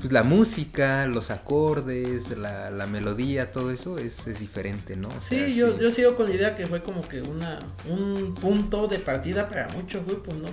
pues 0.00 0.12
la 0.12 0.22
música, 0.22 1.06
los 1.06 1.30
acordes, 1.30 2.36
la, 2.36 2.70
la 2.70 2.86
melodía, 2.86 3.50
todo 3.52 3.70
eso 3.70 3.98
es, 3.98 4.26
es 4.26 4.40
diferente, 4.40 4.94
¿no? 4.96 5.08
O 5.08 5.20
sea, 5.20 5.46
Sí, 5.46 5.54
yo, 5.54 5.78
yo 5.78 5.90
sigo 5.90 6.16
con 6.16 6.28
la 6.28 6.34
idea 6.34 6.54
que 6.56 6.66
fue 6.66 6.82
como 6.82 7.06
que 7.06 7.22
una 7.22 7.60
un 7.88 8.34
punto 8.34 8.88
de 8.88 8.98
partida 8.98 9.48
para 9.48 9.68
muchos 9.68 10.04
grupos, 10.06 10.34
¿no? 10.34 10.48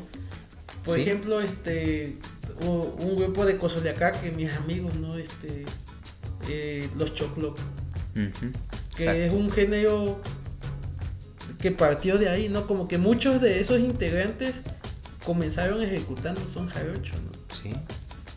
Por 0.85 0.95
Sí. 0.95 1.01
ejemplo, 1.01 1.39
este 1.41 2.17
un 2.61 3.15
grupo 3.17 3.45
de 3.45 3.57
que 4.21 4.31
mis 4.31 4.51
amigos, 4.53 4.95
¿no? 4.95 5.17
Este 5.17 5.65
eh, 6.49 6.89
los 6.97 7.13
Choclo, 7.13 7.51
Ujú, 8.15 8.51
que 8.95 9.03
exacto. 9.03 9.11
es 9.11 9.33
un 9.33 9.49
género 9.51 10.21
que 11.59 11.71
partió 11.71 12.17
de 12.17 12.29
ahí, 12.29 12.49
¿no? 12.49 12.67
Como 12.67 12.87
que 12.87 12.97
muchos 12.97 13.39
de 13.41 13.59
esos 13.61 13.79
integrantes 13.79 14.61
comenzaron 15.25 15.81
ejecutando 15.81 16.45
son 16.47 16.67
jarocho, 16.67 17.13
¿no? 17.15 17.31
Sí, 17.55 17.73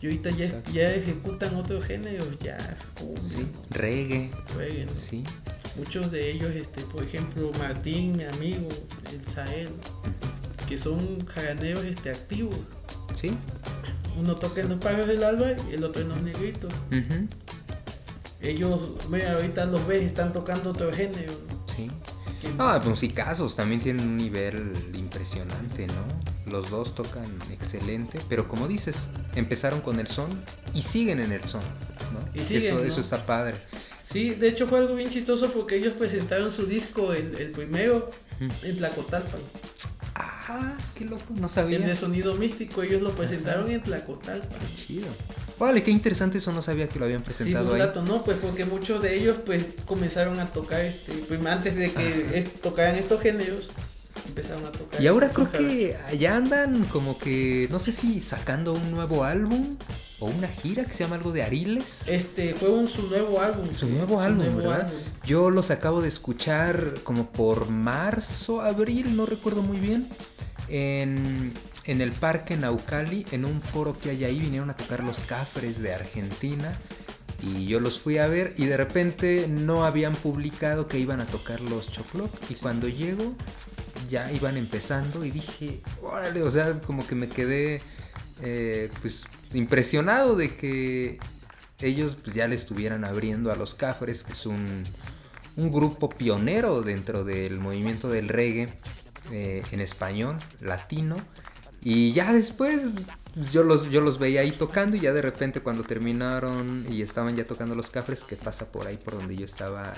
Y 0.01 0.05
ahorita 0.05 0.29
ya, 0.31 0.63
ya 0.71 0.93
ejecutan 0.93 1.55
otros 1.55 1.83
géneros, 1.85 2.39
jazz, 2.39 2.87
cumbia, 2.97 3.21
sí, 3.23 3.37
¿no? 3.39 3.47
reggae, 3.77 4.31
Reggae, 4.55 4.85
¿no? 4.85 4.93
sí. 4.95 5.23
Muchos 5.75 6.09
de 6.11 6.31
ellos, 6.31 6.55
este, 6.55 6.81
por 6.81 7.03
ejemplo, 7.03 7.51
Martín, 7.59 8.15
mi 8.17 8.23
amigo, 8.23 8.69
el 9.11 9.27
Sael, 9.27 9.69
que 10.67 10.77
son 10.77 11.25
jaraneros 11.27 11.83
este, 11.85 12.09
activos. 12.09 12.55
Sí. 13.19 13.31
Uno 14.19 14.35
toca 14.35 14.61
en 14.61 14.69
los 14.69 14.79
pagos 14.79 15.07
del 15.07 15.23
alba 15.23 15.47
y 15.69 15.73
el 15.75 15.83
otro 15.83 16.01
en 16.01 16.09
los 16.09 16.21
negritos. 16.21 16.73
ujú, 16.91 17.27
Ellos, 18.41 18.79
mira, 19.09 19.33
ahorita 19.33 19.65
los 19.65 19.85
ves, 19.87 20.03
están 20.03 20.33
tocando 20.33 20.71
otro 20.71 20.91
género. 20.93 21.33
Sí. 21.75 21.89
Ah, 22.59 22.79
musicazos 22.85 23.55
también 23.55 23.81
tienen 23.81 24.07
un 24.07 24.15
nivel 24.15 24.73
impresionante, 24.93 25.87
¿no? 25.87 26.51
Los 26.51 26.69
dos 26.69 26.95
tocan 26.95 27.25
excelente, 27.51 28.19
pero 28.29 28.47
como 28.47 28.67
dices, 28.67 28.95
empezaron 29.35 29.81
con 29.81 29.99
el 29.99 30.07
son 30.07 30.29
y 30.73 30.81
siguen 30.81 31.19
en 31.19 31.31
el 31.31 31.43
son, 31.43 31.61
¿no? 32.13 32.39
Y 32.39 32.43
siguen, 32.43 32.75
eso, 32.75 32.83
¿no? 32.83 32.87
eso 32.87 33.01
está 33.01 33.25
padre. 33.25 33.55
Sí, 34.03 34.29
de 34.29 34.47
hecho 34.47 34.67
fue 34.67 34.79
algo 34.79 34.95
bien 34.95 35.09
chistoso 35.09 35.51
porque 35.51 35.75
ellos 35.75 35.93
presentaron 35.95 36.51
su 36.51 36.65
disco, 36.65 37.11
el, 37.11 37.35
el 37.39 37.51
primero, 37.51 38.09
en 38.39 38.77
Tlacotalpan. 38.77 39.41
Ah, 40.49 40.77
qué 40.95 41.03
loco, 41.03 41.23
no 41.35 41.47
El 41.47 41.49
sabía. 41.51 41.79
de 41.79 41.95
sonido 41.95 42.33
místico, 42.35 42.81
ellos 42.81 43.01
lo 43.01 43.11
presentaron 43.11 43.69
en 43.69 43.81
Tlacotalpan. 43.83 44.59
Chido. 44.75 45.07
Vale, 45.59 45.83
qué 45.83 45.91
interesante 45.91 46.37
eso, 46.37 46.53
no 46.53 46.61
sabía 46.61 46.87
que 46.87 46.99
lo 46.99 47.05
habían 47.05 47.19
Sí, 47.21 47.25
presentado 47.25 47.67
un 47.69 47.73
ahí. 47.75 47.81
rato, 47.81 48.01
¿no? 48.01 48.23
Pues 48.23 48.37
porque 48.37 48.63
muchos 48.63 49.01
de 49.01 49.15
ellos 49.17 49.37
pues 49.45 49.65
comenzaron 49.85 50.39
a 50.39 50.45
tocar 50.45 50.81
este, 50.81 51.11
pues 51.27 51.45
antes 51.45 51.75
de 51.75 51.91
que 51.91 52.37
es- 52.39 52.61
tocaran 52.61 52.95
estos 52.95 53.21
géneros, 53.21 53.71
empezaron 54.25 54.65
a 54.65 54.71
tocar. 54.71 55.01
Y 55.01 55.07
ahora 55.07 55.29
creo 55.29 55.51
que 55.51 55.97
ya 56.17 56.37
andan 56.37 56.83
como 56.85 57.17
que, 57.17 57.67
no 57.71 57.79
sé 57.79 57.91
si 57.91 58.21
sacando 58.21 58.73
un 58.73 58.91
nuevo 58.91 59.23
álbum 59.25 59.75
o 60.19 60.27
una 60.27 60.47
gira 60.47 60.85
que 60.85 60.93
se 60.93 61.03
llama 61.03 61.15
algo 61.17 61.31
de 61.31 61.43
Ariles. 61.43 62.03
Este 62.07 62.53
fue 62.53 62.69
un 62.69 62.87
su 62.87 63.03
nuevo 63.07 63.41
álbum. 63.41 63.67
Su 63.71 63.87
sí, 63.87 63.91
nuevo 63.91 64.21
álbum, 64.21 64.45
nuevo 64.45 64.57
¿verdad? 64.69 64.81
álbum. 64.87 64.99
Yo 65.25 65.49
los 65.49 65.71
acabo 65.71 66.01
de 66.01 66.07
escuchar 66.07 66.93
como 67.03 67.31
por 67.31 67.69
marzo, 67.69 68.61
abril, 68.61 69.15
no 69.17 69.25
recuerdo 69.25 69.61
muy 69.61 69.77
bien. 69.77 70.07
En, 70.69 71.53
el 71.85 72.11
parque 72.11 72.57
Naucali, 72.57 73.25
en 73.31 73.45
un 73.45 73.61
foro 73.61 73.97
que 73.97 74.09
hay 74.09 74.25
ahí, 74.25 74.39
vinieron 74.39 74.69
a 74.69 74.75
tocar 74.75 75.03
los 75.03 75.19
Cafres 75.19 75.79
de 75.79 75.93
Argentina. 75.93 76.77
Y 77.41 77.65
yo 77.65 77.79
los 77.79 77.99
fui 77.99 78.17
a 78.17 78.27
ver 78.27 78.55
y 78.57 78.65
de 78.65 78.77
repente 78.77 79.47
no 79.47 79.85
habían 79.85 80.15
publicado 80.15 80.87
que 80.87 80.97
iban 80.97 81.21
a 81.21 81.25
tocar 81.25 81.61
los 81.61 81.91
Chocloc. 81.91 82.31
Y 82.49 82.55
cuando 82.55 82.87
llego, 82.87 83.35
ya 84.09 84.31
iban 84.31 84.57
empezando 84.57 85.23
y 85.23 85.31
dije, 85.31 85.81
órale, 86.01 86.41
o 86.41 86.49
sea, 86.49 86.79
como 86.81 87.05
que 87.05 87.15
me 87.15 87.29
quedé 87.29 87.81
eh, 88.41 88.89
pues 89.01 89.23
impresionado 89.53 90.35
de 90.35 90.55
que 90.55 91.19
ellos 91.79 92.17
pues 92.23 92.35
ya 92.35 92.47
le 92.47 92.55
estuvieran 92.55 93.05
abriendo 93.05 93.51
a 93.51 93.55
los 93.55 93.75
Cafres, 93.75 94.23
que 94.23 94.33
es 94.33 94.45
un, 94.47 94.83
un 95.57 95.71
grupo 95.71 96.09
pionero 96.09 96.81
dentro 96.81 97.23
del 97.23 97.59
movimiento 97.59 98.09
del 98.09 98.29
reggae 98.29 98.67
eh, 99.31 99.63
en 99.71 99.81
español, 99.81 100.37
latino. 100.61 101.15
Y 101.83 102.11
ya 102.13 102.33
después 102.33 102.81
pues, 103.37 103.51
yo 103.51 103.63
los, 103.63 103.89
yo 103.91 104.01
los 104.01 104.17
veía 104.17 104.41
ahí 104.41 104.51
tocando 104.51 104.97
y 104.97 105.01
ya 105.01 105.13
de 105.13 105.21
repente 105.21 105.61
cuando 105.61 105.83
terminaron 105.83 106.85
y 106.89 107.03
estaban 107.03 107.35
ya 107.35 107.45
tocando 107.45 107.75
los 107.75 107.91
cafres, 107.91 108.21
que 108.21 108.35
pasa 108.35 108.65
por 108.71 108.87
ahí 108.87 108.97
por 108.97 109.13
donde 109.13 109.35
yo 109.35 109.45
estaba, 109.45 109.93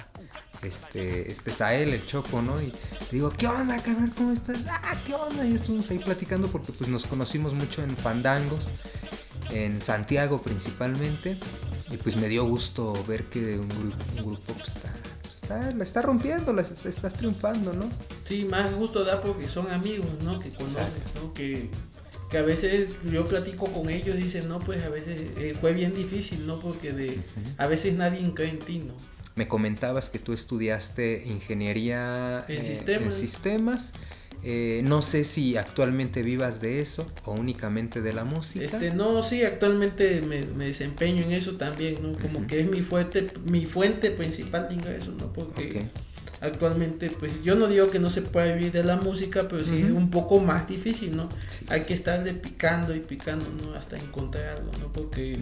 este, 0.61 1.31
este 1.31 1.51
Sael, 1.51 1.93
el 1.93 2.05
Choco, 2.05 2.41
¿no? 2.41 2.61
Y 2.61 2.73
digo, 3.11 3.31
¿qué 3.37 3.47
onda, 3.47 3.81
carnal? 3.81 4.11
¿Cómo 4.13 4.33
estás? 4.33 4.59
Ah, 4.67 4.93
¿qué 5.07 5.13
onda? 5.13 5.45
Y 5.45 5.55
estuvimos 5.55 5.89
ahí 5.89 5.99
platicando 5.99 6.49
porque 6.49 6.73
pues 6.73 6.89
nos 6.89 7.05
conocimos 7.05 7.53
mucho 7.53 7.81
en 7.81 7.95
fandangos, 7.95 8.67
en 9.51 9.81
Santiago 9.81 10.41
principalmente. 10.41 11.37
Y 11.91 11.97
pues 11.97 12.17
me 12.17 12.27
dio 12.27 12.43
gusto 12.45 12.93
ver 13.07 13.29
que 13.29 13.57
un 13.57 13.69
grupo, 14.17 14.51
un 14.51 14.57
pues, 14.57 14.75
está, 14.75 14.93
está, 15.31 15.71
la 15.71 15.83
está 15.83 16.01
rompiendo, 16.01 16.51
la 16.51 16.61
está, 16.61 16.89
estás 16.89 17.13
triunfando, 17.13 17.71
¿no? 17.71 17.89
Sí, 18.29 18.45
más 18.45 18.75
gusto 18.75 19.03
da 19.03 19.21
porque 19.21 19.47
son 19.47 19.71
amigos, 19.71 20.05
¿no? 20.23 20.39
Que 20.39 20.49
conoces, 20.49 20.93
¿no? 21.15 21.33
Que, 21.33 21.67
que 22.29 22.37
a 22.37 22.43
veces 22.43 22.91
yo 23.11 23.25
platico 23.25 23.65
con 23.73 23.89
ellos 23.89 24.15
y 24.19 24.21
dicen, 24.21 24.47
no, 24.47 24.59
pues 24.59 24.83
a 24.83 24.89
veces 24.89 25.19
eh, 25.39 25.55
fue 25.59 25.73
bien 25.73 25.95
difícil, 25.95 26.45
¿no? 26.45 26.59
Porque 26.59 26.93
de, 26.93 27.17
a 27.57 27.65
veces 27.65 27.95
nadie 27.95 28.31
cree 28.35 28.51
en 28.51 28.59
ti, 28.59 28.83
¿no? 28.85 28.93
Me 29.33 29.47
comentabas 29.47 30.09
que 30.09 30.19
tú 30.19 30.33
estudiaste 30.33 31.23
ingeniería 31.25 32.45
En 32.47 32.59
eh, 32.59 32.63
sistemas. 32.63 33.15
en 33.15 33.19
sistemas. 33.19 33.93
Eh, 34.43 34.81
no 34.85 35.01
sé 35.01 35.23
si 35.23 35.57
actualmente 35.57 36.21
vivas 36.21 36.61
de 36.61 36.81
eso 36.81 37.07
o 37.25 37.31
únicamente 37.31 37.99
de 37.99 38.13
la 38.13 38.25
música. 38.25 38.63
Este, 38.63 38.91
no, 38.91 39.23
sí, 39.23 39.43
actualmente 39.43 40.21
me, 40.21 40.45
me 40.45 40.67
desempeño 40.67 41.23
en 41.23 41.31
eso 41.31 41.55
también, 41.57 41.95
¿no? 42.03 42.13
Como 42.19 42.39
Ujú. 42.39 42.47
que 42.47 42.59
es 42.59 42.69
mi 42.69 42.83
fuente, 42.83 43.27
mi 43.43 43.65
fuente 43.65 44.11
principal 44.11 44.69
de 44.69 44.75
ingresos, 44.75 45.15
¿no? 45.15 45.33
Porque 45.33 45.81
Ok. 45.81 46.08
Actualmente, 46.41 47.09
pues 47.09 47.41
yo 47.43 47.55
no 47.55 47.67
digo 47.67 47.89
que 47.91 47.99
no 47.99 48.09
se 48.09 48.21
pueda 48.21 48.53
vivir 48.55 48.71
de 48.71 48.83
la 48.83 48.95
música, 48.97 49.47
pero 49.49 49.63
sí 49.65 49.79
es 49.79 49.85
Ujú. 49.85 49.97
un 49.97 50.09
poco 50.09 50.39
más 50.39 50.67
difícil, 50.67 51.15
¿no? 51.15 51.29
Sí. 51.47 51.65
Hay 51.69 51.81
que 51.85 51.93
estarle 51.93 52.33
picando 52.33 52.95
y 52.95 52.99
picando, 52.99 53.49
¿no? 53.49 53.73
Hasta 53.73 53.97
encontrar 53.97 54.57
algo, 54.57 54.71
¿no? 54.79 54.91
Porque, 54.91 55.39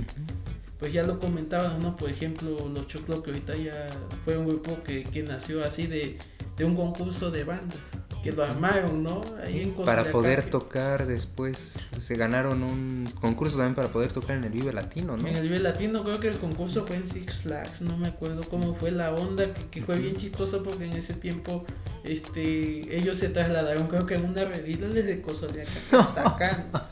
pues 0.79 0.93
ya 0.93 1.03
lo 1.03 1.19
comentaban, 1.19 1.81
¿no? 1.81 1.95
Por 1.95 2.09
ejemplo, 2.09 2.69
los 2.69 2.87
Choclo, 2.87 3.23
que 3.23 3.31
ahorita 3.31 3.55
ya 3.55 3.87
fue 4.23 4.37
un 4.37 4.47
grupo 4.47 4.83
que, 4.83 5.03
que 5.03 5.23
nació 5.23 5.63
así 5.63 5.87
de, 5.87 6.17
de 6.55 6.65
un 6.65 6.75
concurso 6.75 7.31
de 7.31 7.43
bandas, 7.43 7.79
que 8.21 8.31
lo 8.31 8.43
armaron, 8.43 9.01
¿no? 9.01 9.23
Ahí 9.43 9.61
en 9.61 9.73
Para 9.73 10.11
poder 10.11 10.49
tocar 10.49 11.07
después, 11.07 11.75
se 11.97 12.15
ganaron 12.15 12.61
un 12.61 13.11
concurso 13.19 13.57
también 13.57 13.73
para 13.73 13.87
poder 13.87 14.11
tocar 14.11 14.37
en 14.37 14.43
el 14.43 14.51
Vive 14.51 14.71
Latino, 14.71 15.17
¿no? 15.17 15.27
En 15.27 15.35
el 15.35 15.41
Vive 15.41 15.59
Latino 15.59 16.03
creo 16.03 16.19
que 16.19 16.27
el 16.27 16.37
concurso 16.37 16.85
fue 16.85 16.97
en 16.97 17.07
Six 17.07 17.41
Flags, 17.41 17.81
no 17.81 17.97
me 17.97 18.09
acuerdo 18.09 18.43
cómo 18.43 18.75
fue 18.75 18.91
la 18.91 19.13
onda, 19.13 19.51
que, 19.51 19.67
que 19.67 19.81
fue 19.81 19.97
bien 19.97 20.15
chistoso 20.15 20.61
porque 20.61 20.85
en 20.85 20.93
ese 20.93 21.15
tiempo 21.15 21.65
este 22.03 22.95
ellos 22.95 23.17
se 23.17 23.29
trasladaron 23.29 23.87
creo 23.87 24.05
que 24.05 24.15
en 24.15 24.25
una 24.25 24.45
redila 24.45 24.87
desde 24.89 25.21
Cozoleacaque 25.21 25.79
hasta 25.91 26.29
acá. 26.29 26.67
¿no? 26.71 26.81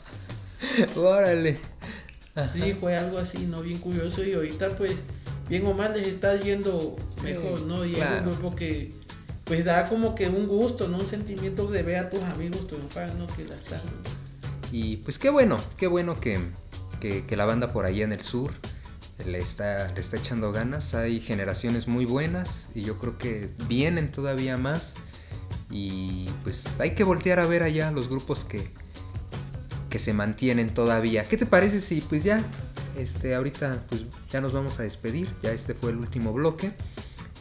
Sí, 2.44 2.74
fue 2.78 2.96
algo 2.96 3.18
así, 3.18 3.46
¿no? 3.46 3.62
Bien 3.62 3.78
curioso 3.78 4.22
y 4.24 4.34
ahorita 4.34 4.76
pues 4.76 4.96
bien 5.48 5.66
o 5.66 5.72
mal 5.74 5.94
les 5.94 6.06
está 6.06 6.36
yendo 6.40 6.96
Sí, 7.14 7.22
mejor, 7.22 7.62
¿no? 7.62 7.84
Y 7.84 7.94
claro. 7.94 8.16
es 8.16 8.22
un 8.22 8.32
grupo 8.32 8.54
que 8.56 8.92
pues 9.44 9.64
da 9.64 9.88
como 9.88 10.14
que 10.14 10.28
un 10.28 10.46
gusto, 10.48 10.88
¿no? 10.88 10.98
Un 10.98 11.06
sentimiento 11.06 11.66
de 11.68 11.82
ver 11.82 11.96
a 11.98 12.10
tus 12.10 12.20
amigos 12.22 12.66
triunfar, 12.66 13.14
¿no? 13.14 13.26
Que 13.28 13.44
la 13.46 13.54
están... 13.54 13.80
Y 14.72 14.96
pues 14.98 15.18
qué 15.18 15.30
bueno, 15.30 15.58
qué 15.76 15.86
bueno 15.86 16.18
que, 16.20 16.40
que- 17.00 17.24
que 17.24 17.36
la 17.36 17.44
banda 17.46 17.72
por 17.72 17.84
allá 17.84 18.04
en 18.04 18.12
el 18.12 18.22
sur 18.22 18.50
le 19.24 19.38
está, 19.38 19.92
le 19.94 20.00
está 20.00 20.16
echando 20.16 20.50
ganas. 20.52 20.94
Hay 20.94 21.20
generaciones 21.20 21.86
muy 21.88 22.04
buenas 22.04 22.66
y 22.74 22.82
yo 22.82 22.98
creo 22.98 23.16
que 23.16 23.50
vienen 23.68 24.10
todavía 24.10 24.56
más. 24.58 24.94
Y 25.70 26.28
pues 26.42 26.64
hay 26.78 26.94
que 26.94 27.04
voltear 27.04 27.38
a 27.38 27.46
ver 27.46 27.62
allá 27.62 27.90
los 27.92 28.08
grupos 28.08 28.44
que, 28.44 28.70
que 29.96 30.04
se 30.04 30.12
mantienen 30.12 30.74
todavía. 30.74 31.24
¿Qué 31.24 31.38
te 31.38 31.46
parece 31.46 31.80
si 31.80 32.02
pues 32.02 32.22
ya, 32.22 32.38
este, 32.98 33.34
ahorita 33.34 33.82
pues 33.88 34.02
ya 34.28 34.42
nos 34.42 34.52
vamos 34.52 34.78
a 34.78 34.82
despedir? 34.82 35.26
Ya 35.42 35.52
este 35.52 35.72
fue 35.72 35.90
el 35.90 35.96
último 35.96 36.34
bloque. 36.34 36.72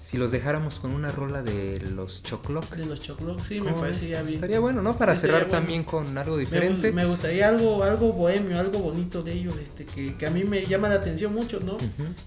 Si 0.02 0.18
los 0.18 0.32
dejáramos 0.32 0.80
con 0.80 0.94
una 0.94 1.12
rola 1.12 1.44
de 1.44 1.82
los 1.82 2.24
Chocloc. 2.24 2.74
De 2.78 2.86
los 2.86 3.02
Chocloc, 3.02 3.42
sí, 3.42 3.60
me 3.60 3.72
¿cómo 3.72 3.82
parece 3.82 4.08
ya 4.08 4.22
bien. 4.22 4.36
Estaría 4.36 4.62
bueno, 4.62 4.82
¿no? 4.82 4.98
Para 4.98 5.16
Sí, 5.16 5.22
cerrar 5.24 5.48
bueno. 5.48 5.52
también 5.58 5.84
con 5.84 6.18
algo 6.18 6.38
diferente. 6.38 6.94
me 6.94 7.06
gustaría 7.06 7.50
algo, 7.50 7.84
algo 7.84 8.14
bohemio, 8.14 8.58
algo 8.58 8.80
bonito 8.80 9.22
de 9.22 9.34
ellos, 9.34 9.56
este, 9.62 9.84
que, 9.86 10.16
que 10.16 10.26
a 10.26 10.30
mí 10.30 10.46
me 10.46 10.66
llama 10.66 10.88
la 10.88 10.96
atención 10.96 11.34
mucho, 11.34 11.60
¿no? 11.60 11.78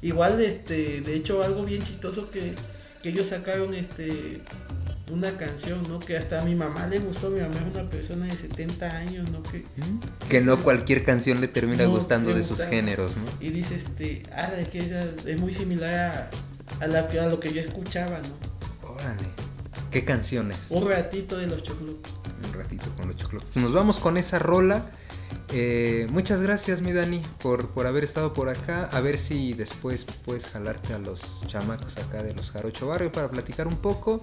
Igual, 0.02 0.38
este, 0.42 1.00
de 1.00 1.14
hecho, 1.14 1.42
algo 1.42 1.64
bien 1.64 1.82
chistoso 1.82 2.30
que, 2.30 2.52
que 3.02 3.08
ellos 3.08 3.28
sacaron, 3.28 3.72
este, 3.72 4.42
una 5.10 5.32
canción, 5.36 5.86
¿no? 5.88 5.98
Que 5.98 6.16
hasta 6.16 6.40
a 6.40 6.44
mi 6.44 6.54
mamá 6.54 6.86
le 6.86 6.98
gustó, 6.98 7.30
mi 7.30 7.40
mamá 7.40 7.56
es 7.56 7.74
una 7.76 7.88
persona 7.88 8.26
de 8.26 8.36
70 8.36 8.96
años, 8.96 9.30
¿no? 9.30 9.42
Que, 9.42 9.64
Que 10.28 10.40
no 10.40 10.62
cualquier 10.62 11.04
canción 11.04 11.40
le 11.40 11.48
termina 11.48 11.84
No, 11.84 11.90
gustando 11.90 12.34
de 12.34 12.42
sus 12.44 12.60
géneros, 12.62 13.12
¿no? 13.16 13.24
y 13.40 13.50
dice, 13.50 13.74
este, 13.76 14.22
ah, 14.32 14.50
es 14.58 14.68
que 14.68 14.80
es 15.26 15.38
muy 15.40 15.52
similar 15.52 16.30
a, 16.80 16.84
a, 16.84 16.86
la, 16.88 17.08
que- 17.08 17.20
a 17.20 17.26
lo 17.26 17.40
que 17.40 17.52
yo 17.52 17.60
escuchaba, 17.60 18.20
¿no? 18.20 18.88
Órale. 18.88 19.28
¿Qué 19.90 20.04
canciones? 20.04 20.66
Un 20.70 20.86
ratito 20.88 21.38
de 21.38 21.46
los 21.46 21.62
choclos. 21.62 21.94
Un 22.44 22.52
ratito 22.52 22.84
con 22.96 23.08
los 23.08 23.16
choclos. 23.16 23.42
Pues 23.52 23.62
nos 23.64 23.72
vamos 23.72 23.98
con 23.98 24.18
esa 24.18 24.38
rola. 24.38 24.86
Eh, 25.50 26.06
muchas 26.10 26.42
gracias, 26.42 26.82
mi 26.82 26.92
Dani, 26.92 27.22
por, 27.42 27.68
por 27.70 27.86
haber 27.86 28.04
estado 28.04 28.34
por 28.34 28.50
acá. 28.50 28.88
A 28.92 29.00
ver 29.00 29.16
si 29.16 29.54
después 29.54 30.04
puedes 30.24 30.46
jalarte 30.46 30.92
a 30.92 30.98
los 30.98 31.20
chamacos 31.46 31.96
acá 31.96 32.22
de 32.22 32.34
los 32.34 32.50
Jarocho 32.50 32.86
Barrio 32.88 33.10
para 33.10 33.30
platicar 33.30 33.66
un 33.66 33.78
poco. 33.78 34.20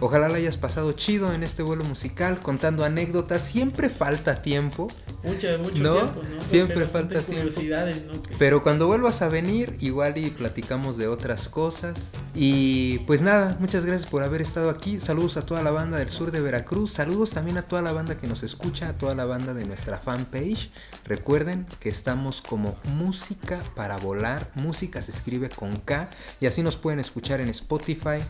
Ojalá 0.00 0.28
la 0.28 0.36
hayas 0.38 0.56
pasado 0.56 0.90
chido 0.92 1.32
en 1.32 1.44
este 1.44 1.62
vuelo 1.62 1.84
musical, 1.84 2.40
contando 2.40 2.84
anécdotas. 2.84 3.42
Siempre 3.42 3.88
falta 3.88 4.42
tiempo. 4.42 4.88
Mucho, 5.22 5.46
mucho 5.60 5.82
¿No? 5.82 5.92
tiempo, 5.94 6.20
¿no? 6.38 6.48
Siempre 6.48 6.86
falta 6.86 7.20
tiempo. 7.20 7.32
curiosidades, 7.34 8.04
¿no? 8.04 8.20
Que- 8.20 8.34
Pero 8.36 8.64
cuando 8.64 8.88
vuelvas 8.88 9.22
a 9.22 9.28
venir, 9.28 9.76
igual 9.80 10.18
y 10.18 10.30
platicamos 10.30 10.96
de 10.96 11.06
otras 11.06 11.48
cosas. 11.48 12.10
Y 12.34 12.98
pues 13.06 13.22
nada, 13.22 13.56
muchas 13.60 13.84
gracias 13.84 14.10
por 14.10 14.24
haber 14.24 14.42
estado 14.42 14.70
aquí. 14.70 14.98
Saludos 14.98 15.36
a 15.36 15.46
toda 15.46 15.62
la 15.62 15.70
banda 15.70 15.98
del 15.98 16.08
sur 16.10 16.32
de 16.32 16.40
Veracruz. 16.40 16.92
Saludos 16.92 17.30
también 17.30 17.58
a 17.58 17.62
toda 17.62 17.80
la 17.80 17.92
banda 17.92 18.18
que 18.18 18.26
nos 18.26 18.42
escucha, 18.42 18.88
a 18.88 18.98
toda 18.98 19.14
la 19.14 19.24
banda 19.24 19.54
de 19.54 19.64
nuestra 19.64 19.98
fanpage. 19.98 20.63
Recuerden 21.04 21.66
que 21.80 21.88
estamos 21.88 22.40
como 22.40 22.76
Música 22.84 23.60
para 23.74 23.96
Volar. 23.98 24.50
Música 24.54 25.02
se 25.02 25.10
escribe 25.12 25.48
con 25.48 25.76
K. 25.78 26.10
Y 26.40 26.46
así 26.46 26.62
nos 26.62 26.76
pueden 26.76 27.00
escuchar 27.00 27.40
en 27.40 27.48
Spotify, 27.48 28.22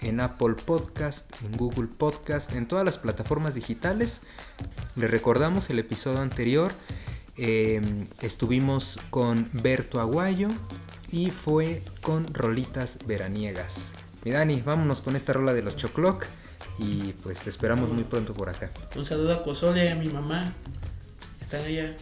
en 0.00 0.20
Apple 0.20 0.54
Podcast, 0.54 1.32
en 1.42 1.56
Google 1.56 1.88
Podcast, 1.88 2.52
en 2.52 2.66
todas 2.66 2.84
las 2.84 2.98
plataformas 2.98 3.54
digitales. 3.54 4.20
Les 4.96 5.10
recordamos 5.10 5.70
el 5.70 5.78
episodio 5.78 6.20
anterior. 6.20 6.72
eh, 7.40 7.80
estuvimos 8.20 8.98
con 9.10 9.48
Berto 9.52 10.00
Aguayo 10.00 10.48
y 11.12 11.30
fue 11.30 11.82
con 12.02 12.32
Rolitas 12.34 12.98
Veraniegas. 13.06 13.92
Mi 14.24 14.32
Dani, 14.32 14.60
vámonos 14.60 15.00
con 15.00 15.14
esta 15.14 15.32
rola 15.32 15.54
de 15.54 15.62
los 15.62 15.76
Chocloc 15.76 16.26
y 16.78 17.12
pues 17.22 17.38
te 17.38 17.50
esperamos 17.50 17.90
muy 17.90 18.02
pronto 18.02 18.34
por 18.34 18.48
acá. 18.48 18.70
Un 18.96 19.04
saludo 19.04 19.32
a 19.32 19.44
Cozole 19.44 19.84
y 19.84 19.88
a 19.88 19.94
mi 19.94 20.08
mamá. 20.08 20.52
Están 21.48 21.64
allá. 21.64 21.96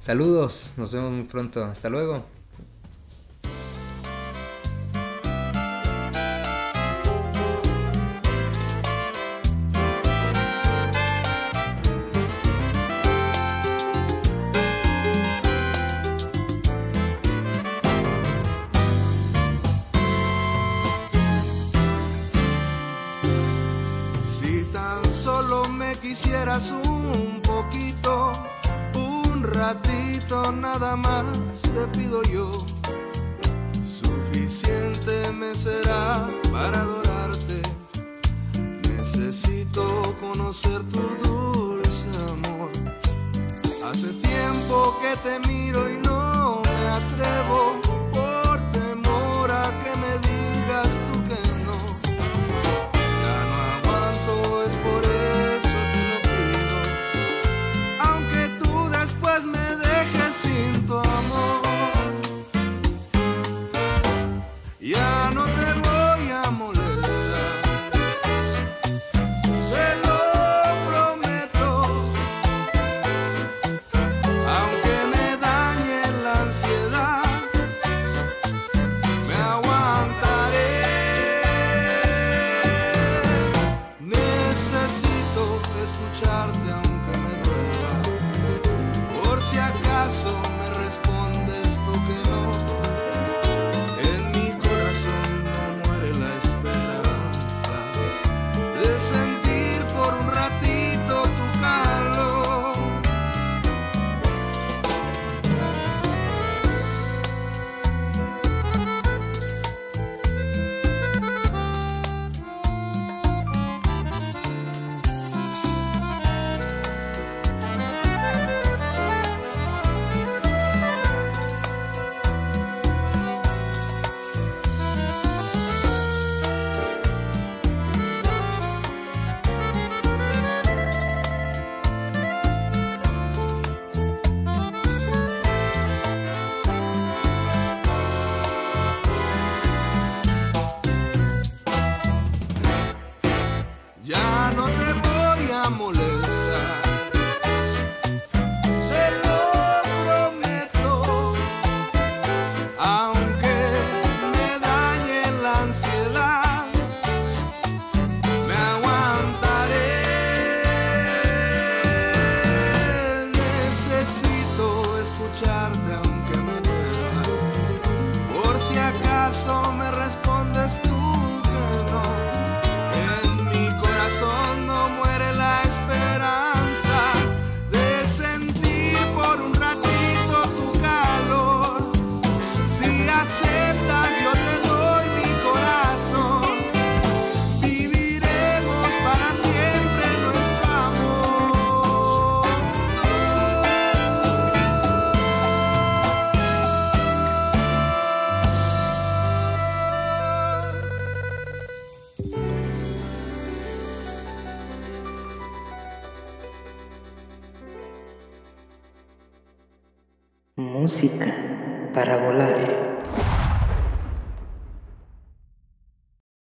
Saludos, 0.00 0.72
nos 0.76 0.92
vemos 0.92 1.12
muy 1.12 1.22
pronto. 1.22 1.64
Hasta 1.64 1.88
luego. 1.88 2.26
Si 24.26 24.64
tan 24.70 25.10
solo 25.14 25.66
me 25.66 25.94
quisieras 25.96 26.72
un 26.72 26.89
nada 30.30 30.94
más 30.96 31.24
te 31.62 31.98
pido 31.98 32.22
yo. 32.22 32.64
Suficiente 33.84 35.32
me 35.32 35.52
será 35.56 36.30
para 36.52 36.82
adorarte. 36.82 37.62
Necesito 38.88 40.14
conocer 40.20 40.82
tu 40.84 41.02
dulce 41.24 42.06
amor. 42.28 42.70
Hace 43.84 44.12
tiempo 44.12 44.96
que 45.02 45.16
te 45.16 45.48
miro 45.48 45.90
y 45.90 45.98
no 45.98 46.62
me 46.62 46.88
atrevo 46.88 47.79